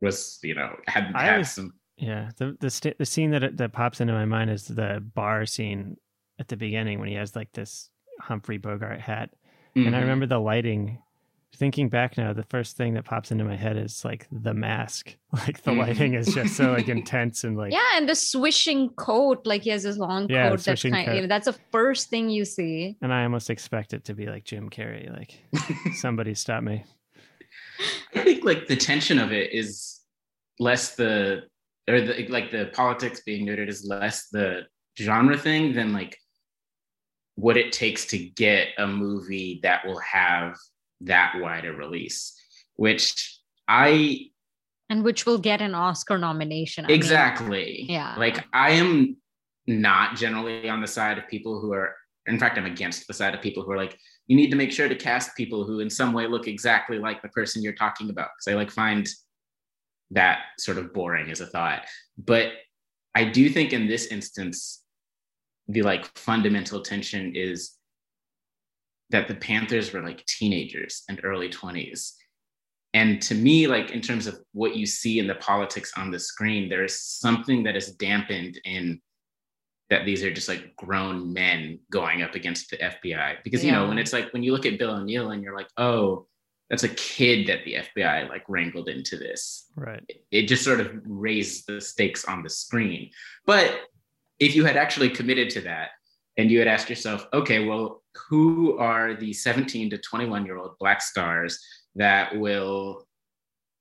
was, 0.00 0.38
you 0.42 0.54
know, 0.54 0.76
had, 0.86 1.14
had 1.14 1.38
was, 1.38 1.50
some. 1.50 1.74
Yeah, 1.96 2.30
the 2.36 2.56
the 2.60 2.70
st- 2.70 2.98
the 2.98 3.06
scene 3.06 3.32
that 3.32 3.56
that 3.56 3.72
pops 3.72 4.00
into 4.00 4.12
my 4.12 4.24
mind 4.24 4.50
is 4.50 4.66
the 4.66 5.02
bar 5.14 5.46
scene 5.46 5.96
at 6.38 6.46
the 6.46 6.56
beginning 6.56 7.00
when 7.00 7.08
he 7.08 7.14
has 7.14 7.34
like 7.34 7.52
this 7.52 7.90
Humphrey 8.20 8.58
Bogart 8.58 9.00
hat, 9.00 9.30
mm-hmm. 9.74 9.86
and 9.86 9.96
I 9.96 9.98
mm-hmm. 9.98 10.08
remember 10.08 10.26
the 10.26 10.38
lighting 10.38 10.98
thinking 11.58 11.88
back 11.88 12.16
now, 12.16 12.32
the 12.32 12.44
first 12.44 12.76
thing 12.76 12.94
that 12.94 13.04
pops 13.04 13.30
into 13.30 13.44
my 13.44 13.56
head 13.56 13.76
is 13.76 14.04
like 14.04 14.26
the 14.30 14.54
mask. 14.54 15.14
Like 15.30 15.62
the 15.62 15.72
mm. 15.72 15.78
lighting 15.80 16.14
is 16.14 16.34
just 16.34 16.56
so 16.56 16.72
like 16.72 16.88
intense 16.88 17.44
and 17.44 17.54
like 17.54 17.70
yeah, 17.70 17.96
and 17.96 18.08
the 18.08 18.14
swishing 18.14 18.88
coat, 18.90 19.46
like 19.46 19.60
he 19.60 19.68
has 19.70 19.82
this 19.82 19.98
long 19.98 20.26
yeah, 20.30 20.48
coat 20.48 20.60
that's 20.60 20.82
kind 20.82 21.06
of, 21.06 21.14
you 21.14 21.20
know, 21.20 21.26
that's 21.26 21.44
the 21.44 21.56
first 21.70 22.08
thing 22.08 22.30
you 22.30 22.46
see. 22.46 22.96
And 23.02 23.12
I 23.12 23.24
almost 23.24 23.50
expect 23.50 23.92
it 23.92 24.04
to 24.06 24.14
be 24.14 24.24
like 24.24 24.44
Jim 24.44 24.70
Carrey, 24.70 25.14
like 25.14 25.38
somebody 25.96 26.32
stop 26.32 26.62
me. 26.62 26.82
I 28.14 28.20
think 28.20 28.44
like 28.44 28.66
the 28.66 28.76
tension 28.76 29.18
of 29.18 29.32
it 29.32 29.52
is 29.52 30.00
less 30.58 30.96
the 30.96 31.42
or 31.88 32.00
the 32.00 32.26
like 32.28 32.50
the 32.50 32.70
politics 32.72 33.22
being 33.24 33.46
noted 33.46 33.68
is 33.68 33.86
less 33.86 34.28
the 34.28 34.62
genre 34.98 35.36
thing 35.36 35.72
than 35.72 35.92
like 35.92 36.16
what 37.36 37.56
it 37.56 37.72
takes 37.72 38.06
to 38.06 38.18
get 38.18 38.68
a 38.78 38.86
movie 38.86 39.60
that 39.62 39.86
will 39.86 40.00
have 40.00 40.56
that 41.02 41.34
wide 41.40 41.64
a 41.64 41.72
release, 41.72 42.34
which 42.74 43.38
I 43.68 44.30
and 44.90 45.04
which 45.04 45.26
will 45.26 45.38
get 45.38 45.60
an 45.60 45.74
Oscar 45.74 46.18
nomination. 46.18 46.86
I 46.86 46.92
exactly. 46.92 47.84
Mean, 47.86 47.90
yeah. 47.90 48.14
Like 48.18 48.44
I 48.52 48.72
am 48.72 49.16
not 49.66 50.16
generally 50.16 50.68
on 50.68 50.80
the 50.80 50.86
side 50.86 51.18
of 51.18 51.28
people 51.28 51.60
who 51.60 51.72
are 51.72 51.94
in 52.26 52.38
fact 52.38 52.58
I'm 52.58 52.66
against 52.66 53.06
the 53.06 53.14
side 53.14 53.34
of 53.34 53.40
people 53.40 53.62
who 53.62 53.70
are 53.70 53.76
like 53.76 53.96
you 54.28 54.36
need 54.36 54.50
to 54.50 54.56
make 54.56 54.70
sure 54.70 54.88
to 54.88 54.94
cast 54.94 55.36
people 55.36 55.64
who 55.64 55.80
in 55.80 55.90
some 55.90 56.12
way 56.12 56.26
look 56.26 56.46
exactly 56.46 56.98
like 56.98 57.22
the 57.22 57.28
person 57.30 57.62
you're 57.62 57.72
talking 57.72 58.10
about 58.10 58.28
because 58.36 58.52
I 58.52 58.56
like 58.56 58.70
find 58.70 59.08
that 60.10 60.40
sort 60.58 60.78
of 60.78 60.92
boring 60.92 61.30
as 61.30 61.40
a 61.40 61.46
thought. 61.46 61.86
But 62.16 62.52
I 63.14 63.24
do 63.24 63.48
think 63.48 63.72
in 63.72 63.88
this 63.88 64.06
instance 64.06 64.84
the 65.66 65.82
like 65.82 66.06
fundamental 66.16 66.80
tension 66.80 67.34
is 67.34 67.74
that 69.10 69.28
the 69.28 69.34
Panthers 69.34 69.92
were 69.92 70.02
like 70.02 70.24
teenagers 70.26 71.02
and 71.08 71.20
early 71.24 71.48
20s. 71.48 72.12
And 72.94 73.20
to 73.22 73.34
me, 73.34 73.66
like 73.66 73.90
in 73.90 74.00
terms 74.00 74.26
of 74.26 74.38
what 74.52 74.76
you 74.76 74.86
see 74.86 75.18
in 75.18 75.26
the 75.26 75.34
politics 75.36 75.92
on 75.96 76.10
the 76.10 76.18
screen, 76.18 76.68
there 76.68 76.84
is 76.84 77.00
something 77.00 77.62
that 77.64 77.76
is 77.76 77.92
dampened 77.92 78.58
in 78.64 79.00
that 79.90 80.04
these 80.04 80.22
are 80.22 80.32
just 80.32 80.48
like 80.48 80.76
grown 80.76 81.32
men 81.32 81.78
going 81.90 82.22
up 82.22 82.34
against 82.34 82.70
the 82.70 82.76
FBI. 82.76 83.36
Because, 83.42 83.64
yeah. 83.64 83.70
you 83.70 83.76
know, 83.76 83.88
when 83.88 83.98
it's 83.98 84.12
like 84.12 84.32
when 84.32 84.42
you 84.42 84.52
look 84.52 84.66
at 84.66 84.78
Bill 84.78 84.90
O'Neal 84.90 85.30
and 85.30 85.42
you're 85.42 85.56
like, 85.56 85.68
oh, 85.76 86.26
that's 86.68 86.84
a 86.84 86.88
kid 86.90 87.48
that 87.48 87.64
the 87.64 87.76
FBI 87.76 88.28
like 88.28 88.44
wrangled 88.48 88.88
into 88.88 89.16
this. 89.16 89.70
Right. 89.74 90.04
It, 90.08 90.24
it 90.30 90.42
just 90.48 90.64
sort 90.64 90.80
of 90.80 90.92
raised 91.04 91.66
the 91.66 91.80
stakes 91.80 92.26
on 92.26 92.42
the 92.42 92.50
screen. 92.50 93.10
But 93.46 93.80
if 94.38 94.54
you 94.54 94.64
had 94.64 94.76
actually 94.76 95.10
committed 95.10 95.50
to 95.50 95.62
that, 95.62 95.90
and 96.38 96.52
you 96.52 96.60
had 96.60 96.68
asked 96.68 96.88
yourself, 96.88 97.26
okay, 97.34 97.66
well, 97.66 98.02
who 98.28 98.78
are 98.78 99.14
the 99.14 99.32
17 99.32 99.90
to 99.90 99.98
21 99.98 100.46
year 100.46 100.56
old 100.56 100.78
black 100.78 101.02
stars 101.02 101.60
that 101.96 102.38
will, 102.38 103.06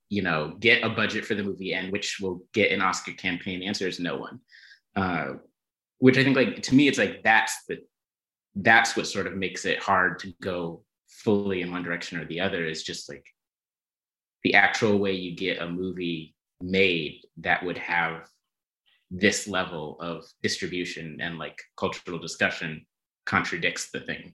you 0.09 0.23
know, 0.23 0.55
get 0.59 0.83
a 0.83 0.89
budget 0.89 1.23
for 1.23 1.35
the 1.35 1.43
movie 1.43 1.75
and 1.75 1.91
which 1.91 2.17
will 2.19 2.41
get 2.53 2.71
an 2.71 2.81
Oscar 2.81 3.11
campaign? 3.11 3.59
The 3.59 3.67
answer 3.67 3.87
is 3.87 3.99
no 3.99 4.17
one. 4.17 4.39
Uh, 4.95 5.33
which 5.99 6.17
I 6.17 6.23
think, 6.23 6.35
like 6.35 6.61
to 6.63 6.75
me, 6.75 6.87
it's 6.87 6.97
like 6.97 7.23
that's 7.23 7.65
the 7.67 7.79
that's 8.55 8.95
what 8.97 9.07
sort 9.07 9.27
of 9.27 9.35
makes 9.35 9.65
it 9.65 9.81
hard 9.81 10.19
to 10.19 10.33
go 10.41 10.83
fully 11.07 11.61
in 11.61 11.71
one 11.71 11.83
direction 11.83 12.19
or 12.19 12.25
the 12.25 12.39
other. 12.39 12.65
Is 12.65 12.83
just 12.83 13.09
like 13.09 13.25
the 14.43 14.53
actual 14.53 14.97
way 14.97 15.13
you 15.13 15.35
get 15.35 15.61
a 15.61 15.67
movie 15.67 16.35
made 16.61 17.21
that 17.37 17.63
would 17.63 17.77
have 17.77 18.27
this 19.09 19.47
level 19.47 19.97
of 19.99 20.25
distribution 20.41 21.17
and 21.21 21.37
like 21.37 21.57
cultural 21.77 22.19
discussion 22.19 22.85
contradicts 23.25 23.89
the 23.91 24.01
thing. 24.01 24.33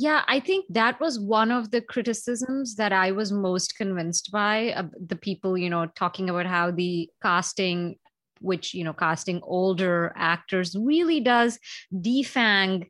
Yeah, 0.00 0.22
I 0.28 0.38
think 0.38 0.66
that 0.68 1.00
was 1.00 1.18
one 1.18 1.50
of 1.50 1.72
the 1.72 1.80
criticisms 1.80 2.76
that 2.76 2.92
I 2.92 3.10
was 3.10 3.32
most 3.32 3.76
convinced 3.76 4.30
by 4.30 4.70
uh, 4.70 4.84
the 5.04 5.16
people, 5.16 5.58
you 5.58 5.68
know, 5.68 5.86
talking 5.96 6.30
about 6.30 6.46
how 6.46 6.70
the 6.70 7.10
casting, 7.20 7.96
which, 8.40 8.74
you 8.74 8.84
know, 8.84 8.92
casting 8.92 9.40
older 9.42 10.12
actors 10.16 10.76
really 10.76 11.20
does 11.20 11.58
defang, 11.92 12.88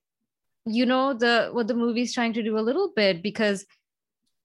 you 0.66 0.86
know, 0.86 1.14
the 1.14 1.50
what 1.52 1.68
the 1.68 1.74
movie's 1.74 2.14
trying 2.14 2.32
to 2.34 2.42
do 2.42 2.58
a 2.58 2.60
little 2.60 2.92
bit 2.94 3.22
because 3.22 3.64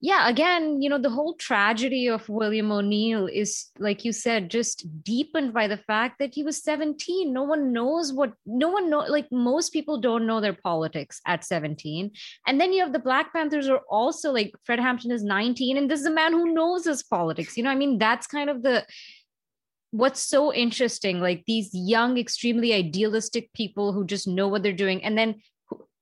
yeah, 0.04 0.28
again, 0.28 0.82
you 0.82 0.90
know, 0.90 0.98
the 0.98 1.08
whole 1.08 1.32
tragedy 1.32 2.08
of 2.08 2.28
William 2.28 2.70
O'Neal 2.70 3.26
is, 3.26 3.70
like 3.78 4.04
you 4.04 4.12
said, 4.12 4.50
just 4.50 4.86
deepened 5.02 5.54
by 5.54 5.66
the 5.66 5.78
fact 5.78 6.18
that 6.18 6.34
he 6.34 6.42
was 6.42 6.62
17. 6.62 7.32
No 7.32 7.42
one 7.42 7.72
knows 7.72 8.12
what, 8.12 8.34
no 8.44 8.68
one 8.68 8.90
know, 8.90 8.98
like 8.98 9.32
most 9.32 9.72
people 9.72 9.98
don't 9.98 10.26
know 10.26 10.42
their 10.42 10.52
politics 10.52 11.22
at 11.26 11.42
17. 11.42 12.10
And 12.46 12.60
then 12.60 12.74
you 12.74 12.82
have 12.82 12.92
the 12.92 12.98
Black 12.98 13.32
Panthers 13.32 13.66
are 13.66 13.80
also 13.88 14.30
like 14.30 14.52
Fred 14.64 14.78
Hampton 14.78 15.10
is 15.10 15.24
19, 15.24 15.78
and 15.78 15.90
this 15.90 16.00
is 16.00 16.06
a 16.06 16.10
man 16.10 16.32
who 16.32 16.52
knows 16.52 16.84
his 16.84 17.02
politics. 17.02 17.56
You 17.56 17.62
know, 17.62 17.70
I 17.70 17.74
mean, 17.74 17.96
that's 17.96 18.26
kind 18.26 18.50
of 18.50 18.62
the, 18.62 18.84
what's 19.94 20.20
so 20.20 20.52
interesting 20.52 21.20
like 21.20 21.44
these 21.46 21.70
young 21.72 22.18
extremely 22.18 22.74
idealistic 22.74 23.52
people 23.52 23.92
who 23.92 24.04
just 24.04 24.26
know 24.26 24.48
what 24.48 24.64
they're 24.64 24.72
doing 24.72 25.04
and 25.04 25.16
then 25.16 25.36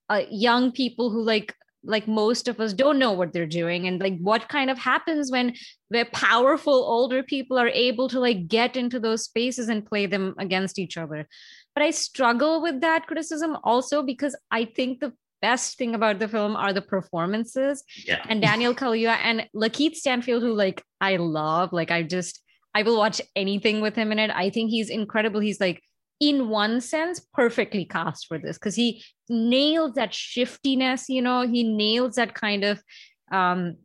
uh, 0.09 0.23
young 0.31 0.73
people 0.73 1.11
who 1.11 1.23
like 1.23 1.55
like 1.85 2.09
most 2.09 2.49
of 2.49 2.59
us 2.59 2.73
don't 2.73 2.99
know 2.99 3.13
what 3.13 3.35
they're 3.35 3.45
doing 3.45 3.87
and 3.87 4.01
like 4.01 4.17
what 4.19 4.49
kind 4.49 4.71
of 4.71 4.79
happens 4.79 5.31
when 5.31 5.55
where 5.89 6.07
powerful 6.07 6.73
older 6.73 7.23
people 7.23 7.59
are 7.59 7.69
able 7.69 8.09
to 8.09 8.19
like 8.19 8.49
get 8.49 8.77
into 8.77 8.99
those 8.99 9.25
spaces 9.25 9.69
and 9.69 9.85
play 9.85 10.07
them 10.07 10.35
against 10.39 10.79
each 10.79 10.97
other 10.97 11.29
but 11.75 11.83
i 11.85 11.91
struggle 11.91 12.63
with 12.63 12.81
that 12.81 13.07
criticism 13.07 13.59
also 13.63 14.03
because 14.03 14.35
i 14.51 14.65
think 14.65 15.01
the 15.01 15.13
best 15.43 15.77
thing 15.77 15.95
about 15.95 16.19
the 16.19 16.29
film 16.29 16.57
are 16.57 16.73
the 16.73 16.81
performances 16.81 17.85
Yeah. 18.07 18.25
and 18.29 18.41
daniel 18.41 18.75
kaluuya 18.75 19.19
and 19.23 19.49
lakeith 19.55 19.97
stanfield 19.97 20.43
who 20.43 20.55
like 20.55 20.83
i 21.01 21.17
love 21.17 21.73
like 21.75 21.91
i 21.91 22.03
just 22.03 22.42
i 22.75 22.83
will 22.83 22.97
watch 22.97 23.21
anything 23.37 23.81
with 23.81 23.95
him 23.95 24.13
in 24.13 24.19
it. 24.19 24.31
I 24.31 24.51
think 24.51 24.71
he's 24.71 24.91
incredible. 24.91 25.41
He's 25.41 25.61
like 25.61 25.83
in 26.21 26.49
one 26.49 26.81
sense 26.81 27.21
perfectly 27.35 27.85
cast 27.85 28.29
for 28.29 28.39
this 28.39 28.57
because 28.57 28.77
he 28.77 29.03
nails 29.29 29.95
that 29.95 30.15
shiftiness 30.15 31.09
you 31.09 31.23
know? 31.23 31.47
He 31.47 31.63
nails 31.65 32.15
that 32.15 32.35
kind 32.35 32.65
of 32.65 32.83
um 33.31 33.77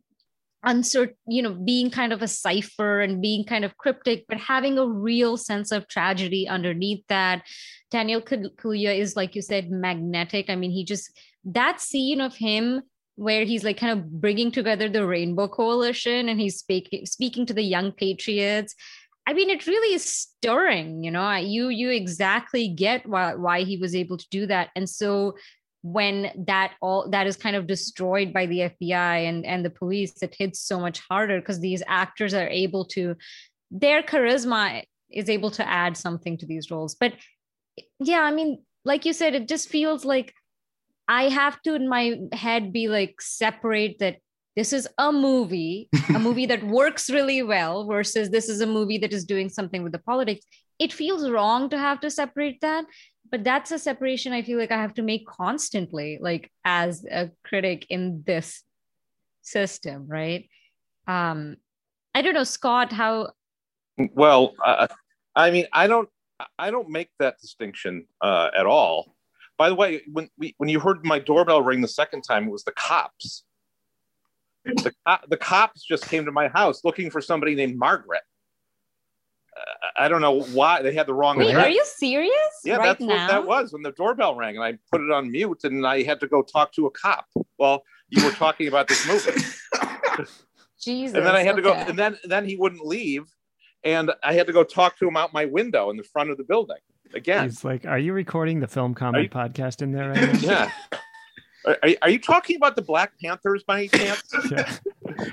uncertain 0.64 1.16
you 1.28 1.40
know 1.40 1.54
being 1.54 1.88
kind 1.88 2.12
of 2.12 2.20
a 2.20 2.26
cipher 2.28 3.00
and 3.00 3.22
being 3.22 3.44
kind 3.44 3.64
of 3.64 3.76
cryptic 3.76 4.24
but 4.28 4.38
having 4.38 4.76
a 4.76 4.84
real 4.86 5.36
sense 5.36 5.70
of 5.70 5.88
tragedy 5.88 6.48
underneath 6.48 7.04
that. 7.08 7.42
Daniel 7.90 8.20
Kal- 8.20 8.50
kaluuya 8.56 8.98
is 8.98 9.16
like 9.16 9.34
you 9.34 9.42
said 9.42 9.70
magnetic. 9.70 10.50
I 10.50 10.56
mean 10.56 10.70
he 10.70 10.84
just 10.84 11.10
that 11.44 11.80
scene 11.80 12.20
of 12.20 12.36
him 12.36 12.82
where 13.18 13.44
he's 13.44 13.64
like 13.64 13.76
kind 13.76 13.98
of 13.98 14.08
bringing 14.20 14.52
together 14.52 14.88
the 14.88 15.04
rainbow 15.04 15.48
coalition 15.48 16.28
and 16.28 16.40
he's 16.40 16.58
speaking 16.58 17.04
speaking 17.04 17.44
to 17.44 17.52
the 17.52 17.62
young 17.62 17.92
patriots 17.92 18.74
I 19.28 19.34
mean, 19.34 19.50
it 19.50 19.66
really 19.66 19.94
is 19.94 20.10
stirring, 20.10 21.04
you 21.04 21.10
know. 21.10 21.34
You 21.34 21.68
you 21.68 21.90
exactly 21.90 22.66
get 22.66 23.06
why 23.06 23.34
why 23.34 23.60
he 23.62 23.76
was 23.76 23.94
able 23.94 24.16
to 24.16 24.26
do 24.30 24.46
that, 24.46 24.70
and 24.74 24.88
so 24.88 25.34
when 25.82 26.30
that 26.46 26.72
all 26.80 27.10
that 27.10 27.26
is 27.26 27.36
kind 27.36 27.54
of 27.54 27.66
destroyed 27.66 28.32
by 28.32 28.46
the 28.46 28.60
FBI 28.60 29.28
and 29.28 29.44
and 29.44 29.62
the 29.62 29.70
police, 29.70 30.22
it 30.22 30.34
hits 30.38 30.60
so 30.60 30.80
much 30.80 31.00
harder 31.00 31.40
because 31.40 31.60
these 31.60 31.82
actors 31.86 32.32
are 32.32 32.48
able 32.48 32.86
to, 32.86 33.16
their 33.70 34.02
charisma 34.02 34.82
is 35.10 35.28
able 35.28 35.50
to 35.50 35.68
add 35.68 35.94
something 35.98 36.38
to 36.38 36.46
these 36.46 36.70
roles. 36.70 36.94
But 36.94 37.12
yeah, 38.00 38.20
I 38.20 38.30
mean, 38.30 38.62
like 38.86 39.04
you 39.04 39.12
said, 39.12 39.34
it 39.34 39.46
just 39.46 39.68
feels 39.68 40.06
like 40.06 40.32
I 41.08 41.30
have 41.30 41.60
to 41.62 41.74
in 41.74 41.88
my 41.88 42.20
head 42.32 42.72
be 42.72 42.88
like 42.88 43.20
separate 43.20 43.98
that 43.98 44.18
this 44.56 44.72
is 44.72 44.88
a 44.98 45.10
movie, 45.10 45.88
a 46.14 46.18
movie 46.18 46.46
that 46.46 46.64
works 46.64 47.08
really 47.08 47.42
well 47.42 47.86
versus 47.86 48.30
this 48.30 48.48
is 48.48 48.60
a 48.60 48.66
movie 48.66 48.98
that 48.98 49.12
is 49.12 49.24
doing 49.24 49.48
something 49.48 49.82
with 49.82 49.92
the 49.92 50.00
politics. 50.00 50.44
It 50.78 50.92
feels 50.92 51.30
wrong 51.30 51.70
to 51.70 51.78
have 51.78 52.00
to 52.00 52.10
separate 52.10 52.60
that, 52.60 52.84
but 53.30 53.44
that's 53.44 53.70
a 53.70 53.78
separation 53.78 54.32
I 54.32 54.42
feel 54.42 54.58
like 54.58 54.70
I 54.70 54.82
have 54.82 54.94
to 54.94 55.02
make 55.02 55.26
constantly, 55.26 56.18
like 56.20 56.50
as 56.64 57.04
a 57.10 57.30
critic 57.44 57.86
in 57.88 58.22
this 58.26 58.62
system, 59.42 60.06
right? 60.08 60.48
Um, 61.06 61.56
I 62.14 62.22
don't 62.22 62.34
know, 62.34 62.44
Scott, 62.44 62.92
how 62.92 63.30
Well, 63.96 64.54
uh, 64.64 64.88
I 65.34 65.50
mean, 65.52 65.66
I 65.72 65.86
don't, 65.86 66.08
I 66.58 66.70
don't 66.70 66.90
make 66.90 67.10
that 67.18 67.38
distinction 67.40 68.06
uh, 68.20 68.50
at 68.56 68.66
all. 68.66 69.14
By 69.58 69.68
the 69.68 69.74
way, 69.74 70.02
when 70.10 70.30
we, 70.38 70.54
when 70.58 70.68
you 70.68 70.78
heard 70.78 71.04
my 71.04 71.18
doorbell 71.18 71.62
ring 71.62 71.80
the 71.80 71.88
second 71.88 72.22
time, 72.22 72.46
it 72.46 72.50
was 72.50 72.62
the 72.62 72.72
cops. 72.72 73.42
The, 74.64 74.94
co- 75.04 75.26
the 75.28 75.36
cops 75.36 75.82
just 75.84 76.08
came 76.08 76.24
to 76.24 76.32
my 76.32 76.46
house 76.48 76.84
looking 76.84 77.10
for 77.10 77.20
somebody 77.20 77.56
named 77.56 77.76
Margaret. 77.76 78.22
Uh, 79.56 79.88
I 79.96 80.08
don't 80.08 80.20
know 80.20 80.42
why 80.42 80.82
they 80.82 80.94
had 80.94 81.08
the 81.08 81.14
wrong. 81.14 81.38
wait, 81.38 81.48
address. 81.48 81.66
are 81.66 81.70
you 81.70 81.84
serious? 81.84 82.32
Yeah, 82.64 82.76
right 82.76 82.86
that's 82.86 83.00
now? 83.00 83.06
what 83.06 83.28
that 83.28 83.46
was 83.46 83.72
when 83.72 83.82
the 83.82 83.90
doorbell 83.92 84.36
rang, 84.36 84.54
and 84.54 84.64
I 84.64 84.78
put 84.92 85.00
it 85.00 85.10
on 85.10 85.32
mute, 85.32 85.64
and 85.64 85.84
I 85.84 86.04
had 86.04 86.20
to 86.20 86.28
go 86.28 86.42
talk 86.42 86.72
to 86.74 86.86
a 86.86 86.90
cop. 86.90 87.26
Well, 87.58 87.82
you 88.10 88.24
were 88.24 88.30
talking 88.30 88.68
about 88.68 88.86
this 88.86 89.06
movie, 89.08 89.32
Jesus. 90.80 91.16
and 91.16 91.26
then 91.26 91.34
I 91.34 91.42
had 91.42 91.56
to 91.56 91.62
go, 91.62 91.72
and 91.72 91.98
then 91.98 92.16
then 92.24 92.44
he 92.44 92.56
wouldn't 92.56 92.86
leave, 92.86 93.24
and 93.82 94.12
I 94.22 94.34
had 94.34 94.46
to 94.46 94.52
go 94.52 94.62
talk 94.62 94.98
to 94.98 95.08
him 95.08 95.16
out 95.16 95.32
my 95.32 95.46
window 95.46 95.90
in 95.90 95.96
the 95.96 96.04
front 96.04 96.30
of 96.30 96.36
the 96.36 96.44
building 96.44 96.78
again. 97.14 97.44
He's 97.44 97.64
like, 97.64 97.86
"Are 97.86 97.98
you 97.98 98.12
recording 98.12 98.60
the 98.60 98.68
film 98.68 98.94
comment 98.94 99.24
you- 99.24 99.30
podcast 99.30 99.82
in 99.82 99.92
there 99.92 100.10
right 100.10 100.32
now?" 100.34 100.38
Yeah. 100.40 100.70
Are, 101.66 101.76
are, 101.82 101.90
are 102.02 102.10
you 102.10 102.18
talking 102.20 102.56
about 102.56 102.76
the 102.76 102.82
Black 102.82 103.12
Panthers 103.20 103.62
by 103.64 103.80
any 103.80 103.88
chance? 103.88 104.22
yeah. 104.50 104.76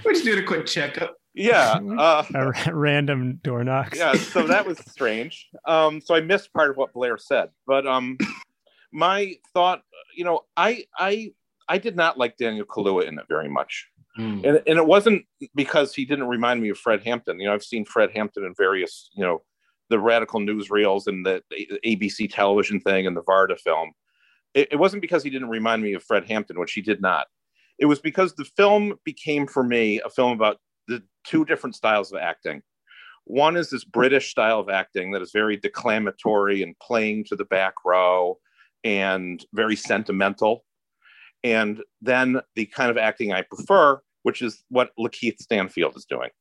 We're 0.04 0.14
just 0.14 0.26
doing 0.26 0.40
a 0.40 0.44
quick 0.44 0.66
checkup. 0.66 1.16
yeah. 1.34 1.80
Uh, 1.98 2.24
A 2.34 2.74
random 2.74 3.40
door 3.44 3.64
knocks. 3.64 3.98
yeah. 3.98 4.14
So 4.16 4.46
that 4.48 4.66
was 4.66 4.78
strange. 4.90 5.48
Um, 5.66 6.02
so 6.02 6.16
I 6.16 6.22
missed 6.22 6.52
part 6.52 6.72
of 6.72 6.78
what 6.78 6.94
Blair 6.94 7.18
said, 7.18 7.50
but 7.68 7.86
um, 7.86 8.18
my 8.92 9.36
thought, 9.54 9.84
you 10.16 10.24
know, 10.26 10.42
I 10.58 10.86
I 10.98 11.32
I 11.70 11.78
did 11.78 11.96
not 11.96 12.18
like 12.18 12.38
Daniel 12.38 12.66
Kaluuya 12.66 13.08
in 13.08 13.20
it 13.20 13.26
very 13.30 13.50
much. 13.50 13.88
Mm. 14.18 14.46
and, 14.46 14.64
and 14.66 14.78
it 14.80 14.86
wasn't 14.86 15.26
because 15.56 15.94
he 15.94 16.06
didn't 16.06 16.28
remind 16.30 16.62
me 16.62 16.70
of 16.70 16.78
Fred 16.78 17.04
Hampton. 17.04 17.38
You 17.40 17.48
know, 17.48 17.54
I've 17.54 17.64
seen 17.66 17.84
Fred 17.84 18.12
Hampton 18.16 18.46
in 18.46 18.54
various, 18.56 19.10
you 19.14 19.22
know, 19.24 19.42
the 19.90 20.00
radical 20.00 20.40
newsreels 20.40 21.08
and 21.08 21.26
the 21.26 21.42
ABC 21.86 22.32
television 22.32 22.80
thing 22.80 23.08
and 23.08 23.16
the 23.16 23.24
Varda 23.24 23.60
film. 23.60 23.92
It, 24.54 24.70
it 24.72 24.76
wasn't 24.78 25.02
because 25.02 25.24
he 25.24 25.30
didn't 25.30 25.50
remind 25.50 25.84
me 25.84 25.94
of 25.94 26.04
Fred 26.04 26.26
Hampton, 26.26 26.60
which 26.60 26.74
he 26.74 26.82
did 26.82 27.02
not. 27.02 27.28
It 27.78 27.86
was 27.86 28.00
because 28.00 28.34
the 28.34 28.46
film 28.46 28.96
became 29.04 29.48
for 29.48 29.64
me 29.64 30.02
a 30.02 30.10
film 30.10 30.32
about 30.32 30.58
the 30.88 31.04
two 31.26 31.46
different 31.46 31.76
styles 31.76 32.12
of 32.12 32.20
acting. 32.20 32.62
One 33.26 33.58
is 33.58 33.70
this 33.70 33.84
British 33.84 34.30
style 34.30 34.60
of 34.60 34.70
acting 34.70 35.12
that 35.12 35.22
is 35.22 35.32
very 35.32 35.58
declamatory 35.58 36.62
and 36.62 36.78
playing 36.80 37.26
to 37.26 37.36
the 37.36 37.46
back 37.46 37.74
row 37.84 38.38
and 38.84 39.44
very 39.54 39.76
sentimental 39.76 40.64
and 41.46 41.84
then 42.02 42.42
the 42.56 42.66
kind 42.66 42.90
of 42.90 42.98
acting 42.98 43.32
I 43.32 43.44
prefer, 43.44 44.02
which 44.24 44.42
is 44.42 44.64
what 44.70 44.90
Lakeith 44.98 45.38
Stanfield 45.38 45.96
is 45.96 46.06
doing, 46.06 46.32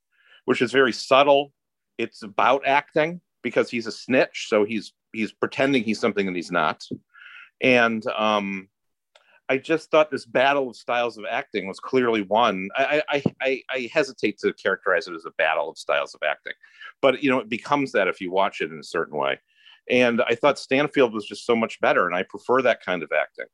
which 0.47 0.62
is 0.62 0.72
very 0.72 0.95
subtle. 0.95 1.53
It's 1.99 2.22
about 2.22 2.66
acting 2.66 3.20
because 3.45 3.70
he's 3.70 3.86
a 3.86 3.92
snitch, 3.92 4.47
so 4.49 4.64
he's 4.64 4.92
he's 5.12 5.32
pretending 5.32 5.84
he's 5.84 6.01
something 6.01 6.26
that 6.26 6.34
he's 6.34 6.51
not. 6.51 6.84
And 7.61 8.05
um, 8.09 8.68
I 9.49 9.59
just 9.59 9.90
thought 9.90 10.11
this 10.11 10.26
battle 10.26 10.70
of 10.70 10.76
styles 10.76 11.16
of 11.16 11.24
acting 11.30 11.68
was 11.68 11.78
clearly 11.78 12.22
won. 12.22 12.68
I, 12.76 13.03
I, 13.09 13.22
I, 13.40 13.62
I 13.70 13.90
hesitate 13.92 14.38
to 14.38 14.53
characterize 14.55 15.07
it 15.07 15.14
as 15.14 15.26
a 15.26 15.30
battle 15.38 15.70
of 15.70 15.78
styles 15.78 16.14
of 16.14 16.22
acting, 16.26 16.55
but 17.01 17.22
you 17.22 17.30
know 17.30 17.38
it 17.38 17.49
becomes 17.49 17.92
that 17.92 18.09
if 18.09 18.20
you 18.20 18.32
watch 18.32 18.61
it 18.61 18.72
in 18.72 18.78
a 18.80 18.84
certain 18.84 19.16
way. 19.16 19.38
And 19.88 20.22
I 20.26 20.34
thought 20.34 20.59
Stanfield 20.59 21.12
was 21.12 21.26
just 21.26 21.47
so 21.47 21.55
much 21.55 21.80
better, 21.80 22.07
and 22.07 22.16
I 22.16 22.24
prefer 22.24 22.62
that 22.62 22.82
kind 22.82 23.05
of 23.05 23.12
acting 23.12 23.47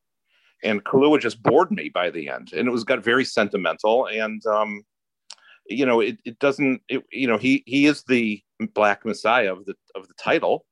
and 0.62 0.84
Kaluuya 0.84 1.20
just 1.20 1.42
bored 1.42 1.70
me 1.70 1.88
by 1.88 2.10
the 2.10 2.28
end, 2.28 2.52
and 2.52 2.68
it 2.68 2.70
was 2.70 2.84
got 2.84 3.02
very 3.02 3.24
sentimental. 3.24 4.06
And 4.06 4.44
um, 4.46 4.82
you 5.70 5.86
know, 5.86 6.00
it, 6.00 6.18
it 6.24 6.38
doesn't. 6.38 6.82
It, 6.88 7.04
you 7.12 7.26
know, 7.26 7.38
he 7.38 7.62
he 7.66 7.86
is 7.86 8.02
the 8.04 8.42
Black 8.74 9.04
Messiah 9.04 9.52
of 9.52 9.64
the 9.64 9.74
of 9.94 10.08
the 10.08 10.14
title, 10.14 10.66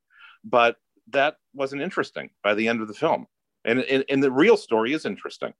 but 0.44 0.76
that 1.10 1.36
wasn't 1.54 1.82
interesting 1.82 2.30
by 2.42 2.54
the 2.54 2.68
end 2.68 2.82
of 2.82 2.88
the 2.88 2.94
film. 2.94 3.26
And 3.64 3.80
and, 3.80 4.04
and 4.08 4.22
the 4.22 4.30
real 4.30 4.56
story 4.56 4.92
is 4.92 5.06
interesting. 5.06 5.54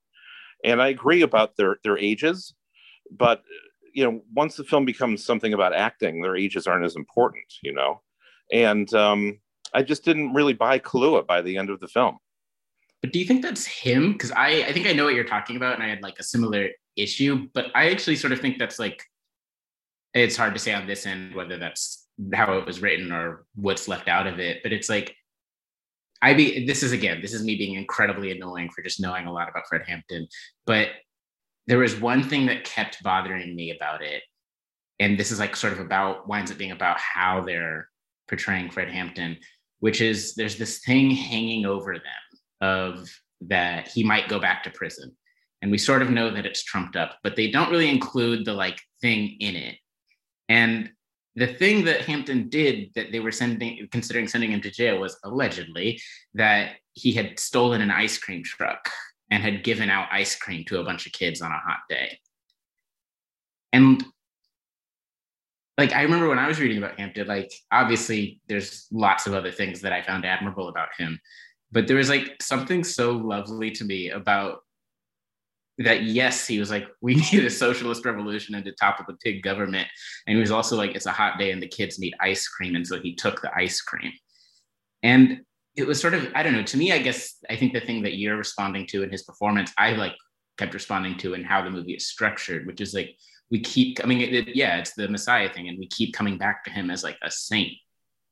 And 0.65 0.83
I 0.83 0.89
agree 0.89 1.23
about 1.23 1.57
their 1.57 1.79
their 1.85 1.97
ages, 1.97 2.55
but 3.11 3.43
you 3.95 4.05
know, 4.05 4.23
once 4.35 4.57
the 4.57 4.65
film 4.65 4.85
becomes 4.85 5.25
something 5.25 5.55
about 5.55 5.73
acting, 5.73 6.21
their 6.21 6.37
ages 6.37 6.67
aren't 6.67 6.85
as 6.85 6.97
important. 6.97 7.45
You 7.63 7.73
know, 7.73 8.03
and 8.53 8.93
um, 8.95 9.39
I 9.73 9.83
just 9.83 10.05
didn't 10.05 10.35
really 10.35 10.55
buy 10.55 10.79
Kaluuya 10.79 11.27
by 11.27 11.43
the 11.43 11.57
end 11.57 11.71
of 11.71 11.81
the 11.81 11.89
film. 11.89 12.19
But 13.01 13.13
do 13.13 13.21
you 13.21 13.25
think 13.25 13.43
that's 13.43 13.65
him? 13.65 14.13
Because 14.13 14.33
I, 14.33 14.65
I 14.65 14.73
think 14.73 14.89
I 14.89 14.93
know 14.93 15.05
what 15.05 15.15
you're 15.15 15.23
talking 15.23 15.57
about, 15.57 15.75
and 15.75 15.83
I 15.85 15.89
had 15.89 16.03
like 16.03 16.19
a 16.19 16.25
similar 16.25 16.71
issue. 16.97 17.49
But 17.55 17.67
I 17.75 17.91
actually 17.91 18.17
sort 18.17 18.33
of 18.33 18.41
think 18.41 18.59
that's 18.59 18.81
like 18.81 19.05
it's 20.19 20.37
hard 20.37 20.55
to 20.55 20.61
say 20.61 20.73
on 20.73 20.87
this 20.87 21.07
end 21.07 21.35
whether 21.35 21.59
that's 21.59 22.07
how 22.35 22.55
it 22.59 22.67
was 22.67 22.83
written 22.83 23.13
or 23.13 23.47
what's 23.55 23.89
left 23.89 24.09
out 24.09 24.27
of 24.27 24.39
it. 24.41 24.63
But 24.63 24.73
it's 24.73 24.89
like 24.89 25.15
I 26.21 26.35
be 26.35 26.67
this 26.67 26.83
is 26.83 26.93
again, 26.93 27.21
this 27.23 27.33
is 27.33 27.45
me 27.45 27.57
being 27.57 27.75
incredibly 27.75 28.33
annoying 28.33 28.71
for 28.71 28.83
just 28.83 29.01
knowing 29.01 29.27
a 29.27 29.33
lot 29.33 29.49
about 29.49 29.69
Fred 29.69 29.83
Hampton. 29.87 30.27
But 30.67 30.89
there 31.67 31.79
was 31.79 32.01
one 32.01 32.23
thing 32.23 32.47
that 32.47 32.65
kept 32.65 33.03
bothering 33.03 33.55
me 33.55 33.75
about 33.77 34.03
it, 34.03 34.23
and 34.99 35.19
this 35.19 35.31
is 35.31 35.39
like 35.39 35.55
sort 35.55 35.73
of 35.73 35.81
about 35.81 36.29
winds 36.29 36.51
up 36.51 36.59
being 36.59 36.73
about 36.73 36.99
how 36.99 37.43
they're 37.43 37.89
portraying 38.29 38.71
Fred 38.71 38.91
Hampton, 38.91 39.37
which 39.81 40.01
is 40.01 40.35
there's 40.35 40.57
this 40.57 40.81
thing 40.81 41.11
hanging 41.11 41.67
over 41.67 41.95
them 41.95 42.41
of 42.61 43.09
that 43.43 43.89
he 43.89 44.03
might 44.03 44.29
go 44.29 44.41
back 44.41 44.65
to 44.65 44.71
prison. 44.71 45.17
And 45.63 45.71
we 45.71 45.79
sort 45.79 46.03
of 46.03 46.11
know 46.11 46.31
that 46.31 46.47
it's 46.47 46.63
trumped 46.63 46.97
up, 46.97 47.19
but 47.23 47.37
they 47.37 47.51
don't 47.51 47.71
really 47.71 47.89
include 47.89 48.45
the 48.45 48.55
like 48.55 48.81
thing 49.01 49.37
in 49.41 49.57
it. 49.57 49.77
And 50.49 50.91
the 51.37 51.47
thing 51.47 51.85
that 51.85 52.03
Hampton 52.03 52.49
did 52.49 52.91
that 52.95 53.13
they 53.13 53.21
were 53.21 53.31
sending 53.31 53.87
considering 53.93 54.27
sending 54.27 54.53
him 54.53 54.61
to 54.63 54.71
jail 54.71 54.99
was 54.99 55.19
allegedly 55.25 56.01
that 56.35 56.77
he 56.95 57.13
had 57.13 57.39
stolen 57.39 57.81
an 57.81 57.91
ice 57.91 58.19
cream 58.19 58.43
truck 58.43 58.91
and 59.31 59.43
had 59.43 59.63
given 59.63 59.91
out 59.91 60.09
ice 60.11 60.35
cream 60.35 60.65
to 60.65 60.81
a 60.81 60.85
bunch 60.85 61.07
of 61.07 61.13
kids 61.13 61.41
on 61.41 61.53
a 61.53 61.59
hot 61.59 61.81
day. 61.89 62.19
And 63.73 64.03
like 65.77 65.93
I 65.93 66.03
remember 66.03 66.29
when 66.29 66.41
I 66.41 66.49
was 66.49 66.59
reading 66.59 66.79
about 66.79 66.99
Hampton, 66.99 67.29
like 67.29 67.53
obviously 67.71 68.41
there's 68.49 68.89
lots 68.91 69.27
of 69.27 69.35
other 69.35 69.53
things 69.53 69.81
that 69.83 69.93
I 69.93 70.03
found 70.03 70.25
admirable 70.25 70.69
about 70.69 70.89
him, 70.99 71.21
but 71.71 71.87
there 71.87 71.97
was 71.97 72.09
like 72.09 72.43
something 72.43 72.83
so 72.83 73.13
lovely 73.13 73.71
to 73.73 73.85
me 73.85 74.11
about 74.11 74.65
that 75.79 76.03
yes, 76.03 76.47
he 76.47 76.59
was 76.59 76.71
like, 76.71 76.87
we 77.01 77.15
need 77.15 77.45
a 77.45 77.51
socialist 77.51 78.05
revolution 78.05 78.55
and 78.55 78.65
to 78.65 78.73
topple 78.73 79.05
the 79.09 79.17
pig 79.17 79.43
government. 79.43 79.89
And 80.27 80.37
he 80.37 80.41
was 80.41 80.51
also 80.51 80.77
like, 80.77 80.95
it's 80.95 81.07
a 81.07 81.13
hot 81.13 81.39
day 81.39 81.51
and 81.53 81.63
the 81.63 81.69
kids 81.69 81.99
need 81.99 82.15
ice 82.21 82.49
cream. 82.49 82.75
And 82.75 82.87
so 82.87 83.01
he 83.01 83.15
took 83.15 83.41
the 83.41 83.51
ice 83.57 83.81
cream. 83.81 84.13
And 85.03 85.41
it 85.77 85.87
was 85.87 86.01
sort 86.01 86.15
of, 86.15 86.29
I 86.35 86.43
don't 86.43 86.55
know, 86.55 86.65
to 86.65 86.77
me, 86.77 86.93
I 86.93 86.99
guess 86.99 87.37
I 87.49 87.55
think 87.57 87.73
the 87.73 87.81
thing 87.81 88.03
that 88.03 88.17
you're 88.17 88.37
responding 88.37 88.87
to 88.89 89.05
in 89.05 89.11
his 89.11 89.23
performance, 89.23 89.73
I 89.79 89.93
like 89.93 90.15
kept 90.59 90.75
responding 90.75 91.17
to 91.19 91.35
in 91.35 91.45
how 91.45 91.63
the 91.63 91.71
movie 91.71 91.95
is 91.95 92.09
structured, 92.09 92.67
which 92.67 92.81
is 92.81 92.93
like 92.93 93.15
we 93.51 93.61
keep, 93.61 94.01
I 94.03 94.07
mean, 94.07 94.21
it, 94.21 94.35
it, 94.35 94.57
yeah, 94.57 94.79
it's 94.79 94.95
the 94.95 95.09
Messiah 95.09 95.49
thing, 95.49 95.69
and 95.69 95.79
we 95.79 95.87
keep 95.87 96.13
coming 96.13 96.37
back 96.37 96.65
to 96.65 96.71
him 96.71 96.91
as 96.91 97.05
like 97.05 97.17
a 97.23 97.31
saint. 97.31 97.73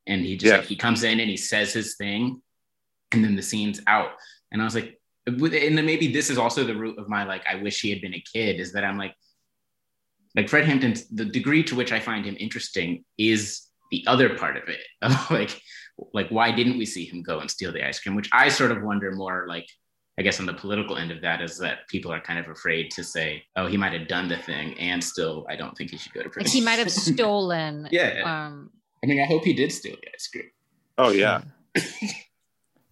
And 0.07 0.22
he 0.22 0.36
just 0.36 0.51
Yeah. 0.51 0.59
like 0.59 0.66
he 0.66 0.76
comes 0.76 1.05
in 1.05 1.20
and 1.20 1.30
he 1.30 1.36
says 1.36 1.72
his 1.72 1.97
thing, 1.97 2.42
and 3.12 3.24
then 3.24 3.36
the 3.36 3.42
scene's 3.42 3.80
out. 3.86 4.11
And 4.51 4.61
I 4.61 4.64
was 4.64 4.74
like, 4.74 5.01
and 5.27 5.77
then 5.79 5.87
maybe 5.87 6.12
this 6.12 6.31
is 6.31 6.39
also 6.39 6.64
the 6.64 6.74
root 6.77 6.99
of 6.99 7.09
my 7.09 7.24
like, 7.24 7.43
I 7.49 7.57
wish 7.57 7.81
he 7.81 7.91
had 7.91 8.01
been 8.01 8.14
a 8.14 8.20
kid, 8.33 8.61
is 8.61 8.72
that 8.72 8.85
I'm 8.85 8.97
like, 8.99 9.14
like 10.35 10.49
Fred 10.49 10.66
Hampton, 10.66 10.95
the 11.12 11.24
degree 11.24 11.62
to 11.64 11.74
which 11.74 11.93
I 11.93 12.01
find 12.01 12.24
him 12.24 12.37
interesting 12.39 13.05
is 13.18 13.62
the 13.91 14.05
other 14.07 14.37
part 14.37 14.57
of 14.57 14.68
it. 14.68 14.81
Of 15.03 15.31
like, 15.31 15.61
like 16.12 16.29
why 16.29 16.53
didn't 16.53 16.79
we 16.79 16.87
see 16.87 17.07
him 17.07 17.22
go 17.22 17.41
and 17.41 17.51
steal 17.51 17.72
the 17.72 17.87
ice 17.87 17.99
cream? 18.01 18.14
Which 18.14 18.29
I 18.33 18.49
sort 18.49 18.70
of 18.70 18.83
wonder 18.83 19.11
more 19.12 19.47
like, 19.49 19.66
I 20.18 20.22
guess 20.22 20.41
on 20.41 20.47
the 20.47 20.55
political 20.55 20.97
end 20.97 21.11
of 21.11 21.20
that 21.22 21.43
is 21.43 21.59
that 21.59 21.87
people 21.89 22.12
are 22.12 22.20
kind 22.20 22.39
of 22.39 22.49
afraid 22.49 22.91
to 22.93 23.05
say, 23.05 23.43
oh, 23.57 23.66
he 23.66 23.77
might 23.77 23.93
have 23.93 24.09
done 24.09 24.29
the 24.29 24.37
thing, 24.39 24.79
and 24.79 25.03
still, 25.05 25.47
I 25.51 25.57
don't 25.57 25.77
think 25.77 25.91
he 25.91 25.99
should 25.99 26.12
go 26.14 26.20
to 26.20 26.27
Like 26.29 26.33
prison. 26.33 26.53
he 26.53 26.64
might 26.64 26.79
have 26.79 26.91
stolen. 27.11 27.89
Yeah. 27.91 28.22
Um, 28.24 28.70
I 29.03 29.07
mean, 29.07 29.20
I 29.20 29.27
hope 29.27 29.45
he 29.45 29.53
did 29.53 29.72
steal 29.72 29.97
the 30.01 30.09
ice 30.14 30.29
cream. 30.29 30.51
Oh 30.99 31.11
yeah. 31.11 31.43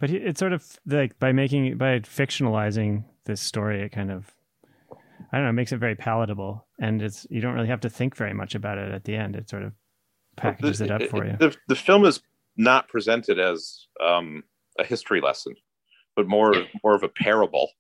But 0.05 0.11
it's 0.11 0.39
sort 0.39 0.53
of 0.53 0.63
like 0.85 1.19
by 1.19 1.33
making 1.33 1.79
by 1.79 2.01
fictionalizing 2.01 3.05
this 3.25 3.41
story, 3.41 3.81
it 3.81 3.89
kind 3.93 4.11
of 4.11 4.31
I 5.33 5.39
don't 5.39 5.45
know, 5.45 5.49
it 5.49 5.55
makes 5.55 5.73
it 5.73 5.79
very 5.79 5.95
palatable, 5.95 6.67
and 6.79 7.01
it's 7.01 7.27
you 7.31 7.41
don't 7.41 7.55
really 7.55 7.69
have 7.69 7.81
to 7.81 7.89
think 7.89 8.15
very 8.15 8.35
much 8.35 8.55
about 8.55 8.77
it 8.77 8.93
at 8.93 9.05
the 9.05 9.17
end. 9.17 9.35
It 9.35 9.49
sort 9.49 9.63
of 9.63 9.73
packages 10.37 10.81
The- 10.81 10.85
it 10.85 10.91
up 10.91 11.03
for 11.05 11.25
you. 11.25 11.39
The, 11.41 11.57
the 11.69 11.75
film 11.75 12.05
is 12.05 12.21
not 12.55 12.87
presented 12.89 13.39
as 13.39 13.87
um, 13.99 14.45
a 14.79 14.85
history 14.85 15.23
lesson, 15.23 15.55
but 16.17 16.29
more 16.29 16.53
more 16.83 16.95
of 16.95 17.03
a 17.03 17.09
parable. 17.09 17.71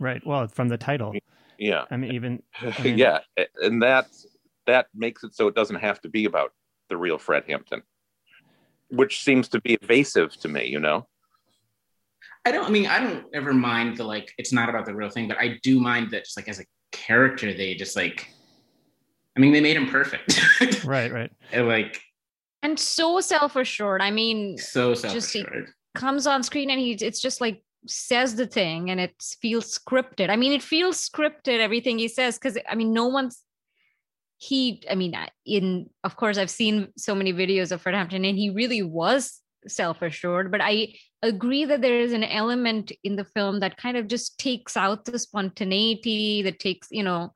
Right. 0.00 0.20
Well, 0.26 0.48
from 0.48 0.70
the 0.70 0.78
title, 0.78 1.14
Yeah, 1.58 1.84
I 1.92 1.96
mean, 1.96 2.10
even 2.12 2.42
mean- 2.82 2.98
yeah, 2.98 3.20
and 3.62 3.80
that 3.84 4.08
that 4.66 4.88
makes 4.96 5.22
it 5.22 5.32
so 5.32 5.46
it 5.46 5.54
doesn't 5.54 5.76
have 5.76 6.00
to 6.00 6.08
be 6.08 6.24
about 6.24 6.54
the 6.88 6.96
real 6.96 7.18
Fred 7.18 7.44
Hampton, 7.46 7.82
which 8.90 9.22
seems 9.22 9.46
to 9.50 9.60
be 9.60 9.74
evasive 9.80 10.36
to 10.40 10.48
me. 10.48 10.66
You 10.66 10.80
know. 10.80 11.06
I 12.44 12.52
don't. 12.52 12.66
I 12.66 12.70
mean, 12.70 12.86
I 12.86 13.00
don't 13.00 13.26
ever 13.34 13.52
mind 13.52 13.96
the 13.96 14.04
like. 14.04 14.32
It's 14.38 14.52
not 14.52 14.68
about 14.68 14.86
the 14.86 14.94
real 14.94 15.10
thing, 15.10 15.28
but 15.28 15.38
I 15.38 15.58
do 15.62 15.80
mind 15.80 16.10
that 16.12 16.24
just 16.24 16.36
like 16.36 16.48
as 16.48 16.60
a 16.60 16.64
character, 16.92 17.52
they 17.52 17.74
just 17.74 17.96
like. 17.96 18.28
I 19.36 19.40
mean, 19.40 19.52
they 19.52 19.60
made 19.60 19.76
him 19.76 19.86
perfect. 19.86 20.84
right, 20.84 21.12
right. 21.12 21.30
And, 21.52 21.68
like 21.68 22.00
and 22.62 22.78
so 22.78 23.20
self-assured. 23.20 24.02
I 24.02 24.10
mean, 24.10 24.58
so 24.58 24.94
Just 24.94 25.32
he- 25.32 25.40
self-assured. 25.42 25.68
comes 25.94 26.26
on 26.26 26.42
screen 26.42 26.70
and 26.70 26.80
he 26.80 26.92
it's 26.92 27.20
just 27.20 27.40
like 27.40 27.62
says 27.86 28.34
the 28.34 28.46
thing 28.46 28.90
and 28.90 28.98
it 28.98 29.14
feels 29.40 29.78
scripted. 29.78 30.28
I 30.30 30.36
mean, 30.36 30.52
it 30.52 30.62
feels 30.62 31.08
scripted 31.08 31.60
everything 31.60 31.98
he 31.98 32.08
says 32.08 32.36
because 32.38 32.58
I 32.68 32.74
mean, 32.74 32.92
no 32.92 33.06
one's 33.06 33.42
he. 34.38 34.82
I 34.90 34.96
mean, 34.96 35.16
in 35.46 35.88
of 36.02 36.16
course 36.16 36.36
I've 36.38 36.50
seen 36.50 36.88
so 36.96 37.14
many 37.14 37.32
videos 37.32 37.70
of 37.70 37.80
Fred 37.80 37.94
Hampton 37.94 38.24
and 38.24 38.36
he 38.36 38.50
really 38.50 38.82
was 38.82 39.40
self-assured, 39.66 40.50
but 40.50 40.60
I 40.62 40.94
agree 41.22 41.64
that 41.64 41.80
there 41.80 41.98
is 42.00 42.12
an 42.12 42.24
element 42.24 42.92
in 43.02 43.16
the 43.16 43.24
film 43.24 43.60
that 43.60 43.76
kind 43.76 43.96
of 43.96 44.06
just 44.06 44.38
takes 44.38 44.76
out 44.76 45.04
the 45.04 45.18
spontaneity 45.18 46.42
that 46.42 46.60
takes 46.60 46.88
you 46.90 47.02
know 47.02 47.32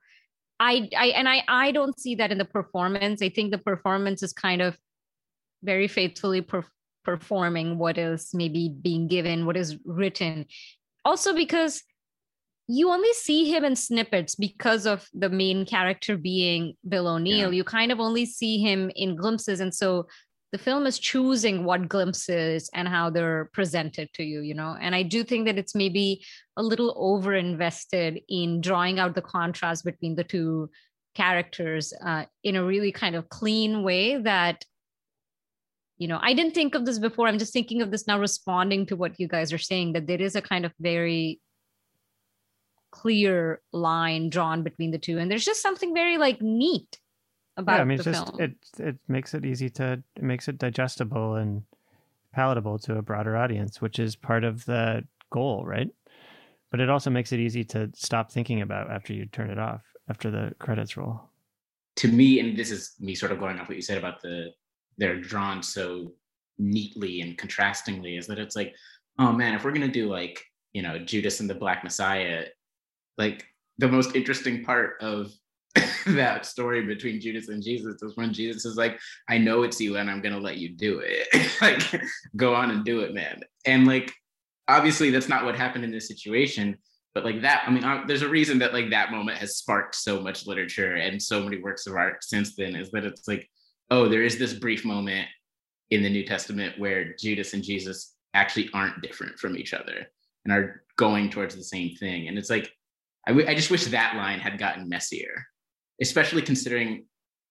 I, 0.63 0.89
I 0.97 1.07
and 1.09 1.29
I 1.29 1.43
I 1.49 1.73
don't 1.73 1.99
see 1.99 2.15
that 2.17 2.31
in 2.31 2.39
the 2.39 2.45
performance. 2.45 3.21
I 3.21 3.29
think 3.29 3.51
the 3.51 3.59
performance 3.59 4.23
is 4.23 4.33
kind 4.33 4.63
of 4.63 4.79
very 5.65 5.89
faithfully 5.89 6.41
per- 6.41 6.65
performing 7.05 7.79
what 7.79 7.99
is 7.99 8.31
maybe 8.33 8.69
being 8.69 9.09
given, 9.09 9.45
what 9.45 9.57
is 9.57 9.77
written. 9.85 10.47
Also 11.05 11.35
because 11.35 11.83
you 12.69 12.91
only 12.91 13.13
see 13.13 13.51
him 13.53 13.65
in 13.65 13.75
snippets 13.75 14.37
because 14.37 14.87
of 14.87 15.09
the 15.13 15.29
main 15.29 15.67
character 15.67 16.17
being 16.17 16.75
Bill 16.89 17.09
O'Neal. 17.09 17.53
You 17.53 17.65
kind 17.65 17.91
of 17.91 17.99
only 17.99 18.25
see 18.25 18.59
him 18.59 18.91
in 18.95 19.17
glimpses, 19.17 19.59
and 19.59 19.75
so 19.75 20.07
the 20.53 20.59
film 20.59 20.87
is 20.87 20.99
choosing 20.99 21.65
what 21.65 21.89
glimpses 21.89 22.71
and 22.75 22.87
how 22.87 23.09
they're 23.09 23.49
presented 23.55 24.13
to 24.15 24.23
you. 24.23 24.43
You 24.43 24.55
know, 24.55 24.77
and 24.79 24.95
I 24.95 25.03
do 25.03 25.25
think 25.25 25.47
that 25.47 25.59
it's 25.59 25.75
maybe 25.75 26.25
a 26.57 26.63
little 26.63 26.95
over 26.97 27.35
invested 27.35 28.21
in 28.29 28.61
drawing 28.61 28.99
out 28.99 29.15
the 29.15 29.23
contrast 29.23 29.85
between 29.85 30.15
the 30.15 30.25
two 30.25 30.71
characters 31.15 31.93
uh, 32.05 32.25
in 32.43 32.57
a 32.57 32.65
really 32.65 32.93
kind 32.93 33.17
of 33.17 33.29
clean 33.29 33.83
way 33.83 34.17
that 34.17 34.65
you 35.99 36.09
know 36.09 36.19
i 36.23 36.33
didn't 36.33 36.55
think 36.55 36.75
of 36.75 36.87
this 36.87 36.99
before 36.99 37.29
i'm 37.29 37.39
just 37.39 37.53
thinking 37.53 37.83
of 37.83 37.91
this 37.91 38.07
now 38.07 38.19
responding 38.19 38.87
to 38.87 38.97
what 38.97 39.21
you 39.21 39.29
guys 39.29 39.53
are 39.53 39.59
saying 39.59 39.93
that 39.93 40.07
there 40.07 40.21
is 40.21 40.35
a 40.35 40.43
kind 40.43 40.65
of 40.65 40.73
very 40.81 41.41
clear 42.91 43.61
line 43.73 44.31
drawn 44.31 44.63
between 44.63 44.91
the 44.91 44.99
two 44.99 45.19
and 45.19 45.31
there's 45.31 45.45
just 45.45 45.63
something 45.63 45.95
very 45.95 46.19
like 46.19 46.41
neat 46.41 46.99
about 47.57 47.77
yeah, 47.77 47.81
I 47.83 47.85
mean, 47.85 47.99
the 47.99 48.11
it's 48.11 48.19
just 48.19 48.37
film 48.37 48.41
it 48.41 48.55
it 48.79 48.99
makes 49.09 49.35
it 49.35 49.45
easy 49.45 49.69
to 49.71 50.03
it 50.17 50.23
makes 50.23 50.49
it 50.49 50.59
digestible 50.59 51.37
and 51.37 51.63
palatable 52.33 52.79
to 52.81 52.97
a 52.97 53.03
broader 53.03 53.37
audience, 53.37 53.81
which 53.81 53.99
is 53.99 54.17
part 54.17 54.45
of 54.45 54.65
the 54.65 55.05
goal, 55.31 55.65
right? 55.67 55.89
But 56.71 56.81
it 56.81 56.89
also 56.89 57.11
makes 57.11 57.33
it 57.33 57.41
easy 57.41 57.65
to 57.65 57.91
stop 57.95 58.33
thinking 58.33 58.63
about 58.63 58.91
after 58.91 59.13
you 59.13 59.27
turn 59.27 59.51
it 59.51 59.59
off 59.59 59.83
after 60.09 60.31
the 60.31 60.55
credits 60.59 60.97
roll. 60.97 61.29
to 61.97 62.09
me, 62.09 62.41
and 62.41 62.57
this 62.57 62.71
is 62.71 62.95
me 63.01 63.15
sort 63.15 63.33
of 63.33 63.39
going 63.39 63.59
off 63.59 63.69
what 63.69 63.77
you 63.77 63.83
said 63.83 63.99
about 63.99 64.23
the 64.23 64.51
they're 64.99 65.21
drawn 65.21 65.63
so 65.63 66.13
neatly 66.59 67.21
and 67.21 67.37
contrastingly, 67.39 68.19
is 68.19 68.27
that 68.27 68.39
it's 68.39 68.57
like, 68.57 68.75
oh 69.19 69.33
man, 69.33 69.55
if 69.55 69.65
we're 69.65 69.73
gonna 69.73 69.89
do 69.89 70.09
like 70.09 70.43
you 70.73 70.83
know 70.83 70.99
Judas 70.99 71.41
and 71.41 71.51
the 71.51 71.55
Black 71.55 71.85
Messiah, 71.85 72.47
like 73.19 73.45
the 73.79 73.89
most 73.89 74.17
interesting 74.17 74.65
part 74.65 74.97
of 75.01 75.33
that 76.07 76.47
story 76.47 76.83
between 76.83 77.21
Judas 77.21 77.49
and 77.49 77.63
Jesus 77.63 78.03
is 78.03 78.17
when 78.17 78.33
Jesus 78.33 78.65
is 78.65 78.77
like, 78.77 78.99
I 79.29 79.39
know 79.39 79.63
it's 79.63 79.81
you 79.81 79.97
and 79.97 80.11
I'm 80.11 80.21
gonna 80.21 80.39
let 80.39 80.59
you 80.59 80.71
do 80.71 81.03
it. 81.05 81.29
like, 81.61 82.03
go 82.37 82.55
on 82.55 82.71
and 82.71 82.85
do 82.85 83.01
it, 83.01 83.15
man. 83.15 83.41
And 83.67 83.87
like, 83.87 84.13
obviously, 84.69 85.11
that's 85.11 85.29
not 85.29 85.45
what 85.45 85.57
happened 85.57 85.85
in 85.85 85.91
this 85.91 86.09
situation. 86.09 86.77
But 87.15 87.25
like 87.25 87.43
that, 87.43 87.65
I 87.67 87.71
mean, 87.71 87.85
uh, 87.85 88.05
there's 88.07 88.23
a 88.23 88.29
reason 88.29 88.59
that 88.61 88.73
like 88.73 88.91
that 88.91 89.11
moment 89.11 89.39
has 89.39 89.57
sparked 89.57 89.95
so 89.95 90.21
much 90.21 90.47
literature 90.47 90.95
and 90.95 91.21
so 91.21 91.43
many 91.43 91.59
works 91.59 91.87
of 91.87 91.95
art 91.95 92.25
since 92.25 92.57
then. 92.57 92.75
Is 92.75 92.91
that 92.93 93.05
it's 93.05 93.29
like, 93.29 93.49
oh, 93.91 94.09
there 94.09 94.23
is 94.23 94.39
this 94.39 94.55
brief 94.55 94.85
moment 94.85 95.29
in 95.91 96.03
the 96.03 96.11
New 96.11 96.25
Testament 96.25 96.79
where 96.79 97.15
Judas 97.19 97.53
and 97.53 97.63
Jesus 97.63 98.15
actually 98.35 98.71
aren't 98.73 99.03
different 99.03 99.39
from 99.39 99.57
each 99.57 99.75
other 99.75 100.07
and 100.45 100.53
are 100.53 100.83
going 100.97 101.31
towards 101.31 101.55
the 101.55 101.63
same 101.63 101.95
thing. 101.97 102.29
And 102.29 102.39
it's 102.39 102.51
like, 102.51 102.73
I, 103.27 103.31
w- 103.31 103.47
I 103.47 103.55
just 103.55 103.71
wish 103.71 103.85
that 103.85 104.17
line 104.17 104.41
had 104.41 104.59
gotten 104.59 104.89
messier, 104.89 105.47
especially 106.01 106.43
considering 106.43 107.05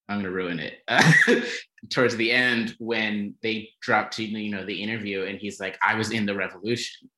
I'm 0.09 0.17
going 0.17 0.25
to 0.25 0.31
ruin 0.31 0.59
it. 0.59 0.73
Uh, 0.87 1.11
towards 1.89 2.15
the 2.15 2.31
end, 2.31 2.75
when 2.79 3.35
they 3.41 3.69
drop 3.81 4.11
to 4.11 4.23
you 4.23 4.51
know 4.51 4.65
the 4.65 4.81
interview, 4.81 5.23
and 5.23 5.39
he's 5.39 5.59
like, 5.59 5.77
"I 5.81 5.95
was 5.95 6.11
in 6.11 6.25
the 6.25 6.35
revolution," 6.35 7.09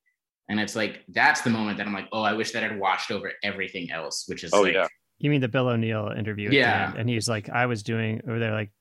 and 0.49 0.59
it's 0.59 0.75
like 0.75 1.03
that's 1.09 1.41
the 1.41 1.49
moment 1.49 1.77
that 1.77 1.87
I'm 1.87 1.93
like, 1.93 2.09
"Oh, 2.11 2.21
I 2.21 2.33
wish 2.33 2.51
that 2.51 2.63
had 2.63 2.79
washed 2.79 3.11
over 3.11 3.31
everything 3.43 3.91
else," 3.91 4.25
which 4.27 4.43
is 4.43 4.53
Oh, 4.53 4.61
like, 4.61 4.73
yeah. 4.73 4.87
You 5.19 5.29
mean 5.29 5.41
the 5.41 5.47
Bill 5.47 5.69
O'Neal 5.69 6.13
interview? 6.17 6.51
Yeah. 6.51 6.89
end, 6.89 6.97
and 6.97 7.09
he's 7.09 7.29
like, 7.29 7.49
I 7.49 7.65
was 7.65 7.81
doing, 7.81 8.21
or 8.27 8.39
they're 8.39 8.51
like, 8.51 8.71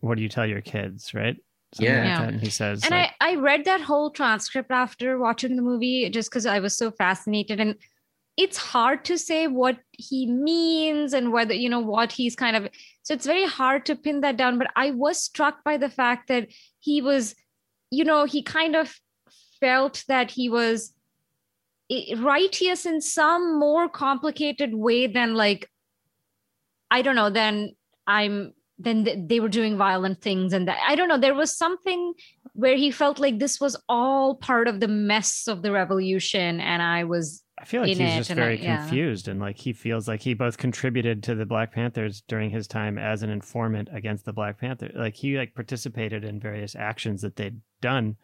what 0.00 0.16
do 0.16 0.22
you 0.22 0.28
tell 0.28 0.44
your 0.44 0.60
kids, 0.60 1.14
right? 1.14 1.36
Yeah. 1.78 2.18
like 2.18 2.28
And 2.28 2.40
he 2.40 2.50
says, 2.50 2.82
and 2.82 2.90
like, 2.90 3.12
I, 3.20 3.32
I 3.32 3.34
read 3.36 3.64
that 3.66 3.80
whole 3.80 4.10
transcript 4.10 4.70
after 4.70 5.18
watching 5.18 5.56
the 5.56 5.62
movie 5.62 6.10
just 6.10 6.28
because 6.28 6.44
I 6.44 6.58
was 6.58 6.76
so 6.76 6.90
fascinated. 6.90 7.60
And 7.60 7.76
it's 8.36 8.56
hard 8.56 9.04
to 9.04 9.18
say 9.18 9.46
what 9.46 9.78
he 9.92 10.26
means 10.26 11.12
and 11.12 11.32
whether, 11.32 11.52
you 11.52 11.68
know, 11.68 11.80
what 11.80 12.12
he's 12.12 12.34
kind 12.34 12.56
of. 12.56 12.68
So 13.02 13.14
it's 13.14 13.26
very 13.26 13.46
hard 13.46 13.84
to 13.86 13.96
pin 13.96 14.20
that 14.22 14.36
down. 14.36 14.58
But 14.58 14.70
I 14.74 14.90
was 14.92 15.22
struck 15.22 15.62
by 15.64 15.76
the 15.76 15.90
fact 15.90 16.28
that 16.28 16.48
he 16.80 17.02
was, 17.02 17.34
you 17.90 18.04
know, 18.04 18.24
he 18.24 18.42
kind 18.42 18.74
of 18.74 18.94
felt 19.60 20.04
that 20.08 20.30
he 20.30 20.48
was 20.48 20.94
righteous 22.16 22.86
in 22.86 23.00
some 23.02 23.58
more 23.58 23.88
complicated 23.88 24.74
way 24.74 25.06
than 25.06 25.34
like, 25.34 25.68
I 26.90 27.02
don't 27.02 27.16
know, 27.16 27.30
then 27.30 27.74
I'm 28.06 28.54
then 28.78 29.26
they 29.28 29.38
were 29.38 29.48
doing 29.48 29.76
violent 29.76 30.20
things 30.20 30.52
and 30.52 30.66
that 30.66 30.78
i 30.86 30.94
don't 30.94 31.08
know 31.08 31.18
there 31.18 31.34
was 31.34 31.56
something 31.56 32.14
where 32.54 32.76
he 32.76 32.90
felt 32.90 33.18
like 33.18 33.38
this 33.38 33.60
was 33.60 33.80
all 33.88 34.34
part 34.34 34.66
of 34.66 34.80
the 34.80 34.88
mess 34.88 35.46
of 35.46 35.62
the 35.62 35.70
revolution 35.70 36.60
and 36.60 36.82
i 36.82 37.04
was 37.04 37.42
I 37.62 37.64
feel 37.64 37.80
like 37.82 37.90
he's 37.90 37.98
just 37.98 38.30
and 38.30 38.40
I- 38.40 38.42
very 38.42 38.60
yeah. 38.62 38.78
confused 38.78 39.28
and 39.28 39.38
like 39.38 39.56
he 39.56 39.72
feels 39.72 40.08
like 40.08 40.20
he 40.20 40.34
both 40.34 40.58
contributed 40.58 41.22
to 41.22 41.36
the 41.36 41.46
Black 41.46 41.72
Panthers 41.72 42.22
during 42.26 42.50
his 42.50 42.66
time 42.66 42.98
as 42.98 43.22
an 43.22 43.30
informant 43.30 43.88
against 43.92 44.24
the 44.24 44.32
Black 44.32 44.58
Panther. 44.58 44.90
Like 44.94 45.14
he 45.14 45.38
like 45.38 45.54
participated 45.54 46.24
in 46.24 46.40
various 46.40 46.74
actions 46.74 47.22
that 47.22 47.36
they'd 47.36 47.60
done. 47.80 48.16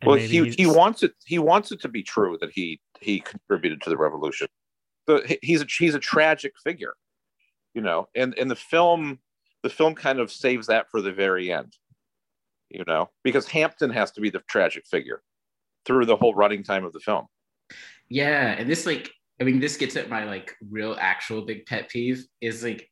and 0.00 0.08
Well, 0.08 0.16
maybe 0.16 0.28
he, 0.28 0.42
he's- 0.42 0.54
he 0.56 0.66
wants 0.66 1.04
it. 1.04 1.12
He 1.24 1.38
wants 1.38 1.70
it 1.70 1.80
to 1.82 1.88
be 1.88 2.02
true 2.02 2.36
that 2.40 2.50
he 2.52 2.80
he 3.00 3.20
contributed 3.20 3.80
to 3.82 3.90
the 3.90 3.96
revolution. 3.96 4.48
So 5.08 5.22
he's 5.40 5.62
a 5.62 5.66
he's 5.78 5.94
a 5.94 6.00
tragic 6.00 6.54
figure, 6.64 6.94
you 7.74 7.82
know, 7.82 8.08
and 8.16 8.36
and 8.38 8.50
the 8.50 8.56
film 8.56 9.20
the 9.62 9.70
film 9.70 9.94
kind 9.94 10.18
of 10.18 10.32
saves 10.32 10.66
that 10.66 10.90
for 10.90 11.00
the 11.00 11.12
very 11.12 11.52
end, 11.52 11.76
you 12.70 12.82
know, 12.88 13.10
because 13.22 13.46
Hampton 13.46 13.90
has 13.90 14.10
to 14.12 14.20
be 14.20 14.30
the 14.30 14.40
tragic 14.48 14.84
figure 14.86 15.22
through 15.84 16.06
the 16.06 16.16
whole 16.16 16.34
running 16.34 16.64
time 16.64 16.84
of 16.84 16.92
the 16.92 17.00
film. 17.00 17.26
Yeah, 18.10 18.48
and 18.58 18.68
this 18.68 18.84
like 18.86 19.10
I 19.40 19.44
mean 19.44 19.60
this 19.60 19.76
gets 19.76 19.96
at 19.96 20.10
my 20.10 20.24
like 20.24 20.54
real 20.70 20.96
actual 21.00 21.42
big 21.42 21.64
pet 21.66 21.88
peeve 21.88 22.24
is 22.40 22.62
like 22.62 22.90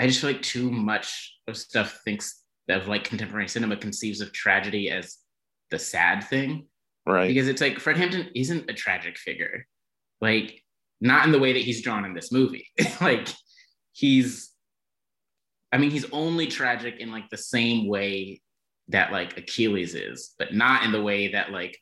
I 0.00 0.06
just 0.06 0.20
feel 0.20 0.30
like 0.32 0.42
too 0.42 0.70
much 0.70 1.38
of 1.48 1.56
stuff 1.56 2.00
thinks 2.04 2.42
of 2.68 2.88
like 2.88 3.04
contemporary 3.04 3.48
cinema 3.48 3.76
conceives 3.76 4.20
of 4.20 4.32
tragedy 4.32 4.90
as 4.90 5.16
the 5.70 5.78
sad 5.78 6.24
thing 6.24 6.66
Right. 7.06 7.28
because 7.28 7.48
it's 7.48 7.60
like 7.60 7.78
Fred 7.78 7.96
Hampton 7.96 8.30
isn't 8.34 8.70
a 8.70 8.74
tragic 8.74 9.18
figure, 9.18 9.66
like 10.20 10.62
not 11.00 11.26
in 11.26 11.32
the 11.32 11.38
way 11.38 11.52
that 11.52 11.62
he's 11.62 11.82
drawn 11.82 12.04
in 12.04 12.14
this 12.14 12.32
movie. 12.32 12.66
like 13.00 13.28
he's, 13.92 14.50
I 15.70 15.76
mean, 15.78 15.90
he's 15.90 16.10
only 16.12 16.46
tragic 16.46 17.00
in 17.00 17.12
like 17.12 17.28
the 17.28 17.36
same 17.36 17.88
way 17.88 18.40
that 18.88 19.12
like 19.12 19.36
Achilles 19.36 19.94
is, 19.94 20.34
but 20.38 20.54
not 20.54 20.82
in 20.82 20.92
the 20.92 20.98
the 20.98 21.04
way 21.04 21.28
that 21.32 21.52
like 21.52 21.78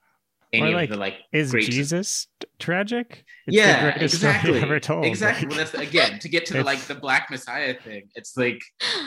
any 0.53 0.73
Or, 0.73 0.75
like, 0.77 0.91
of 0.91 0.97
the 0.97 1.01
like 1.01 1.15
Is 1.33 1.51
great 1.53 1.71
Jesus 1.71 2.29
t- 2.41 2.47
tragic? 2.59 3.25
It's 3.47 3.57
yeah, 3.57 3.97
the 3.99 4.05
exactly. 4.05 4.61
ever 4.61 4.79
told. 4.81 5.05
Exactly. 5.07 5.47
Like, 5.49 5.57
Well, 5.57 5.59
that's 5.67 5.75
again 5.75 6.19
to 6.21 6.29
get 6.29 6.47
to 6.47 6.55
the, 6.55 6.65
like 6.65 6.81
the 6.81 6.95
Black 6.95 7.31
Messiah 7.31 7.75
thing. 7.75 8.09
It's 8.15 8.37
like 8.37 8.61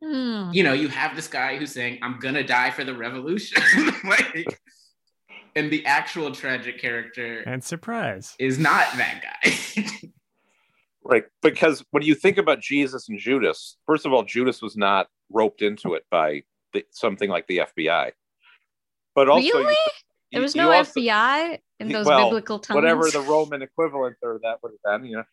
Hmm. 0.00 0.50
you 0.52 0.62
know 0.62 0.74
you 0.74 0.86
have 0.86 1.16
this 1.16 1.26
guy 1.26 1.56
who's 1.56 1.72
saying 1.72 1.98
I'm 2.02 2.20
gonna 2.20 2.44
die 2.44 2.70
for 2.70 2.84
the 2.84 2.94
revolution, 2.94 3.60
like, 4.04 4.46
and 5.56 5.72
the 5.72 5.84
actual 5.86 6.30
tragic 6.30 6.78
character 6.80 7.40
and 7.40 7.64
surprise. 7.64 8.36
is 8.38 8.58
not 8.60 8.86
that 8.96 9.22
guy. 9.42 9.84
Right. 11.02 11.24
Because 11.40 11.82
when 11.90 12.02
you 12.02 12.14
think 12.14 12.36
about 12.36 12.60
Jesus 12.60 13.08
and 13.08 13.18
Judas, 13.18 13.78
first 13.86 14.04
of 14.04 14.12
all, 14.12 14.24
Judas 14.24 14.60
was 14.60 14.76
not 14.76 15.06
roped 15.30 15.62
into 15.62 15.94
it 15.94 16.04
by 16.10 16.42
the, 16.74 16.84
something 16.90 17.30
like 17.30 17.46
the 17.46 17.62
FBI. 17.78 18.10
But 19.14 19.28
also, 19.30 19.58
really? 19.58 19.72
you- 19.72 19.90
There 20.32 20.42
was 20.42 20.54
you 20.54 20.62
no 20.62 20.72
also- 20.72 21.00
FBI 21.00 21.58
in 21.80 21.88
those 21.88 22.06
well, 22.06 22.26
biblical 22.26 22.58
times. 22.58 22.74
whatever 22.76 23.10
the 23.10 23.20
Roman 23.20 23.62
equivalent 23.62 24.16
or 24.22 24.40
that 24.42 24.62
would 24.62 24.72
have 24.72 25.00
been, 25.00 25.10
you 25.10 25.16
know. 25.18 25.24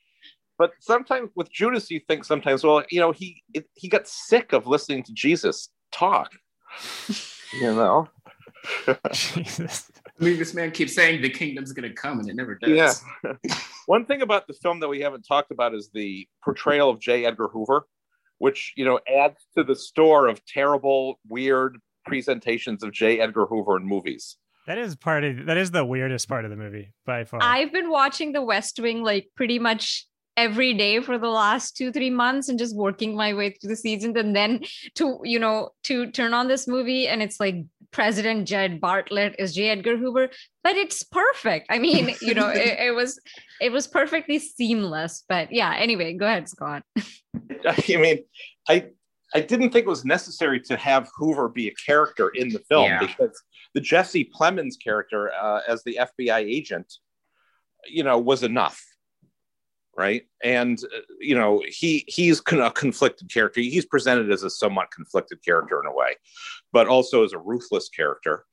But 0.58 0.72
sometimes 0.80 1.32
with 1.36 1.52
Judas, 1.52 1.92
you 1.92 2.00
think 2.08 2.24
sometimes, 2.24 2.64
well, 2.64 2.84
you 2.90 3.00
know, 3.00 3.12
he 3.12 3.44
it, 3.54 3.66
he 3.74 3.90
got 3.90 4.08
sick 4.08 4.54
of 4.54 4.68
listening 4.68 5.04
to 5.04 5.14
Jesus 5.14 5.70
talk. 5.92 6.32
You 7.54 7.74
know. 7.74 8.10
Jesus. 9.14 9.90
I 10.20 10.24
mean, 10.24 10.38
this 10.38 10.54
man 10.54 10.72
keeps 10.72 10.94
saying 10.94 11.22
the 11.22 11.30
kingdom's 11.30 11.72
gonna 11.72 11.94
come, 11.94 12.20
and 12.20 12.30
it 12.30 12.36
never 12.36 12.56
does. 12.56 13.04
Yeah. 13.24 13.34
One 13.86 14.06
thing 14.06 14.22
about 14.22 14.48
the 14.48 14.54
film 14.54 14.80
that 14.80 14.88
we 14.88 15.02
haven't 15.02 15.24
talked 15.24 15.52
about 15.52 15.74
is 15.74 15.90
the 15.94 16.28
portrayal 16.44 16.90
of 16.90 17.00
J. 17.00 17.26
Edgar 17.26 17.48
Hoover, 17.48 17.86
which 18.40 18.74
you 18.76 18.86
know 18.86 19.00
adds 19.08 19.48
to 19.58 19.64
the 19.64 19.76
store 19.76 20.28
of 20.28 20.44
terrible, 20.46 21.20
weird 21.28 21.78
presentations 22.06 22.84
of 22.84 22.92
J. 22.92 23.20
Edgar 23.20 23.46
Hoover 23.46 23.78
in 23.78 23.86
movies. 23.86 24.38
That 24.68 24.78
is 24.78 24.96
part 24.96 25.24
of 25.24 25.46
that 25.46 25.58
is 25.58 25.72
the 25.72 25.86
weirdest 25.86 26.28
part 26.28 26.46
of 26.46 26.52
the 26.52 26.58
movie 26.58 26.92
by 27.06 27.26
far. 27.26 27.40
I've 27.42 27.72
been 27.72 27.90
watching 27.90 28.32
The 28.32 28.42
West 28.42 28.80
Wing 28.80 29.04
like 29.04 29.30
pretty 29.36 29.60
much 29.60 30.08
every 30.38 30.74
day 30.74 31.00
for 31.02 31.18
the 31.18 31.30
last 31.30 31.78
two 31.78 31.92
three 31.92 32.10
months 32.10 32.50
and 32.50 32.60
just 32.60 32.76
working 32.76 33.16
my 33.16 33.34
way 33.34 33.52
through 33.52 33.70
the 33.70 33.76
seasons 33.76 34.18
and 34.18 34.36
then 34.36 34.62
to 34.96 35.20
you 35.24 35.40
know 35.40 35.70
to 35.84 36.12
turn 36.12 36.34
on 36.34 36.48
this 36.50 36.68
movie 36.68 37.08
and 37.08 37.22
it's 37.22 37.40
like 37.40 37.56
president 37.92 38.46
jed 38.46 38.82
bartlet 38.82 39.34
is 39.40 39.56
j 39.56 39.70
edgar 39.70 39.96
hoover 39.96 40.28
but 40.62 40.76
it's 40.76 41.04
perfect 41.04 41.68
i 41.70 41.80
mean 41.80 42.14
you 42.22 42.34
know 42.34 42.50
it, 42.50 42.78
it 42.80 42.94
was 42.94 43.18
it 43.62 43.72
was 43.72 43.88
perfectly 43.88 44.38
seamless 44.38 45.24
but 45.30 45.54
yeah 45.54 45.74
anyway 45.78 46.12
go 46.12 46.26
ahead 46.26 46.50
scott 46.50 46.84
I 47.66 47.98
mean, 47.98 48.20
I 48.70 48.88
I 49.34 49.42
didn't 49.42 49.72
think 49.72 49.86
it 49.86 49.90
was 49.90 50.06
necessary 50.06 50.60
to 50.62 50.78
have 50.78 51.10
Hoover 51.18 51.50
be 51.50 51.68
a 51.68 51.74
character 51.74 52.30
in 52.30 52.50
the 52.50 52.60
film 52.70 52.86
Yeah. 52.86 53.00
because 53.00 53.42
the 53.76 53.82
Jesse 53.82 54.28
Plemons 54.36 54.74
character 54.84 55.32
uh, 55.40 55.60
as 55.68 55.84
the 55.84 56.00
FBI 56.02 56.40
agent, 56.40 56.92
you 57.88 58.04
know, 58.04 58.18
was 58.18 58.42
enough, 58.42 58.82
right? 59.98 60.24
And 60.44 60.80
uh, 60.84 61.00
you 61.20 61.36
know, 61.36 61.62
he 61.68 62.04
he's 62.08 62.40
a 62.52 62.72
conflicted 62.72 63.32
character. 63.32 63.62
He's 63.62 63.86
presented 63.86 64.32
as 64.32 64.44
a 64.44 64.50
somewhat 64.50 64.92
conflicted 64.92 65.44
character 65.46 65.80
in 65.80 65.86
a 65.86 65.94
way, 65.94 66.16
but 66.74 66.88
also 66.88 67.24
as 67.24 67.34
a 67.34 67.38
ruthless 67.38 67.90
character. 67.90 68.46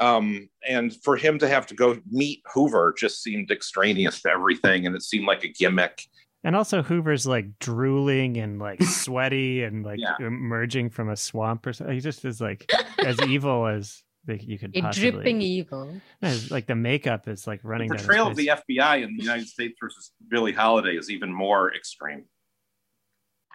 Um, 0.00 0.48
and 0.66 0.94
for 1.04 1.16
him 1.16 1.38
to 1.38 1.48
have 1.48 1.66
to 1.66 1.74
go 1.74 1.98
meet 2.10 2.42
Hoover 2.54 2.94
just 2.98 3.22
seemed 3.22 3.50
extraneous 3.50 4.22
to 4.22 4.30
everything, 4.30 4.86
and 4.86 4.96
it 4.96 5.02
seemed 5.02 5.26
like 5.26 5.44
a 5.44 5.48
gimmick. 5.48 6.02
and 6.44 6.56
also 6.56 6.82
Hoover's 6.82 7.26
like 7.26 7.58
drooling 7.60 8.38
and 8.38 8.58
like 8.58 8.82
sweaty 9.04 9.62
and 9.64 9.84
like 9.84 9.98
Yeah. 10.00 10.16
emerging 10.18 10.90
from 10.90 11.10
a 11.10 11.16
swamp 11.16 11.66
or 11.66 11.72
something. 11.74 11.94
He 11.94 12.00
just 12.00 12.24
is 12.24 12.40
like 12.40 12.68
as 12.98 13.20
evil 13.28 13.66
as 13.66 14.02
like, 14.26 14.46
you 14.46 14.58
could 14.58 14.76
a 14.76 14.80
possibly. 14.80 15.10
dripping 15.10 15.42
evil 15.42 15.94
No, 16.20 16.38
like 16.50 16.66
the 16.66 16.74
makeup 16.74 17.28
is 17.28 17.46
like 17.46 17.60
running. 17.62 17.88
The 17.88 17.94
down 17.94 17.98
his 17.98 18.06
portrayal 18.06 18.28
of 18.28 18.36
the 18.36 18.46
FBI 18.48 19.02
in 19.02 19.16
the 19.16 19.22
United 19.22 19.48
States 19.48 19.74
versus 19.80 20.12
Billie 20.28 20.52
Holiday 20.52 20.96
is 20.96 21.10
even 21.10 21.32
more 21.32 21.74
extreme. 21.74 22.24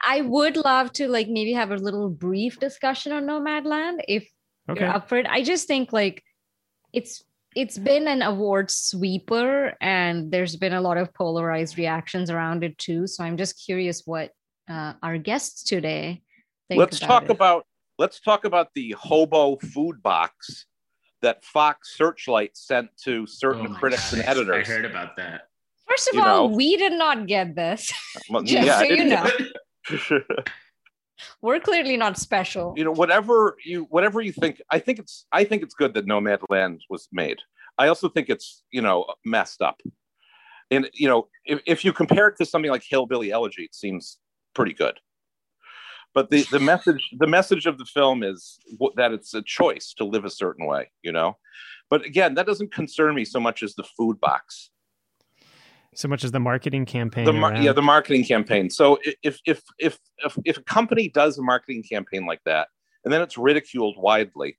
i 0.04 0.22
would 0.22 0.58
love 0.58 0.92
to 0.94 1.08
like 1.08 1.28
maybe 1.28 1.54
have 1.54 1.72
a 1.72 1.76
little 1.76 2.10
brief 2.10 2.60
discussion 2.60 3.12
on 3.12 3.26
nomadland 3.26 4.00
if 4.08 4.30
okay. 4.70 4.82
you're 4.82 4.94
up 4.94 5.10
for 5.10 5.18
it. 5.18 5.26
I 5.26 5.44
just 5.44 5.68
think 5.68 5.94
like 5.94 6.24
it's 6.94 7.24
it's 7.56 7.78
been 7.78 8.08
an 8.08 8.22
award 8.22 8.70
sweeper 8.70 9.76
and 9.82 10.32
there's 10.32 10.56
been 10.56 10.74
a 10.74 10.82
lot 10.82 10.98
of 10.98 11.14
polarized 11.14 11.78
reactions 11.78 12.30
around 12.30 12.64
it 12.64 12.78
too. 12.78 13.08
So 13.08 13.24
I'm 13.24 13.38
just 13.38 13.64
curious 13.66 14.04
what 14.06 14.32
uh, 14.70 14.94
our 15.02 15.18
guests 15.18 15.64
today 15.64 16.22
think 16.68 16.80
let's 16.80 16.98
about 16.98 17.08
talk 17.08 17.24
it. 17.24 17.32
about 17.32 17.66
let's 17.98 18.20
talk 18.20 18.46
about 18.46 18.74
the 18.74 18.92
hobo 18.98 19.58
food 19.58 20.02
box 20.02 20.66
that 21.22 21.44
Fox 21.44 21.96
Searchlight 21.96 22.56
sent 22.56 22.90
to 23.04 23.26
certain 23.26 23.68
Oh 23.68 23.70
my 23.70 23.80
critics 23.80 24.14
and 24.14 24.22
editors. 24.24 24.68
I 24.68 24.72
heard 24.72 24.86
about 24.86 25.16
that. 25.18 25.48
First 25.90 26.10
of 26.10 26.16
you 26.16 26.22
all, 26.22 26.50
know. 26.50 26.56
we 26.56 26.78
did 26.78 26.94
not 26.94 27.28
get 27.28 27.56
this. 27.56 27.92
Well, 28.30 28.44
Just 28.44 28.66
yeah, 28.66 28.80
so 28.80 28.84
you 28.86 29.06
know. 29.06 29.30
We're 31.42 31.60
clearly 31.60 31.98
not 31.98 32.20
special. 32.20 32.76
you 32.78 32.84
know, 32.84 32.92
whatever 32.92 33.56
you 33.66 33.88
whatever 33.90 34.22
you 34.22 34.32
think, 34.32 34.62
I 34.70 34.78
think 34.80 35.00
it's 35.00 35.26
I 35.32 35.44
think 35.46 35.64
it's 35.64 35.74
good 35.74 35.96
that 35.96 36.06
Nomadland 36.06 36.82
was 36.90 37.08
made. 37.12 37.40
I 37.78 37.88
also 37.88 38.10
think 38.10 38.30
it's 38.30 38.64
you 38.72 38.82
know 38.82 39.06
messed 39.26 39.62
up. 39.62 39.82
And 40.70 40.90
you 40.94 41.08
know, 41.08 41.28
if, 41.46 41.62
if 41.66 41.86
you 41.86 41.94
compare 41.94 42.28
it 42.28 42.36
to 42.38 42.46
something 42.46 42.70
like 42.70 42.84
Hillbilly 42.88 43.32
Elegy, 43.32 43.64
it 43.64 43.74
seems 43.74 44.20
pretty 44.54 44.74
good. 44.74 45.00
But 46.18 46.32
the, 46.32 46.48
the 46.50 46.60
message 46.60 47.12
the 47.20 47.28
message 47.28 47.68
of 47.68 47.78
the 47.78 47.86
film 47.86 48.24
is 48.24 48.58
that 48.96 49.12
it's 49.12 49.36
a 49.36 49.44
choice 49.44 49.94
to 50.00 50.04
live 50.04 50.26
a 50.26 50.32
certain 50.32 50.66
way, 50.66 50.90
you 51.04 51.12
know. 51.12 51.38
But 51.92 52.06
again, 52.06 52.34
that 52.34 52.48
doesn't 52.48 52.74
concern 52.74 53.14
me 53.14 53.24
so 53.24 53.40
much 53.40 53.62
as 53.62 53.76
the 53.76 53.84
food 53.84 54.20
box. 54.20 54.72
so 55.94 56.08
much 56.08 56.24
as 56.24 56.32
the 56.32 56.40
marketing 56.40 56.88
campaign. 56.88 57.26
The 57.26 57.34
mar- 57.34 57.56
yeah, 57.58 57.72
the 57.72 57.84
marketing 57.84 58.24
campaign. 58.24 58.72
So 58.72 58.98
if, 59.22 59.40
if 59.46 59.62
if 59.78 60.00
if 60.18 60.36
if 60.44 60.58
a 60.58 60.64
company 60.64 61.08
does 61.08 61.38
a 61.38 61.44
marketing 61.44 61.84
campaign 61.84 62.26
like 62.26 62.42
that, 62.46 62.70
and 63.04 63.14
then 63.14 63.22
it's 63.22 63.38
ridiculed 63.38 63.96
widely, 64.00 64.58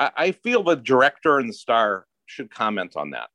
I, 0.00 0.10
I 0.16 0.32
feel 0.32 0.64
the 0.64 0.74
director 0.74 1.38
and 1.38 1.48
the 1.48 1.54
star 1.54 2.06
should 2.26 2.50
comment 2.50 2.96
on 2.96 3.10
that 3.10 3.28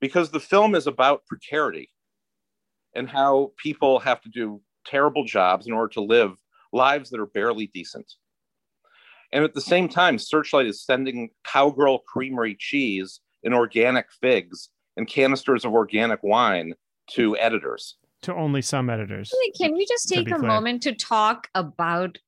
because 0.00 0.32
the 0.32 0.40
film 0.40 0.74
is 0.74 0.88
about 0.88 1.24
precarity 1.26 1.88
and 2.96 3.08
how 3.08 3.52
people 3.58 4.00
have 4.00 4.20
to 4.22 4.28
do 4.28 4.60
terrible 4.84 5.24
jobs 5.24 5.66
in 5.66 5.72
order 5.72 5.92
to 5.94 6.00
live 6.00 6.32
lives 6.72 7.10
that 7.10 7.20
are 7.20 7.26
barely 7.26 7.68
decent. 7.68 8.12
And 9.32 9.44
at 9.44 9.54
the 9.54 9.60
same 9.60 9.88
time, 9.88 10.18
Searchlight 10.18 10.66
is 10.66 10.84
sending 10.84 11.30
Cowgirl 11.44 12.00
Creamery 12.00 12.56
cheese 12.58 13.20
and 13.42 13.54
organic 13.54 14.06
figs 14.20 14.70
and 14.96 15.08
canisters 15.08 15.64
of 15.64 15.72
organic 15.72 16.22
wine 16.22 16.74
to 17.12 17.36
editors. 17.36 17.96
to 18.22 18.34
only 18.34 18.62
some 18.62 18.88
editors. 18.88 19.30
Actually, 19.30 19.66
can 19.66 19.76
we 19.76 19.84
just 19.84 20.08
take 20.08 20.28
a 20.28 20.36
clear. 20.36 20.48
moment 20.48 20.82
to 20.84 20.94
talk 20.94 21.48
about 21.54 22.18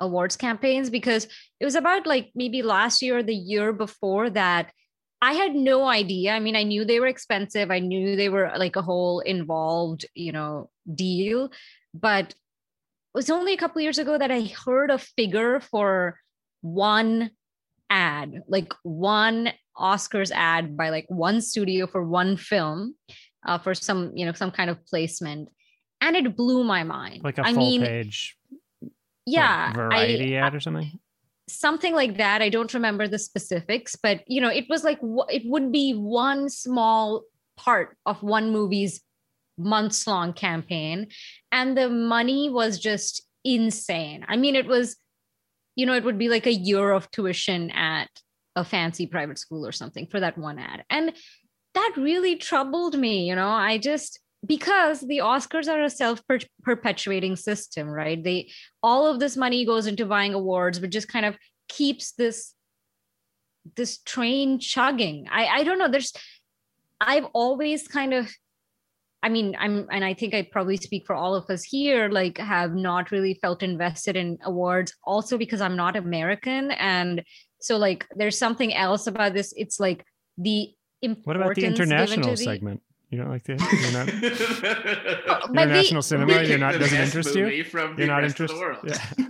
awards 0.00 0.36
campaigns 0.36 0.90
because 0.90 1.28
it 1.60 1.64
was 1.64 1.74
about 1.74 2.06
like 2.06 2.30
maybe 2.34 2.62
last 2.62 3.02
year 3.02 3.18
or 3.18 3.22
the 3.22 3.34
year 3.34 3.72
before 3.72 4.28
that 4.28 4.72
i 5.22 5.32
had 5.32 5.54
no 5.54 5.86
idea 5.86 6.32
i 6.32 6.40
mean 6.40 6.56
i 6.56 6.62
knew 6.62 6.84
they 6.84 7.00
were 7.00 7.06
expensive 7.06 7.70
i 7.70 7.78
knew 7.78 8.16
they 8.16 8.28
were 8.28 8.52
like 8.56 8.76
a 8.76 8.82
whole 8.82 9.20
involved 9.20 10.04
you 10.14 10.32
know 10.32 10.68
deal 10.94 11.50
but 11.94 12.30
it 12.30 12.36
was 13.14 13.30
only 13.30 13.54
a 13.54 13.56
couple 13.56 13.80
years 13.80 13.98
ago 13.98 14.18
that 14.18 14.30
i 14.30 14.42
heard 14.42 14.90
a 14.90 14.98
figure 14.98 15.60
for 15.60 16.18
one 16.60 17.30
ad 17.90 18.42
like 18.48 18.72
one 18.82 19.52
oscars 19.78 20.30
ad 20.32 20.76
by 20.76 20.90
like 20.90 21.06
one 21.08 21.40
studio 21.40 21.86
for 21.86 22.04
one 22.04 22.36
film 22.36 22.94
uh, 23.44 23.58
for 23.58 23.74
some 23.74 24.12
you 24.14 24.26
know 24.26 24.32
some 24.32 24.50
kind 24.50 24.70
of 24.70 24.84
placement. 24.86 25.48
And 26.00 26.16
it 26.16 26.36
blew 26.36 26.64
my 26.64 26.82
mind. 26.82 27.22
Like 27.24 27.38
a 27.38 27.46
i 27.46 27.52
full 27.52 27.62
mean 27.62 27.82
page 27.82 28.36
yeah 29.26 29.66
like, 29.68 29.76
variety 29.76 30.36
I, 30.36 30.46
ad 30.46 30.54
or 30.54 30.60
something. 30.60 30.98
something 31.48 31.94
like 31.94 32.18
that. 32.18 32.42
I 32.42 32.48
don't 32.48 32.72
remember 32.74 33.08
the 33.08 33.18
specifics 33.18 33.96
but 33.96 34.20
you 34.26 34.40
know 34.40 34.50
it 34.50 34.66
was 34.68 34.84
like 34.84 34.98
it 35.28 35.42
would 35.46 35.72
be 35.72 35.92
one 35.92 36.48
small 36.48 37.22
part 37.56 37.96
of 38.04 38.22
one 38.22 38.50
movie's 38.50 39.00
months 39.56 40.06
long 40.06 40.32
campaign 40.32 41.08
and 41.52 41.76
the 41.76 41.88
money 41.88 42.50
was 42.50 42.78
just 42.78 43.22
insane. 43.44 44.24
I 44.28 44.36
mean 44.36 44.56
it 44.56 44.66
was 44.66 44.96
you 45.76 45.86
know 45.86 45.94
it 45.94 46.04
would 46.04 46.18
be 46.18 46.28
like 46.28 46.46
a 46.46 46.52
year 46.52 46.90
of 46.90 47.10
tuition 47.10 47.70
at 47.70 48.08
a 48.56 48.64
fancy 48.64 49.06
private 49.06 49.38
school 49.38 49.66
or 49.66 49.72
something 49.72 50.06
for 50.06 50.20
that 50.20 50.38
one 50.38 50.58
ad. 50.58 50.84
And 50.90 51.12
that 51.74 51.92
really 51.96 52.36
troubled 52.36 52.98
me 52.98 53.28
you 53.28 53.34
know? 53.34 53.48
I 53.48 53.78
just 53.78 54.20
because 54.46 55.00
the 55.00 55.18
oscars 55.18 55.68
are 55.68 55.82
a 55.82 55.90
self-perpetuating 55.90 57.36
system 57.36 57.88
right? 57.88 58.22
They 58.22 58.50
all 58.82 59.06
of 59.06 59.20
this 59.20 59.36
money 59.36 59.64
goes 59.64 59.86
into 59.86 60.06
buying 60.06 60.34
awards 60.34 60.78
but 60.78 60.90
just 60.90 61.08
kind 61.08 61.26
of 61.26 61.36
keeps 61.68 62.12
this 62.12 62.54
this 63.76 63.98
train 63.98 64.58
chugging. 64.58 65.26
I 65.30 65.46
i 65.46 65.64
don't 65.64 65.78
know 65.78 65.88
there's 65.88 66.12
i've 67.00 67.26
always 67.32 67.88
kind 67.88 68.14
of 68.14 68.30
I 69.24 69.30
mean, 69.30 69.56
I'm, 69.58 69.86
and 69.90 70.04
I 70.04 70.12
think 70.12 70.34
I 70.34 70.42
probably 70.42 70.76
speak 70.76 71.06
for 71.06 71.16
all 71.16 71.34
of 71.34 71.48
us 71.48 71.64
here, 71.64 72.10
like, 72.10 72.36
have 72.36 72.74
not 72.74 73.10
really 73.10 73.38
felt 73.40 73.62
invested 73.62 74.16
in 74.16 74.36
awards, 74.44 74.92
also 75.02 75.38
because 75.38 75.62
I'm 75.62 75.76
not 75.76 75.96
American. 75.96 76.72
And 76.72 77.24
so, 77.58 77.78
like, 77.78 78.06
there's 78.14 78.36
something 78.36 78.74
else 78.74 79.06
about 79.06 79.32
this. 79.32 79.54
It's 79.56 79.80
like 79.80 80.04
the 80.36 80.74
importance. 81.00 81.26
What 81.26 81.36
about 81.36 81.54
the 81.54 81.64
international 81.64 82.32
the, 82.32 82.36
segment? 82.36 82.82
You 83.08 83.16
don't 83.16 83.30
like 83.30 83.44
the 83.44 83.52
you're 83.54 83.92
not, 83.92 84.08
international 85.48 86.02
the, 86.02 86.02
cinema? 86.02 86.42
You're 86.42 86.58
not 86.58 86.78
doesn't 86.78 87.00
interest 87.00 87.34
you. 87.34 87.46
You're 87.46 88.06
not 88.06 88.24
interested. 88.24 88.76
Yeah. 88.84 89.24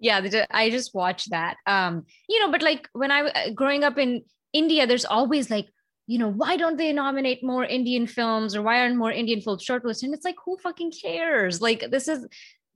yeah, 0.24 0.44
I 0.50 0.70
just 0.70 0.92
watched 0.92 1.30
that. 1.30 1.56
Um, 1.66 2.04
you 2.28 2.40
know, 2.40 2.50
but 2.50 2.62
like 2.62 2.88
when 2.94 3.12
I 3.12 3.52
growing 3.54 3.84
up 3.84 3.96
in 3.96 4.24
India, 4.52 4.88
there's 4.88 5.04
always 5.04 5.50
like 5.50 5.68
you 6.06 6.18
know, 6.18 6.28
why 6.28 6.56
don't 6.56 6.76
they 6.76 6.92
nominate 6.92 7.42
more 7.42 7.64
Indian 7.64 8.06
films 8.06 8.54
or 8.54 8.62
why 8.62 8.80
aren't 8.80 8.96
more 8.96 9.10
Indian 9.10 9.40
films 9.40 9.64
shortlisted? 9.64 10.04
And 10.04 10.14
it's 10.14 10.24
like, 10.24 10.36
who 10.44 10.56
fucking 10.58 10.92
cares? 10.92 11.60
Like, 11.60 11.90
this 11.90 12.06
is 12.06 12.26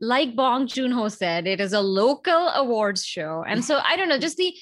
like 0.01 0.35
Bong 0.35 0.67
Joon 0.67 0.91
Ho 0.93 1.09
said, 1.09 1.47
it 1.47 1.61
is 1.61 1.73
a 1.73 1.81
local 1.81 2.49
awards 2.49 3.05
show. 3.05 3.45
And 3.47 3.65
so 3.65 3.81
I 3.85 3.97
don't 3.97 4.09
know, 4.09 4.19
just 4.19 4.37
the 4.37 4.55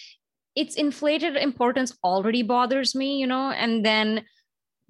its 0.55 0.75
inflated 0.75 1.37
importance 1.37 1.97
already 2.03 2.43
bothers 2.43 2.95
me, 2.95 3.19
you 3.19 3.27
know, 3.27 3.51
and 3.51 3.85
then 3.85 4.25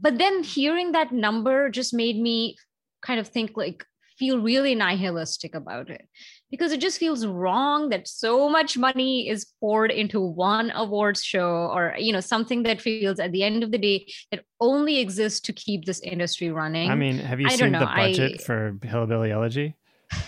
but 0.00 0.18
then 0.18 0.42
hearing 0.42 0.92
that 0.92 1.12
number 1.12 1.68
just 1.68 1.92
made 1.92 2.18
me 2.18 2.56
kind 3.02 3.20
of 3.20 3.28
think 3.28 3.56
like 3.56 3.84
feel 4.18 4.40
really 4.40 4.74
nihilistic 4.74 5.54
about 5.54 5.90
it 5.90 6.08
because 6.50 6.72
it 6.72 6.80
just 6.80 6.98
feels 6.98 7.26
wrong 7.26 7.88
that 7.90 8.08
so 8.08 8.48
much 8.48 8.78
money 8.78 9.28
is 9.28 9.46
poured 9.60 9.90
into 9.90 10.20
one 10.20 10.70
awards 10.74 11.22
show 11.22 11.70
or 11.72 11.94
you 11.98 12.12
know 12.12 12.20
something 12.20 12.62
that 12.62 12.80
feels 12.80 13.18
at 13.18 13.32
the 13.32 13.42
end 13.42 13.62
of 13.62 13.70
the 13.70 13.78
day 13.78 14.06
that 14.30 14.44
only 14.60 14.98
exists 14.98 15.40
to 15.40 15.52
keep 15.52 15.84
this 15.84 16.00
industry 16.00 16.50
running. 16.50 16.90
I 16.90 16.94
mean 16.94 17.18
have 17.18 17.40
you 17.40 17.46
I 17.48 17.56
seen 17.56 17.72
the 17.72 17.78
budget 17.80 18.40
I, 18.40 18.44
for 18.44 18.78
hillbilly 18.82 19.30
elegy? 19.30 19.74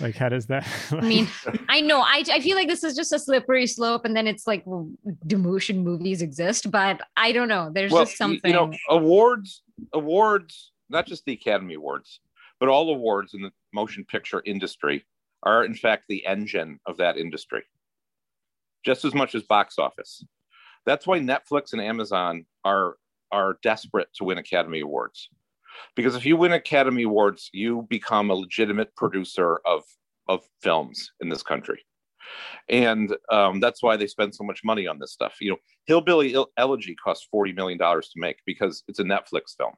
Like 0.00 0.14
how 0.14 0.28
does 0.28 0.46
that 0.46 0.66
like... 0.90 1.02
i 1.02 1.06
mean 1.06 1.28
i 1.68 1.80
know. 1.80 2.00
I, 2.00 2.22
I 2.30 2.40
feel 2.40 2.56
like 2.56 2.68
this 2.68 2.84
is 2.84 2.94
just 2.94 3.12
a 3.12 3.18
slippery 3.18 3.66
slope 3.66 4.04
and 4.04 4.14
then 4.14 4.26
it's 4.26 4.46
like 4.46 4.62
well, 4.66 4.90
demotion 5.26 5.82
movies 5.82 6.22
exist? 6.22 6.70
But 6.70 7.00
i 7.16 7.32
don't 7.32 7.48
know. 7.48 7.70
There's 7.72 7.92
well, 7.92 8.04
just 8.04 8.16
something 8.16 8.50
you 8.50 8.56
know 8.56 8.72
awards 8.88 9.62
awards 9.94 10.72
not 10.90 11.06
just 11.06 11.24
the 11.24 11.32
academy 11.32 11.74
awards 11.74 12.20
but 12.58 12.68
all 12.68 12.90
awards 12.90 13.32
in 13.32 13.40
the 13.40 13.50
motion 13.72 14.04
picture 14.04 14.42
industry 14.44 15.06
are 15.42 15.64
in 15.64 15.74
fact 15.74 16.04
the 16.08 16.24
engine 16.26 16.78
of 16.86 16.96
that 16.98 17.16
industry 17.16 17.62
just 18.84 19.04
as 19.04 19.14
much 19.14 19.34
as 19.34 19.42
box 19.42 19.78
office. 19.78 20.24
That's 20.86 21.06
why 21.06 21.18
netflix 21.20 21.72
and 21.72 21.82
amazon 21.82 22.46
are 22.64 22.96
are 23.32 23.58
desperate 23.62 24.08
to 24.14 24.24
win 24.24 24.38
academy 24.38 24.80
awards. 24.80 25.28
Because 25.94 26.16
if 26.16 26.26
you 26.26 26.36
win 26.36 26.52
academy 26.52 27.04
awards 27.04 27.50
you 27.52 27.86
become 27.88 28.30
a 28.30 28.34
legitimate 28.34 28.94
producer 28.96 29.60
of 29.66 29.84
of 30.28 30.42
films 30.62 31.12
in 31.20 31.28
this 31.28 31.42
country. 31.42 31.84
And 32.68 33.16
um, 33.32 33.58
that's 33.58 33.82
why 33.82 33.96
they 33.96 34.06
spend 34.06 34.34
so 34.34 34.44
much 34.44 34.60
money 34.62 34.86
on 34.86 34.98
this 34.98 35.12
stuff. 35.12 35.34
You 35.40 35.50
know 35.50 35.56
hillbilly 35.86 36.34
elegy 36.56 36.94
cost 36.94 37.28
40 37.30 37.52
million 37.52 37.78
dollars 37.78 38.08
to 38.10 38.20
make 38.20 38.38
because 38.46 38.82
it's 38.88 39.00
a 39.00 39.04
netflix 39.04 39.56
film. 39.56 39.74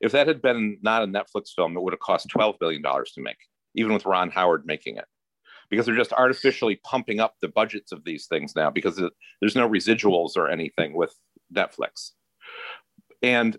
If 0.00 0.12
that 0.12 0.28
had 0.28 0.40
been 0.40 0.78
not 0.82 1.02
a 1.02 1.06
netflix 1.06 1.50
film 1.54 1.76
it 1.76 1.82
would 1.82 1.92
have 1.92 2.00
cost 2.00 2.28
12 2.28 2.56
billion 2.60 2.82
dollars 2.82 3.12
to 3.12 3.22
make 3.22 3.38
even 3.74 3.92
with 3.92 4.06
ron 4.06 4.30
howard 4.30 4.64
making 4.66 4.96
it 4.96 5.06
because 5.70 5.86
they're 5.86 5.96
just 5.96 6.12
artificially 6.12 6.80
pumping 6.84 7.20
up 7.20 7.34
the 7.40 7.48
budgets 7.48 7.92
of 7.92 8.04
these 8.04 8.26
things 8.26 8.54
now 8.54 8.70
because 8.70 9.00
there's 9.40 9.56
no 9.56 9.68
residuals 9.68 10.36
or 10.36 10.48
anything 10.48 10.94
with 10.94 11.14
Netflix. 11.54 12.10
And 13.22 13.58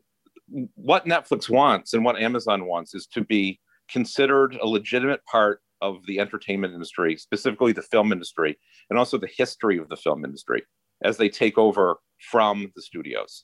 what 0.75 1.05
Netflix 1.05 1.49
wants 1.49 1.93
and 1.93 2.05
what 2.05 2.19
Amazon 2.19 2.65
wants 2.65 2.93
is 2.93 3.07
to 3.07 3.21
be 3.21 3.59
considered 3.89 4.55
a 4.61 4.67
legitimate 4.67 5.23
part 5.25 5.61
of 5.81 6.05
the 6.05 6.19
entertainment 6.19 6.73
industry, 6.73 7.17
specifically 7.17 7.71
the 7.71 7.81
film 7.81 8.11
industry, 8.11 8.57
and 8.89 8.97
also 8.97 9.17
the 9.17 9.29
history 9.35 9.77
of 9.77 9.89
the 9.89 9.97
film 9.97 10.23
industry 10.23 10.63
as 11.03 11.17
they 11.17 11.29
take 11.29 11.57
over 11.57 11.97
from 12.31 12.71
the 12.75 12.81
studios. 12.81 13.43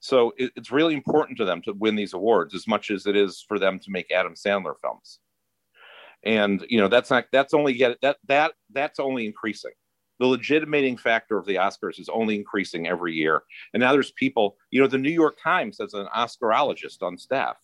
So 0.00 0.32
it, 0.36 0.52
it's 0.56 0.70
really 0.70 0.94
important 0.94 1.38
to 1.38 1.44
them 1.44 1.62
to 1.62 1.72
win 1.72 1.96
these 1.96 2.12
awards 2.12 2.54
as 2.54 2.66
much 2.66 2.90
as 2.90 3.06
it 3.06 3.16
is 3.16 3.44
for 3.46 3.58
them 3.58 3.78
to 3.80 3.90
make 3.90 4.10
Adam 4.10 4.34
Sandler 4.34 4.74
films 4.80 5.18
and 6.24 6.64
you 6.68 6.78
know 6.78 6.88
that's 6.88 7.10
not 7.10 7.26
that's 7.32 7.54
only 7.54 7.72
get 7.72 8.00
that 8.02 8.18
that 8.26 8.52
that's 8.72 9.00
only 9.00 9.26
increasing. 9.26 9.72
The 10.18 10.26
legitimating 10.26 10.98
factor 10.98 11.36
of 11.36 11.46
the 11.46 11.56
oscars 11.56 11.98
is 11.98 12.08
only 12.08 12.36
increasing 12.36 12.86
every 12.86 13.12
year. 13.12 13.42
And 13.74 13.80
now 13.80 13.92
there's 13.92 14.12
people 14.12 14.56
you 14.70 14.80
know 14.80 14.86
the 14.86 14.98
new 14.98 15.10
york 15.10 15.38
times 15.42 15.78
has 15.80 15.94
an 15.94 16.06
oscarologist 16.16 17.02
on 17.02 17.18
staff 17.18 17.56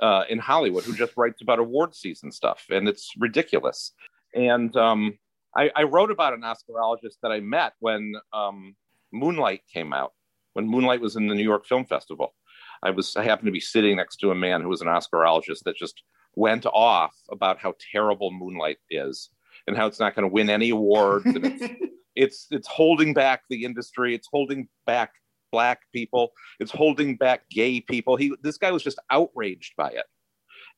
uh, 0.00 0.24
in 0.28 0.38
hollywood 0.38 0.84
who 0.84 0.94
just 0.94 1.16
writes 1.16 1.42
about 1.42 1.58
award 1.58 1.94
season 1.94 2.32
stuff 2.32 2.64
and 2.70 2.88
it's 2.88 3.12
ridiculous. 3.18 3.92
And 4.34 4.76
um, 4.76 5.18
I, 5.56 5.70
I, 5.74 5.82
wrote 5.84 6.10
about 6.10 6.34
an 6.34 6.42
oscarologist 6.42 7.16
that 7.22 7.32
i 7.32 7.40
met 7.40 7.72
when 7.80 8.14
um, 8.32 8.76
moonlight 9.12 9.62
came 9.72 9.92
out 9.92 10.12
when 10.52 10.68
moonlight 10.68 11.00
was 11.00 11.16
in 11.16 11.26
the 11.26 11.34
new 11.34 11.42
york 11.42 11.66
film 11.66 11.84
festival. 11.84 12.34
I 12.82 12.90
was 12.90 13.14
i 13.16 13.24
happened 13.24 13.46
to 13.46 13.52
be 13.52 13.60
sitting 13.60 13.96
next 13.96 14.16
to 14.16 14.30
a 14.30 14.34
man 14.34 14.62
who 14.62 14.68
was 14.68 14.80
an 14.80 14.88
oscarologist 14.88 15.64
that 15.64 15.76
just 15.76 16.02
went 16.38 16.66
off 16.66 17.16
about 17.30 17.58
how 17.58 17.74
terrible 17.92 18.30
Moonlight 18.30 18.78
is 18.90 19.30
and 19.66 19.76
how 19.76 19.86
it's 19.86 19.98
not 19.98 20.14
going 20.14 20.22
to 20.22 20.32
win 20.32 20.48
any 20.48 20.70
awards 20.70 21.26
and 21.26 21.44
it's, 21.44 21.74
it's 22.16 22.46
it's 22.50 22.68
holding 22.68 23.12
back 23.12 23.42
the 23.50 23.64
industry. 23.64 24.14
It's 24.14 24.28
holding 24.30 24.68
back 24.86 25.12
black 25.50 25.80
people. 25.92 26.30
It's 26.60 26.70
holding 26.70 27.16
back 27.16 27.48
gay 27.50 27.80
people. 27.80 28.16
He 28.16 28.32
this 28.42 28.56
guy 28.56 28.70
was 28.70 28.84
just 28.84 29.00
outraged 29.10 29.74
by 29.76 29.90
it, 29.90 30.06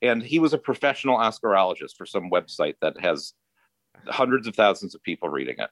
and 0.00 0.22
he 0.22 0.38
was 0.38 0.54
a 0.54 0.58
professional 0.58 1.18
Oscarologist 1.18 1.96
for 1.96 2.06
some 2.06 2.30
website 2.30 2.76
that 2.80 2.98
has 2.98 3.34
hundreds 4.06 4.46
of 4.46 4.56
thousands 4.56 4.94
of 4.94 5.02
people 5.02 5.28
reading 5.28 5.56
it. 5.58 5.70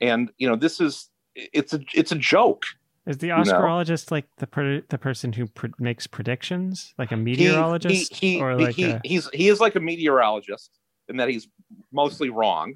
And 0.00 0.30
you 0.38 0.48
know 0.48 0.56
this 0.56 0.80
is 0.80 1.10
it's 1.34 1.74
a 1.74 1.80
it's 1.94 2.12
a 2.12 2.16
joke 2.16 2.64
is 3.06 3.18
the 3.18 3.28
Oscarologist 3.28 4.10
no. 4.10 4.16
like 4.16 4.26
the 4.38 4.46
per- 4.46 4.82
the 4.88 4.98
person 4.98 5.32
who 5.32 5.46
pre- 5.46 5.70
makes 5.78 6.06
predictions, 6.06 6.92
like 6.98 7.12
a 7.12 7.16
meteorologist, 7.16 8.14
he, 8.14 8.34
he, 8.34 8.40
or 8.40 8.56
like 8.56 8.74
he, 8.74 8.90
a... 8.90 9.00
he's 9.04 9.28
he 9.32 9.48
is 9.48 9.60
like 9.60 9.76
a 9.76 9.80
meteorologist 9.80 10.70
in 11.08 11.16
that 11.18 11.28
he's 11.28 11.48
mostly 11.92 12.30
wrong, 12.30 12.74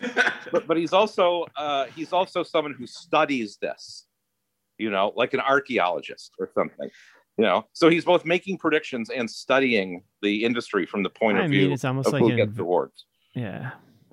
but 0.52 0.66
but 0.66 0.76
he's 0.76 0.92
also 0.92 1.46
uh, 1.56 1.86
he's 1.94 2.12
also 2.12 2.42
someone 2.44 2.72
who 2.72 2.86
studies 2.86 3.58
this, 3.60 4.06
you 4.78 4.90
know, 4.90 5.12
like 5.16 5.34
an 5.34 5.40
archaeologist 5.40 6.30
or 6.38 6.48
something, 6.54 6.88
you 7.36 7.44
know. 7.44 7.66
So 7.72 7.88
he's 7.88 8.04
both 8.04 8.24
making 8.24 8.58
predictions 8.58 9.10
and 9.10 9.28
studying 9.28 10.04
the 10.22 10.44
industry 10.44 10.86
from 10.86 11.02
the 11.02 11.10
point 11.10 11.38
I 11.38 11.44
of 11.44 11.50
mean, 11.50 11.60
view 11.60 11.72
it's 11.72 11.84
almost 11.84 12.06
of 12.06 12.12
like 12.12 12.22
who 12.22 12.30
an, 12.30 12.36
gets 12.36 12.58
awards. 12.58 13.06
Yeah, 13.34 13.72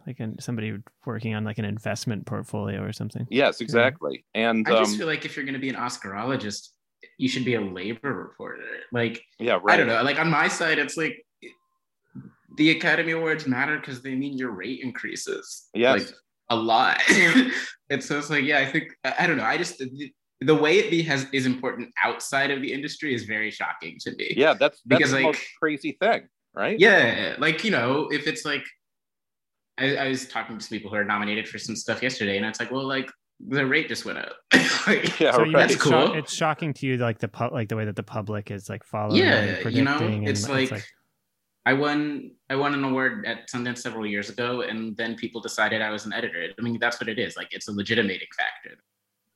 like 0.09 0.19
an, 0.19 0.39
somebody 0.39 0.77
working 1.05 1.35
on 1.35 1.43
like 1.45 1.59
an 1.59 1.65
investment 1.65 2.25
portfolio 2.25 2.81
or 2.81 2.91
something. 2.91 3.27
Yes, 3.29 3.61
exactly. 3.61 4.25
And 4.33 4.67
I 4.67 4.71
just 4.79 4.93
um, 4.93 4.97
feel 4.97 5.07
like 5.07 5.23
if 5.23 5.35
you're 5.35 5.45
going 5.45 5.53
to 5.53 5.59
be 5.59 5.69
an 5.69 5.75
Oscarologist, 5.75 6.69
you 7.17 7.29
should 7.29 7.45
be 7.45 7.53
a 7.53 7.61
labor 7.61 8.11
reporter. 8.11 8.63
Like, 8.91 9.21
yeah, 9.39 9.59
right. 9.61 9.75
I 9.75 9.77
don't 9.77 9.87
know. 9.87 10.01
Like 10.01 10.19
on 10.19 10.29
my 10.29 10.47
side, 10.47 10.79
it's 10.79 10.97
like 10.97 11.23
the 12.57 12.71
Academy 12.71 13.11
Awards 13.11 13.45
matter 13.47 13.77
because 13.77 14.01
they 14.01 14.15
mean 14.15 14.37
your 14.37 14.51
rate 14.51 14.81
increases. 14.81 15.69
Yes. 15.75 15.99
Like 15.99 16.15
a 16.49 16.55
lot. 16.55 16.99
and 17.89 18.03
so 18.03 18.17
it's 18.17 18.31
like, 18.31 18.43
yeah, 18.43 18.59
I 18.59 18.65
think 18.65 18.95
I 19.03 19.27
don't 19.27 19.37
know. 19.37 19.43
I 19.43 19.57
just 19.57 19.77
the, 19.77 20.11
the 20.41 20.55
way 20.55 20.79
it 20.79 20.89
be 20.89 21.03
has 21.03 21.27
is 21.31 21.45
important 21.45 21.89
outside 22.03 22.49
of 22.49 22.61
the 22.61 22.73
industry 22.73 23.13
is 23.13 23.25
very 23.25 23.51
shocking 23.51 23.97
to 24.01 24.15
me. 24.15 24.33
Yeah, 24.35 24.53
that's 24.53 24.81
that's 24.85 24.99
because, 24.99 25.11
the 25.11 25.17
like, 25.17 25.25
most 25.25 25.43
crazy 25.59 25.97
thing, 26.01 26.27
right? 26.55 26.79
Yeah, 26.79 27.35
like 27.37 27.63
you 27.63 27.71
know, 27.71 28.09
if 28.11 28.25
it's 28.25 28.45
like 28.45 28.63
I, 29.79 29.95
I, 29.95 30.07
was 30.09 30.27
talking 30.27 30.57
to 30.57 30.63
some 30.63 30.77
people 30.77 30.91
who 30.91 30.97
are 30.97 31.03
nominated 31.03 31.47
for 31.47 31.57
some 31.57 31.75
stuff 31.75 32.03
yesterday, 32.03 32.37
and 32.37 32.45
it's 32.45 32.59
like, 32.59 32.71
well, 32.71 32.85
like 32.85 33.09
the 33.47 33.65
rate 33.65 33.87
just 33.87 34.05
went 34.05 34.17
up. 34.17 34.33
like, 34.87 35.19
yeah, 35.19 35.31
so 35.31 35.43
right. 35.43 35.53
that's 35.53 35.73
it's 35.73 35.81
cool. 35.81 35.91
Sho- 35.91 36.13
it's 36.13 36.33
shocking 36.33 36.73
to 36.75 36.85
you, 36.85 36.97
like 36.97 37.19
the 37.19 37.27
pu- 37.27 37.51
like 37.51 37.69
the 37.69 37.75
way 37.75 37.85
that 37.85 37.95
the 37.95 38.03
public 38.03 38.51
is 38.51 38.69
like 38.69 38.83
following. 38.83 39.21
Yeah, 39.21 39.67
you 39.67 39.83
know, 39.83 39.97
it's 40.01 40.49
like, 40.49 40.63
it's 40.63 40.71
like 40.71 40.85
I 41.65 41.73
won 41.73 42.31
I 42.49 42.55
won 42.55 42.73
an 42.73 42.83
award 42.83 43.25
at 43.25 43.49
Sundance 43.49 43.79
several 43.79 44.05
years 44.05 44.29
ago, 44.29 44.61
and 44.61 44.95
then 44.97 45.15
people 45.15 45.39
decided 45.41 45.81
I 45.81 45.89
was 45.89 46.05
an 46.05 46.13
editor. 46.13 46.47
I 46.57 46.61
mean, 46.61 46.77
that's 46.79 46.99
what 46.99 47.09
it 47.09 47.19
is. 47.19 47.37
Like, 47.37 47.47
it's 47.51 47.67
a 47.67 47.71
legitimating 47.71 48.27
factor. 48.37 48.77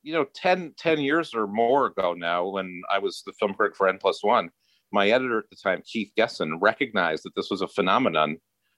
you 0.02 0.12
know 0.12 0.26
10, 0.34 0.74
10 0.76 1.00
years 1.00 1.34
or 1.34 1.46
more 1.46 1.86
ago 1.86 2.12
now 2.12 2.46
when 2.46 2.82
i 2.90 2.98
was 2.98 3.22
the 3.24 3.32
film 3.32 3.54
critic 3.54 3.74
for 3.74 3.88
n 3.88 3.98
plus 3.98 4.22
one 4.22 4.50
my 4.92 5.08
editor 5.08 5.38
at 5.38 5.48
the 5.48 5.56
time 5.56 5.80
keith 5.86 6.12
gessen 6.14 6.58
recognized 6.60 7.24
that 7.24 7.34
this 7.34 7.48
was 7.50 7.62
a 7.62 7.68
phenomenon 7.68 8.36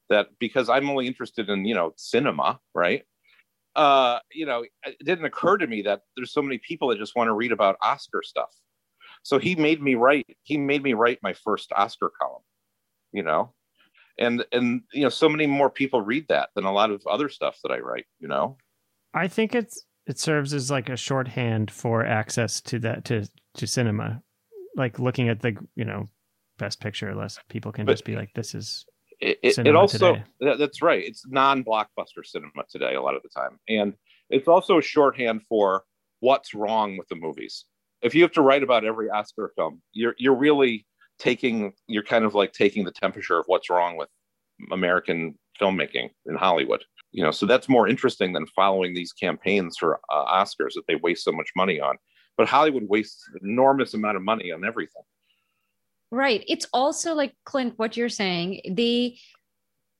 that 0.08 0.28
because 0.38 0.68
i'm 0.68 0.88
only 0.88 1.06
interested 1.06 1.48
in 1.48 1.64
you 1.64 1.74
know 1.74 1.92
cinema 1.96 2.58
right? 2.74 3.02
Uh 3.74 4.18
you 4.32 4.46
know 4.46 4.64
it 4.84 4.96
didn't 5.04 5.24
occur 5.26 5.56
to 5.58 5.66
me 5.66 5.82
that 5.82 6.00
there's 6.16 6.32
so 6.32 6.40
many 6.42 6.58
people 6.58 6.88
that 6.88 6.98
just 6.98 7.14
want 7.16 7.28
to 7.28 7.34
read 7.34 7.52
about 7.52 7.76
oscar 7.82 8.22
stuff. 8.24 8.50
So 9.22 9.38
he 9.38 9.54
made 9.54 9.82
me 9.82 9.94
write 9.96 10.26
he 10.44 10.56
made 10.56 10.82
me 10.82 10.94
write 10.94 11.18
my 11.22 11.32
first 11.34 11.72
oscar 11.72 12.10
column 12.20 12.42
you 13.12 13.22
know? 13.22 13.52
And 14.18 14.44
and 14.52 14.82
you 14.92 15.02
know 15.02 15.08
so 15.10 15.28
many 15.28 15.46
more 15.46 15.68
people 15.70 16.00
read 16.00 16.26
that 16.28 16.48
than 16.54 16.64
a 16.64 16.72
lot 16.72 16.90
of 16.90 17.06
other 17.06 17.28
stuff 17.28 17.58
that 17.62 17.72
i 17.72 17.78
write 17.78 18.06
you 18.18 18.28
know? 18.28 18.56
I 19.12 19.28
think 19.28 19.54
it's 19.54 19.84
it 20.06 20.18
serves 20.18 20.54
as 20.54 20.70
like 20.70 20.88
a 20.88 20.96
shorthand 20.96 21.70
for 21.70 22.04
access 22.04 22.60
to 22.62 22.78
that 22.78 23.04
to 23.06 23.28
to 23.56 23.66
cinema. 23.66 24.22
Like 24.76 24.98
looking 24.98 25.28
at 25.28 25.40
the 25.40 25.56
you 25.74 25.84
know 25.84 26.08
best 26.58 26.80
picture, 26.80 27.14
less 27.14 27.38
people 27.50 27.72
can 27.72 27.84
But- 27.86 27.92
just 27.94 28.04
be 28.04 28.14
like, 28.16 28.32
"This 28.34 28.54
is 28.54 28.86
it, 29.20 29.38
it, 29.42 29.58
it 29.58 29.74
also 29.76 30.12
today. 30.14 30.24
that- 30.40 30.58
that's 30.58 30.82
right. 30.82 31.02
It's 31.04 31.26
non-blockbuster 31.26 32.24
cinema 32.24 32.64
today 32.70 32.94
a 32.94 33.02
lot 33.02 33.14
of 33.14 33.22
the 33.22 33.28
time. 33.28 33.58
And 33.68 33.94
it's 34.30 34.48
also 34.48 34.78
a 34.78 34.82
shorthand 34.82 35.42
for 35.48 35.84
what's 36.20 36.54
wrong 36.54 36.96
with 36.96 37.08
the 37.08 37.16
movies. 37.16 37.64
If 38.02 38.14
you 38.14 38.22
have 38.22 38.32
to 38.32 38.42
write 38.42 38.62
about 38.62 38.84
every 38.84 39.10
oscar 39.10 39.52
film 39.56 39.80
you're 39.92 40.14
you're 40.18 40.36
really 40.36 40.86
taking 41.18 41.72
you're 41.88 42.02
kind 42.02 42.24
of 42.24 42.34
like 42.34 42.52
taking 42.52 42.84
the 42.84 42.92
temperature 42.92 43.38
of 43.38 43.44
what's 43.46 43.70
wrong 43.70 43.96
with 43.96 44.08
american 44.70 45.38
filmmaking 45.60 46.10
in 46.26 46.34
hollywood 46.34 46.84
you 47.12 47.22
know? 47.22 47.30
So 47.30 47.46
that's 47.46 47.68
more 47.68 47.88
interesting 47.88 48.34
than 48.34 48.46
following 48.48 48.92
these 48.94 49.12
campaigns 49.12 49.78
for 49.78 49.98
uh, 50.12 50.24
oscars 50.26 50.74
that 50.74 50.82
they 50.86 50.96
waste 50.96 51.24
so 51.24 51.32
much 51.32 51.48
money 51.56 51.80
on. 51.80 51.96
But 52.36 52.48
hollywood 52.48 52.84
wastes 52.88 53.24
an 53.40 53.48
enormous 53.50 53.94
amount 53.94 54.16
of 54.18 54.22
money 54.22 54.52
on 54.52 54.64
everything 54.64 55.02
Right. 56.10 56.44
It's 56.46 56.66
also 56.72 57.14
like 57.14 57.34
Clint, 57.44 57.74
what 57.78 57.96
you're 57.96 58.08
saying. 58.08 58.60
They 58.70 59.18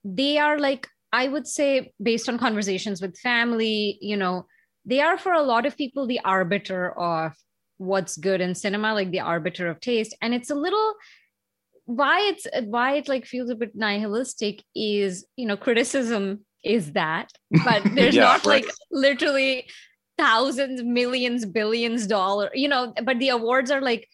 they 0.03 0.37
are 0.37 0.57
like, 0.57 0.87
I 1.11 1.27
would 1.27 1.47
say, 1.47 1.91
based 2.01 2.29
on 2.29 2.37
conversations 2.37 3.01
with 3.01 3.17
family, 3.19 3.97
you 4.01 4.15
know, 4.15 4.45
they 4.85 5.01
are 5.01 5.17
for 5.17 5.33
a 5.33 5.43
lot 5.43 5.65
of 5.65 5.75
people 5.77 6.07
the 6.07 6.21
arbiter 6.23 6.97
of 6.97 7.33
what's 7.77 8.17
good 8.17 8.41
in 8.41 8.55
cinema, 8.55 8.93
like 8.93 9.11
the 9.11 9.19
arbiter 9.19 9.67
of 9.67 9.79
taste. 9.81 10.15
And 10.21 10.33
it's 10.33 10.49
a 10.49 10.55
little 10.55 10.95
why 11.85 12.21
it's 12.21 12.47
why 12.65 12.93
it 12.95 13.07
like 13.07 13.25
feels 13.25 13.49
a 13.49 13.55
bit 13.55 13.75
nihilistic 13.75 14.63
is, 14.75 15.25
you 15.35 15.45
know, 15.45 15.57
criticism 15.57 16.45
is 16.63 16.93
that, 16.93 17.29
but 17.51 17.83
there's 17.95 18.17
Yeah, 18.17 18.21
not 18.21 18.45
right. 18.45 18.65
like 18.65 18.75
literally 18.91 19.67
thousands, 20.17 20.83
millions, 20.83 21.45
billions 21.45 22.07
dollar, 22.07 22.49
you 22.53 22.67
know, 22.67 22.93
but 23.03 23.19
the 23.19 23.29
awards 23.29 23.71
are 23.71 23.81
like 23.81 24.07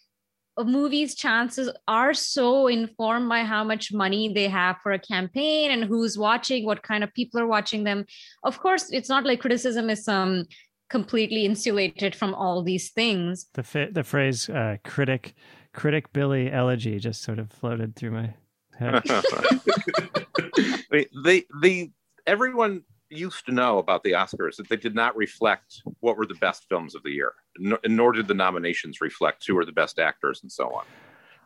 movie's 0.62 1.14
chances 1.14 1.68
are 1.88 2.14
so 2.14 2.68
informed 2.68 3.28
by 3.28 3.40
how 3.40 3.64
much 3.64 3.92
money 3.92 4.32
they 4.32 4.48
have 4.48 4.76
for 4.82 4.92
a 4.92 4.98
campaign 4.98 5.72
and 5.72 5.84
who's 5.84 6.16
watching, 6.16 6.64
what 6.64 6.82
kind 6.82 7.02
of 7.02 7.12
people 7.14 7.40
are 7.40 7.46
watching 7.46 7.82
them. 7.82 8.04
Of 8.44 8.60
course, 8.60 8.92
it's 8.92 9.08
not 9.08 9.24
like 9.24 9.40
criticism 9.40 9.90
is 9.90 10.06
um 10.06 10.44
completely 10.90 11.44
insulated 11.44 12.14
from 12.14 12.34
all 12.34 12.62
these 12.62 12.90
things. 12.90 13.46
the 13.54 13.62
fi- 13.62 13.90
the 13.90 14.04
phrase 14.04 14.48
uh, 14.48 14.76
critic 14.84 15.34
critic 15.72 16.12
Billy 16.12 16.50
elegy 16.52 16.98
just 16.98 17.22
sort 17.22 17.38
of 17.38 17.50
floated 17.50 17.96
through 17.96 18.12
my 18.12 18.34
head. 18.78 19.02
they, 20.90 21.06
they, 21.24 21.44
they, 21.60 21.90
everyone 22.26 22.82
used 23.10 23.44
to 23.46 23.52
know 23.52 23.78
about 23.78 24.02
the 24.02 24.12
Oscars 24.12 24.56
that 24.56 24.68
they 24.68 24.76
did 24.76 24.94
not 24.94 25.16
reflect 25.16 25.82
what 26.00 26.16
were 26.16 26.26
the 26.26 26.34
best 26.34 26.66
films 26.68 26.94
of 26.94 27.02
the 27.02 27.10
year, 27.10 27.32
nor, 27.58 27.78
nor 27.86 28.12
did 28.12 28.28
the 28.28 28.34
nominations 28.34 29.00
reflect 29.00 29.46
who 29.46 29.54
were 29.54 29.64
the 29.64 29.72
best 29.72 29.98
actors 29.98 30.40
and 30.42 30.50
so 30.50 30.72
on. 30.74 30.84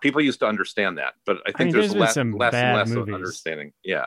People 0.01 0.21
used 0.21 0.41
to 0.41 0.47
understand 0.47 0.99
that, 0.99 1.15
but 1.27 1.39
I 1.47 1.53
think 1.53 1.59
mean, 1.59 1.73
there's 1.73 1.87
there's 1.93 2.01
less, 2.01 2.15
some 2.15 2.33
less 2.33 2.55
and 2.55 2.63
bad 2.63 2.77
less 2.89 2.91
of 2.93 3.13
understanding. 3.13 3.73
Yeah, 3.85 4.07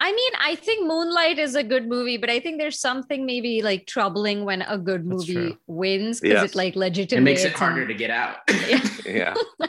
I 0.00 0.12
mean, 0.12 0.32
I 0.38 0.54
think 0.56 0.86
Moonlight 0.86 1.38
is 1.38 1.54
a 1.54 1.62
good 1.62 1.88
movie, 1.88 2.18
but 2.18 2.28
I 2.28 2.38
think 2.40 2.58
there's 2.58 2.78
something 2.78 3.24
maybe 3.24 3.62
like 3.62 3.86
troubling 3.86 4.44
when 4.44 4.62
a 4.62 4.76
good 4.76 5.06
movie 5.06 5.56
wins 5.66 6.20
because 6.20 6.42
Yes. 6.42 6.50
it 6.50 6.54
like 6.54 6.76
it 6.76 7.20
makes 7.22 7.44
it 7.44 7.48
and- 7.48 7.56
harder 7.56 7.86
to 7.86 7.94
get 7.94 8.10
out. 8.10 8.36
yeah. 9.06 9.34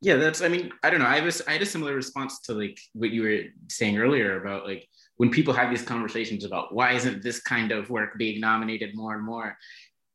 yeah 0.00 0.14
that's 0.14 0.42
i 0.42 0.48
mean 0.48 0.70
i 0.84 0.90
don't 0.90 1.00
know 1.00 1.06
i 1.06 1.20
was 1.20 1.42
i 1.48 1.52
had 1.52 1.62
a 1.62 1.66
similar 1.66 1.92
response 1.94 2.40
to 2.40 2.52
like 2.54 2.78
what 2.92 3.10
you 3.10 3.22
were 3.22 3.40
saying 3.68 3.98
earlier 3.98 4.40
about 4.40 4.64
like 4.64 4.86
when 5.16 5.28
people 5.28 5.52
have 5.52 5.70
these 5.70 5.82
conversations 5.82 6.44
about 6.44 6.72
why 6.72 6.92
isn't 6.92 7.20
this 7.20 7.40
kind 7.40 7.72
of 7.72 7.90
work 7.90 8.16
being 8.16 8.40
nominated 8.40 8.94
more 8.94 9.14
and 9.14 9.24
more 9.24 9.56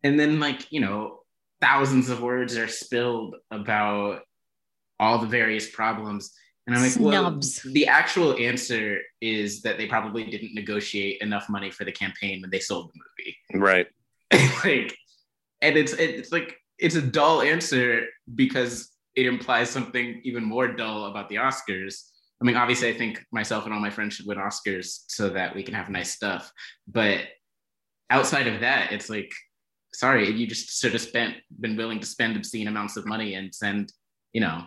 and 0.03 0.19
then 0.19 0.39
like 0.39 0.71
you 0.71 0.79
know 0.79 1.19
thousands 1.61 2.09
of 2.09 2.21
words 2.21 2.57
are 2.57 2.67
spilled 2.67 3.35
about 3.51 4.21
all 4.99 5.17
the 5.19 5.27
various 5.27 5.69
problems 5.69 6.33
and 6.67 6.75
i'm 6.75 6.81
like 6.81 6.91
Snubs. 6.91 7.63
well 7.63 7.73
the 7.73 7.87
actual 7.87 8.35
answer 8.37 8.99
is 9.21 9.61
that 9.61 9.77
they 9.77 9.87
probably 9.87 10.23
didn't 10.25 10.53
negotiate 10.53 11.21
enough 11.21 11.49
money 11.49 11.71
for 11.71 11.85
the 11.85 11.91
campaign 11.91 12.41
when 12.41 12.49
they 12.49 12.59
sold 12.59 12.91
the 12.93 12.99
movie 12.99 13.37
Right. 13.65 13.87
like 14.63 14.95
and 15.61 15.77
it's 15.77 15.93
it's 15.93 16.31
like 16.31 16.57
it's 16.77 16.95
a 16.95 17.01
dull 17.01 17.41
answer 17.41 18.05
because 18.35 18.89
it 19.15 19.25
implies 19.25 19.69
something 19.69 20.19
even 20.23 20.43
more 20.43 20.67
dull 20.67 21.05
about 21.05 21.29
the 21.29 21.35
oscars 21.35 22.09
i 22.41 22.45
mean 22.45 22.55
obviously 22.55 22.89
i 22.89 22.93
think 22.93 23.23
myself 23.31 23.65
and 23.65 23.73
all 23.73 23.79
my 23.79 23.89
friends 23.89 24.15
should 24.15 24.25
win 24.25 24.37
oscars 24.37 25.03
so 25.07 25.29
that 25.29 25.55
we 25.55 25.63
can 25.63 25.73
have 25.73 25.89
nice 25.89 26.11
stuff 26.11 26.51
but 26.87 27.19
outside 28.09 28.47
of 28.47 28.59
that 28.61 28.91
it's 28.91 29.09
like 29.09 29.31
sorry 29.93 30.29
you 30.29 30.47
just 30.47 30.79
sort 30.79 30.95
of 30.95 31.01
spent 31.01 31.35
been 31.59 31.75
willing 31.77 31.99
to 31.99 32.05
spend 32.05 32.35
obscene 32.35 32.67
amounts 32.67 32.97
of 32.97 33.05
money 33.05 33.35
and 33.35 33.53
send 33.53 33.93
you 34.33 34.41
know 34.41 34.63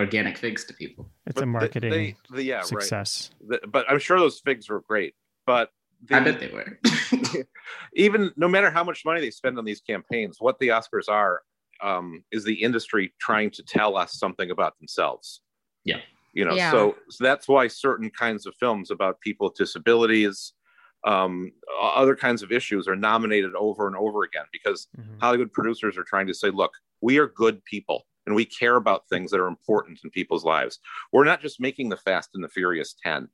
organic 0.00 0.36
figs 0.36 0.64
to 0.64 0.74
people 0.74 1.10
It's 1.26 1.34
But 1.34 1.42
a 1.42 1.46
they- 1.46 1.50
marketing 1.50 1.90
they- 1.90 2.16
the- 2.30 2.42
yeah, 2.42 2.56
right. 2.56 2.66
success. 2.66 3.30
The- 3.46 3.60
but 3.68 3.88
I'm 3.90 3.98
sure 4.00 4.18
those 4.18 4.40
figs 4.40 4.68
were 4.68 4.80
great. 4.80 5.14
But 5.46 5.70
i 6.10 6.20
bet 6.20 6.38
they 6.40 6.48
were 6.48 6.78
even 7.94 8.30
no 8.36 8.48
matter 8.48 8.70
how 8.70 8.84
much 8.84 9.04
money 9.04 9.20
they 9.20 9.30
spend 9.30 9.58
on 9.58 9.64
these 9.64 9.80
campaigns, 9.80 10.36
what 10.40 10.58
the 10.58 10.68
Oscars 10.68 11.08
are 11.08 11.42
um, 11.82 12.22
is 12.32 12.44
the 12.44 12.54
industry 12.54 13.12
trying 13.20 13.50
to 13.52 13.62
tell 13.62 13.96
us 13.96 14.18
something 14.18 14.50
about 14.50 14.78
themselves. 14.78 15.40
Yeah. 15.84 16.00
You 16.32 16.44
know, 16.44 16.54
Yeah. 16.54 16.70
so, 16.70 16.96
so 17.10 17.24
that's 17.24 17.46
why 17.48 17.68
certain 17.68 18.10
kinds 18.10 18.46
of 18.46 18.54
films 18.56 18.90
about 18.90 19.20
people 19.20 19.46
with 19.48 19.56
disabilities, 19.56 20.52
um, 21.04 21.52
other 21.80 22.16
kinds 22.16 22.42
of 22.42 22.50
issues 22.50 22.88
are 22.88 22.96
nominated 22.96 23.54
over 23.54 23.86
and 23.86 23.96
over 23.96 24.22
again 24.24 24.44
because 24.52 24.88
Mhm. 24.98 25.20
Hollywood 25.20 25.52
producers 25.52 25.98
are 25.98 26.04
trying 26.04 26.26
to 26.26 26.34
say, 26.34 26.50
look, 26.50 26.72
we 27.02 27.18
are 27.18 27.26
good 27.26 27.62
people 27.64 28.06
and 28.26 28.34
we 28.34 28.44
care 28.46 28.76
about 28.76 29.06
things 29.08 29.30
that 29.30 29.40
are 29.40 29.46
important 29.46 30.00
in 30.02 30.10
people's 30.10 30.44
lives. 30.44 30.78
We're 31.12 31.24
not 31.24 31.42
just 31.42 31.60
making 31.60 31.90
the 31.90 31.98
Fast 31.98 32.30
and 32.34 32.42
the 32.42 32.48
Furious 32.48 32.94
10 33.02 33.28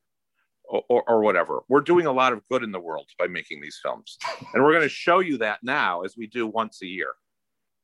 or, 0.65 0.83
or, 0.89 1.09
or 1.09 1.21
whatever. 1.23 1.61
We're 1.69 1.81
doing 1.81 2.07
a 2.07 2.13
lot 2.13 2.33
of 2.33 2.43
good 2.49 2.65
in 2.65 2.73
the 2.73 2.81
world 2.81 3.09
by 3.19 3.29
making 3.29 3.61
these 3.61 3.79
films. 3.81 4.19
And 4.53 4.65
we're 4.65 4.73
going 4.73 4.83
to 4.83 4.89
show 4.89 5.21
you 5.21 5.39
that 5.39 5.61
now 5.63 6.03
as 6.03 6.17
we 6.17 6.27
do 6.27 6.47
once 6.49 6.83
a 6.83 6.87
year. 6.87 7.13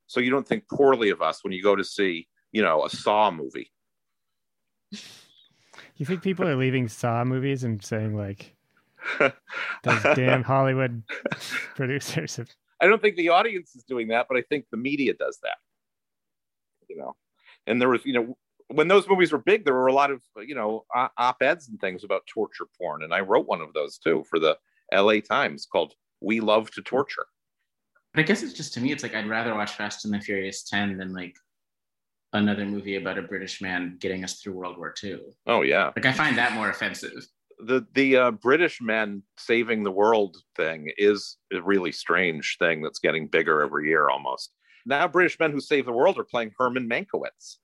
So 0.09 0.19
you 0.19 0.31
don't 0.31 0.47
think 0.47 0.69
poorly 0.69 1.11
of 1.11 1.23
us 1.23 1.45
when 1.45 1.53
you 1.53 1.63
go 1.63 1.77
to 1.77 1.85
see, 1.85 2.27
you 2.51 2.63
know, 2.63 2.85
a 2.85 2.91
Saw 2.91 3.31
movie. 3.31 3.71
You 5.97 6.05
think 6.07 6.23
people 6.23 6.47
are 6.47 6.57
leaving 6.57 6.89
Saw 6.89 7.25
movies 7.25 7.63
and 7.65 7.85
saying 7.85 8.17
like, 8.17 8.56
"Those 9.85 10.03
damn 10.15 10.43
Hollywood 10.43 11.03
producers 11.75 12.37
have 12.37 12.49
I 12.81 12.87
don't 12.87 13.01
think 13.01 13.17
the 13.17 13.31
audience 13.31 13.75
is 13.75 13.85
doing 13.85 14.09
that, 14.09 14.27
but 14.29 14.37
I 14.37 14.43
think 14.43 14.67
the 14.71 14.77
media 14.77 15.15
does 15.15 15.39
that. 15.43 15.57
You 16.89 16.99
know, 16.99 17.17
and 17.67 17.81
there 17.81 17.89
was, 17.89 18.05
you 18.05 18.13
know, 18.13 18.37
when 18.69 18.89
those 18.89 19.09
movies 19.09 19.33
were 19.33 19.39
big, 19.39 19.65
there 19.65 19.75
were 19.75 19.87
a 19.87 19.93
lot 19.93 20.11
of, 20.11 20.23
you 20.47 20.55
know, 20.55 20.85
op-eds 20.95 21.69
and 21.69 21.81
things 21.81 22.05
about 22.05 22.27
torture 22.27 22.67
porn, 22.79 23.03
and 23.03 23.15
I 23.15 23.21
wrote 23.21 23.47
one 23.47 23.61
of 23.61 23.73
those 23.73 23.99
too 23.99 24.25
for 24.29 24.39
the 24.39 24.57
L.A. 24.93 25.21
Times 25.21 25.67
called 25.67 25.95
"We 26.21 26.41
Love 26.41 26.71
to 26.73 26.83
Torture." 26.83 27.27
But 28.15 28.21
I 28.21 28.25
guess 28.25 28.43
it's 28.43 28.55
just 28.55 28.73
to 28.75 28.81
me, 28.81 28.93
it's 28.93 29.03
like 29.03 29.15
I'd 29.15 29.29
rather 29.29 29.55
watch 29.55 29.73
Fast 29.73 30.05
and 30.05 30.15
the 30.15 30.21
Furious 30.21 30.65
10 30.65 30.97
than 30.97 31.13
like 31.13 31.37
another 32.33 32.65
movie 32.65 32.97
about 32.97 33.19
a 33.19 33.23
British 33.23 33.61
man 33.61 33.97
getting 34.01 34.25
us 34.25 34.41
through 34.41 34.55
World 34.55 34.79
War 34.79 34.95
II. 35.03 35.21
Oh 35.47 35.63
yeah, 35.63 35.93
Like 35.97 36.07
I 36.07 36.13
find 36.13 36.39
that 36.39 36.53
more 36.53 36.71
offensive. 36.71 37.27
The 37.59 37.87
the 37.95 38.17
uh, 38.17 38.31
British 38.33 38.81
men 38.81 39.23
saving 39.37 39.83
the 39.83 39.91
world 39.91 40.37
thing 40.57 40.91
is 40.97 41.37
a 41.53 41.61
really 41.63 41.93
strange 41.93 42.57
thing 42.59 42.83
that's 42.83 42.99
getting 42.99 43.29
bigger 43.29 43.63
every 43.63 43.89
year 43.89 44.09
almost. 44.09 44.53
Now 44.85 45.09
British 45.09 45.39
men 45.39 45.53
who 45.53 45.61
save 45.61 45.87
the 45.87 45.93
world 45.93 46.19
are 46.19 46.25
playing 46.25 46.53
Herman 46.59 46.89
Mankiewicz. 46.89 47.57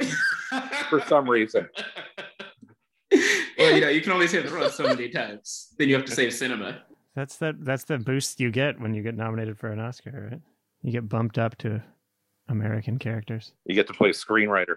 For 0.88 1.00
some 1.00 1.28
reason. 1.28 1.68
well, 3.10 3.74
you 3.74 3.80
know, 3.80 3.88
you 3.88 4.00
can 4.00 4.12
only 4.12 4.28
save 4.28 4.48
the 4.48 4.52
world 4.52 4.72
so 4.72 4.84
many 4.84 5.08
times. 5.08 5.68
Then 5.78 5.88
you 5.88 5.96
have 5.96 6.04
to 6.04 6.14
save 6.14 6.32
cinema. 6.32 6.82
That's 7.14 7.36
that. 7.38 7.64
That's 7.64 7.84
the 7.84 7.98
boost 7.98 8.38
you 8.38 8.50
get 8.50 8.80
when 8.80 8.94
you 8.94 9.02
get 9.02 9.16
nominated 9.16 9.58
for 9.58 9.70
an 9.72 9.80
Oscar, 9.80 10.28
right? 10.30 10.40
You 10.82 10.92
get 10.92 11.08
bumped 11.08 11.38
up 11.38 11.56
to 11.58 11.82
American 12.48 12.98
characters. 12.98 13.52
You 13.64 13.74
get 13.74 13.86
to 13.88 13.92
play 13.92 14.10
screenwriter. 14.10 14.76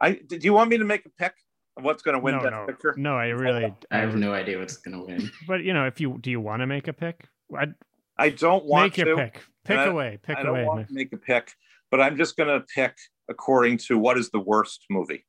I 0.00 0.20
did 0.26 0.44
you 0.44 0.52
want 0.52 0.70
me 0.70 0.78
to 0.78 0.84
make 0.84 1.06
a 1.06 1.10
pick 1.10 1.32
of 1.32 1.45
what's 1.80 2.02
going 2.02 2.14
to 2.16 2.18
win 2.22 2.36
no, 2.36 2.42
Best 2.42 2.52
no, 2.52 2.66
Picture? 2.66 2.94
no. 2.96 3.16
I 3.16 3.26
really. 3.28 3.74
I 3.90 3.98
have 3.98 4.16
no 4.16 4.32
idea 4.34 4.58
what's 4.58 4.76
gonna 4.78 5.04
win. 5.04 5.30
But 5.46 5.62
you 5.62 5.72
know, 5.74 5.86
if 5.86 6.00
you 6.00 6.18
do, 6.20 6.30
you 6.30 6.40
want 6.40 6.60
to 6.60 6.66
make 6.66 6.88
a 6.88 6.92
pick. 6.92 7.26
I'd 7.56 7.74
I 8.18 8.30
don't 8.30 8.64
want 8.64 8.84
make 8.92 8.96
your 8.98 9.16
to. 9.16 9.22
pick. 9.22 9.42
Pick 9.64 9.78
I- 9.78 9.84
away. 9.86 10.18
Pick 10.22 10.36
away. 10.36 10.40
I 10.40 10.42
don't 10.42 10.56
away. 10.56 10.64
want 10.64 10.88
to 10.88 10.94
make 10.94 11.12
a 11.12 11.16
pick, 11.18 11.52
but 11.90 12.00
I'm 12.00 12.16
just 12.16 12.36
going 12.36 12.48
to 12.48 12.64
pick 12.74 12.94
according 13.28 13.78
to 13.78 13.98
what 13.98 14.16
is 14.16 14.30
the 14.30 14.38
worst 14.40 14.84
movie 14.88 15.24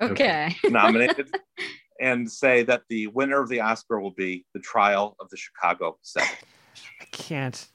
Okay. 0.00 0.54
nominated 0.64 1.30
and 2.00 2.30
say 2.30 2.62
that 2.64 2.82
the 2.88 3.06
winner 3.08 3.40
of 3.40 3.48
the 3.48 3.60
Oscar 3.60 4.00
will 4.00 4.10
be 4.12 4.44
The 4.54 4.60
Trial 4.60 5.16
of 5.20 5.28
the 5.30 5.36
Chicago 5.36 5.96
Seven. 6.02 6.28
I 7.00 7.04
can't 7.12 7.66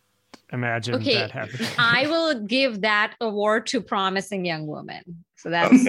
imagine 0.52 0.96
Okay. 0.96 1.16
that 1.16 1.32
happening. 1.32 1.68
I 1.80 2.06
will 2.08 2.42
give 2.42 2.82
that 2.82 3.16
award 3.22 3.66
to 3.68 3.82
Promising 3.82 4.46
Young 4.46 4.68
Woman. 4.68 5.24
So 5.38 5.50
that's 5.56 5.84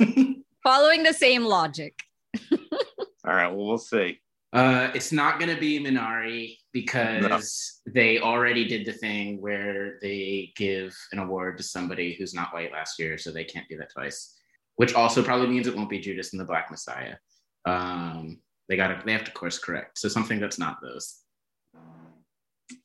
following 0.63 1.03
the 1.03 1.13
same 1.13 1.45
logic. 1.45 2.03
All 2.53 3.35
right, 3.35 3.49
well, 3.49 3.67
we'll 3.67 3.79
see. 3.79 4.21
Uh, 4.53 4.91
it's 4.95 5.13
not 5.13 5.39
going 5.39 5.55
to 5.55 5.61
be 5.61 5.81
Minari 5.81 6.59
because 6.73 7.81
they 7.87 8.19
already 8.19 8.67
did 8.67 8.85
the 8.85 8.93
thing 8.93 9.41
where 9.41 9.99
they 10.03 10.53
give 10.57 10.95
an 11.13 11.19
award 11.19 11.57
to 11.57 11.63
somebody 11.63 12.15
who's 12.15 12.35
not 12.35 12.53
white 12.53 12.73
last 12.73 12.99
year, 12.99 13.17
so 13.17 13.31
they 13.31 13.45
can't 13.45 13.69
do 13.69 13.79
that 13.79 13.93
twice. 13.93 14.39
Which 14.77 14.95
also 14.95 15.23
probably 15.23 15.49
means 15.49 15.67
it 15.67 15.77
won't 15.77 15.89
be 15.91 16.01
Judas 16.01 16.33
and 16.33 16.41
the 16.41 16.45
Black 16.45 16.71
Messiah. 16.71 17.17
Um, 17.65 18.41
they 18.69 18.77
got 18.77 18.89
to 18.89 19.03
they 19.05 19.13
have 19.13 19.25
to 19.25 19.31
course 19.33 19.59
correct. 19.59 19.99
So 19.99 20.09
something 20.09 20.41
that's 20.41 20.59
not 20.59 20.79
those. 20.83 21.23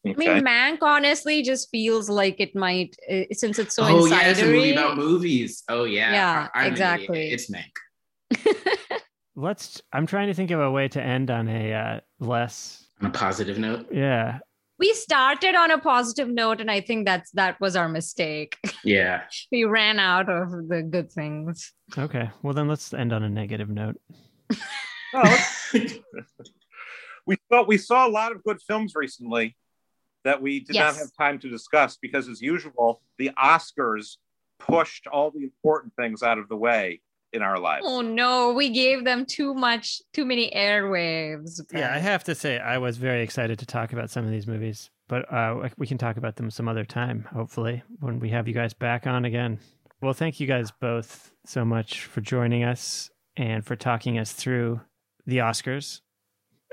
I 0.05 0.13
mean, 0.13 0.43
Mank 0.43 0.79
honestly 0.81 1.41
just 1.41 1.69
feels 1.69 2.09
like 2.09 2.39
it 2.39 2.55
might, 2.55 2.95
uh, 3.11 3.23
since 3.31 3.59
it's 3.59 3.75
so 3.75 3.83
oh 3.83 4.05
yeah, 4.05 4.27
it's 4.29 4.41
a 4.41 4.45
movie 4.45 4.71
about 4.71 4.97
movies. 4.97 5.63
Oh 5.69 5.83
yeah, 5.85 6.11
Yeah, 6.13 6.47
I- 6.53 6.65
I'm 6.65 6.71
exactly. 6.71 7.31
It's 7.31 7.49
Mank. 7.51 7.71
Let's. 9.35 9.81
I'm 9.93 10.07
trying 10.07 10.27
to 10.27 10.33
think 10.33 10.51
of 10.51 10.59
a 10.59 10.71
way 10.71 10.87
to 10.89 11.01
end 11.01 11.29
on 11.29 11.47
a 11.47 11.73
uh, 11.73 11.99
less. 12.19 12.87
On 13.01 13.07
a 13.07 13.11
positive 13.11 13.59
note, 13.59 13.85
Yeah. 13.91 14.39
we 14.79 14.93
started 14.93 15.53
on 15.53 15.69
a 15.69 15.77
positive 15.77 16.27
note, 16.27 16.59
and 16.61 16.71
I 16.71 16.81
think 16.81 17.05
that's 17.05 17.29
that 17.31 17.59
was 17.61 17.75
our 17.75 17.87
mistake. 17.87 18.57
yeah. 18.83 19.23
we 19.51 19.63
ran 19.65 19.99
out 19.99 20.29
of 20.29 20.49
the 20.67 20.81
good 20.81 21.11
things. 21.11 21.71
Okay. 21.97 22.31
Well, 22.41 22.53
then 22.53 22.67
let's 22.67 22.93
end 22.93 23.13
on 23.13 23.21
a 23.23 23.29
negative 23.29 23.69
note. 23.69 23.97
Oh, 25.13 25.37
we 27.25 27.37
saw 27.49 27.63
we 27.65 27.77
saw 27.77 28.05
a 28.05 28.11
lot 28.11 28.33
of 28.33 28.43
good 28.43 28.57
films 28.67 28.93
recently 28.93 29.55
that 30.27 30.41
we 30.41 30.59
did 30.59 30.75
not 30.75 30.95
have 30.97 31.07
time 31.17 31.39
to 31.39 31.49
discuss 31.49 31.97
because, 31.97 32.27
as 32.27 32.41
usual, 32.41 33.01
the 33.17 33.31
Oscars 33.41 34.17
pushed 34.59 35.07
all 35.07 35.31
the 35.31 35.41
important 35.43 35.93
things 35.95 36.21
out 36.21 36.37
of 36.37 36.49
the 36.49 36.55
way 36.55 37.01
in 37.31 37.41
our 37.41 37.57
lives. 37.57 37.85
Oh 37.87 38.01
no, 38.01 38.51
we 38.51 38.69
gave 38.69 39.05
them 39.05 39.25
too 39.25 39.53
much, 39.53 40.01
too 40.13 40.25
many 40.25 40.51
airwaves. 40.51 41.61
Yeah, 41.73 41.93
I 41.93 41.99
have 41.99 42.25
to 42.25 42.35
say 42.35 42.59
I 42.59 42.77
was 42.77 42.97
very 42.97 43.21
excited 43.21 43.59
to 43.59 43.65
talk 43.65 43.93
about 43.93 44.09
some 44.09 44.25
of 44.25 44.31
these 44.31 44.47
movies, 44.47 44.89
but 45.07 45.31
uh, 45.31 45.69
we 45.77 45.87
can 45.87 45.97
talk 45.97 46.17
about 46.17 46.35
them 46.35 46.51
some 46.51 46.67
other 46.67 46.83
time, 46.83 47.25
hopefully, 47.33 47.83
when 48.01 48.19
we 48.19 48.29
have 48.29 48.47
you 48.47 48.53
guys 48.53 48.73
back 48.73 49.07
on 49.07 49.23
again. 49.23 49.59
Well, 50.01 50.13
thank 50.13 50.39
you 50.41 50.47
guys 50.47 50.71
both 50.71 51.31
so 51.45 51.63
much 51.63 52.03
for 52.03 52.19
joining 52.19 52.63
us 52.63 53.09
and 53.37 53.65
for 53.65 53.77
talking 53.77 54.19
us 54.19 54.33
through 54.33 54.81
the 55.25 55.37
Oscars 55.37 56.01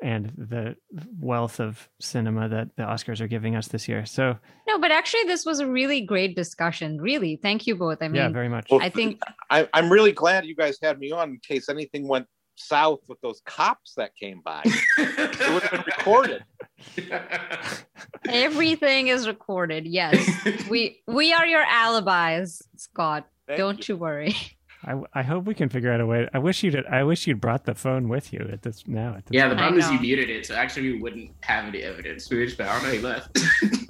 and 0.05 0.31
the 0.37 0.77
wealth 1.19 1.61
of 1.61 1.89
cinema 1.99 2.47
that 2.47 2.69
the 2.77 2.83
Oscars 2.83 3.23
are 3.23 3.27
giving 3.27 3.57
us 3.57 3.69
this 3.69 3.89
year. 3.89 4.05
So, 4.05 4.37
No, 4.69 4.79
but 4.79 4.91
actually, 4.91 5.25
this 5.25 5.47
was 5.47 5.61
a 5.61 5.67
really 5.67 6.03
great 6.03 6.37
discussion. 6.37 7.01
Really, 7.01 7.37
thank 7.43 7.67
you 7.67 7.75
both. 7.75 8.03
I 8.03 8.09
mean, 8.09 8.17
yeah, 8.17 8.29
very 8.29 8.51
much. 8.51 8.67
Well, 8.71 8.83
I 8.83 8.91
think 8.91 9.23
I, 9.49 9.67
I'm 9.73 9.91
really 9.91 10.13
glad 10.13 10.45
you 10.45 10.55
guys 10.55 10.77
had 10.83 10.99
me 10.99 11.11
on 11.11 11.31
in 11.31 11.39
case 11.39 11.71
anything 11.71 12.07
went 12.07 12.27
south 12.57 13.01
with 13.09 13.19
those 13.23 13.41
cops 13.47 13.95
that 13.97 14.15
came 14.15 14.43
by. 14.45 14.61
it 14.99 15.53
would 15.53 15.63
have 15.63 15.71
been 15.71 15.85
recorded. 15.87 16.45
everything 18.29 19.09
is 19.09 19.27
recorded. 19.27 19.87
Yes, 19.87 20.23
we 20.69 21.01
we 21.07 21.33
are 21.33 21.47
your 21.47 21.65
alibis, 21.67 22.63
Scott. 22.77 23.27
Thank 23.47 23.59
Don't 23.59 23.89
you 23.89 23.97
worry. 23.97 24.37
I, 24.87 25.21
I 25.21 25.23
hope 25.23 25.45
we 25.45 25.55
can 25.55 25.69
figure 25.69 25.93
out 25.93 26.01
a 26.01 26.07
way. 26.07 26.29
I 26.33 26.39
wish 26.39 26.63
you'd. 26.63 26.85
I 26.87 27.03
wish 27.05 27.27
you'd 27.27 27.41
brought 27.41 27.65
the 27.65 27.75
phone 27.75 28.09
with 28.09 28.33
you 28.33 28.49
at 28.53 28.63
this 28.63 28.87
now. 28.87 29.15
At 29.17 29.27
this 29.27 29.35
yeah, 29.35 29.49
the 29.49 29.57
problem 29.57 29.79
is 29.79 29.91
you 29.91 29.99
muted 29.99 30.31
it, 30.31 30.47
so 30.47 30.55
actually 30.55 30.93
we 30.93 31.01
wouldn't 31.01 31.31
have 31.41 31.67
any 31.67 31.83
evidence. 31.83 32.29
We 32.31 32.45
just 32.45 32.59
found 32.59 32.85
out 32.87 32.93
he 32.93 32.99
left. 32.99 33.39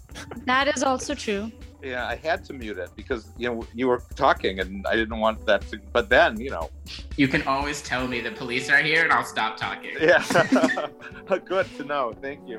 That 0.46 0.68
is 0.74 0.82
also 0.82 1.14
true. 1.14 1.50
Yeah, 1.82 2.06
I 2.06 2.16
had 2.16 2.44
to 2.46 2.54
mute 2.54 2.78
it 2.78 2.90
because 2.96 3.30
you 3.36 3.48
know 3.48 3.66
you 3.74 3.88
were 3.88 4.02
talking 4.14 4.60
and 4.60 4.86
I 4.86 4.96
didn't 4.96 5.18
want 5.18 5.44
that 5.46 5.68
to. 5.68 5.78
But 5.92 6.08
then 6.08 6.40
you 6.40 6.50
know, 6.50 6.70
you 7.16 7.28
can 7.28 7.42
always 7.42 7.82
tell 7.82 8.06
me 8.06 8.20
the 8.20 8.30
police 8.30 8.70
are 8.70 8.78
here, 8.78 9.02
and 9.04 9.12
I'll 9.12 9.24
stop 9.24 9.56
talking. 9.56 9.96
yeah, 10.00 10.24
good 11.44 11.66
to 11.76 11.84
know. 11.84 12.14
Thank 12.22 12.48
you. 12.48 12.58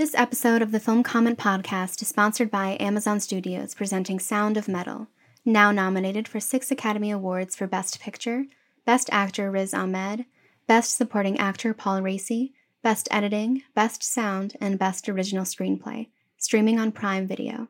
This 0.00 0.14
episode 0.14 0.62
of 0.62 0.72
the 0.72 0.80
Film 0.80 1.02
Comment 1.02 1.38
Podcast 1.38 2.00
is 2.00 2.08
sponsored 2.08 2.50
by 2.50 2.78
Amazon 2.80 3.20
Studios 3.20 3.74
presenting 3.74 4.18
Sound 4.18 4.56
of 4.56 4.66
Metal, 4.66 5.08
now 5.44 5.72
nominated 5.72 6.26
for 6.26 6.40
six 6.40 6.70
Academy 6.70 7.10
Awards 7.10 7.54
for 7.54 7.66
Best 7.66 8.00
Picture, 8.00 8.46
Best 8.86 9.10
Actor 9.12 9.50
Riz 9.50 9.74
Ahmed, 9.74 10.24
Best 10.66 10.96
Supporting 10.96 11.38
Actor 11.38 11.74
Paul 11.74 12.00
Raci, 12.00 12.52
Best 12.82 13.08
Editing, 13.10 13.62
Best 13.74 14.02
Sound, 14.02 14.56
and 14.58 14.78
Best 14.78 15.06
Original 15.06 15.44
Screenplay, 15.44 16.08
streaming 16.38 16.80
on 16.80 16.92
Prime 16.92 17.26
Video. 17.26 17.68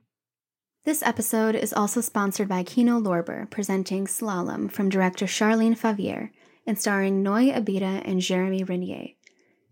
This 0.84 1.02
episode 1.02 1.56
is 1.56 1.72
also 1.72 2.00
sponsored 2.00 2.46
by 2.46 2.62
Kino 2.62 3.00
Lorber 3.00 3.50
presenting 3.50 4.06
Slalom 4.06 4.70
from 4.70 4.88
director 4.88 5.26
Charlène 5.26 5.76
Favier 5.76 6.30
and 6.64 6.78
starring 6.78 7.24
Noée 7.24 7.52
Abita 7.52 8.02
and 8.04 8.20
Jérémie 8.20 8.68
Renier. 8.68 9.16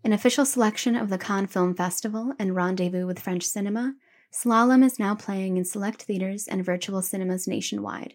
An 0.01 0.13
official 0.13 0.45
selection 0.45 0.95
of 0.95 1.09
the 1.09 1.17
Cannes 1.17 1.47
Film 1.47 1.75
Festival 1.75 2.33
and 2.39 2.55
Rendezvous 2.55 3.05
with 3.05 3.19
French 3.19 3.43
Cinema, 3.43 3.95
Slalom 4.31 4.83
is 4.83 4.97
now 4.97 5.13
playing 5.13 5.57
in 5.57 5.65
select 5.65 6.03
theaters 6.03 6.47
and 6.47 6.63
virtual 6.63 7.01
cinemas 7.01 7.47
nationwide. 7.47 8.13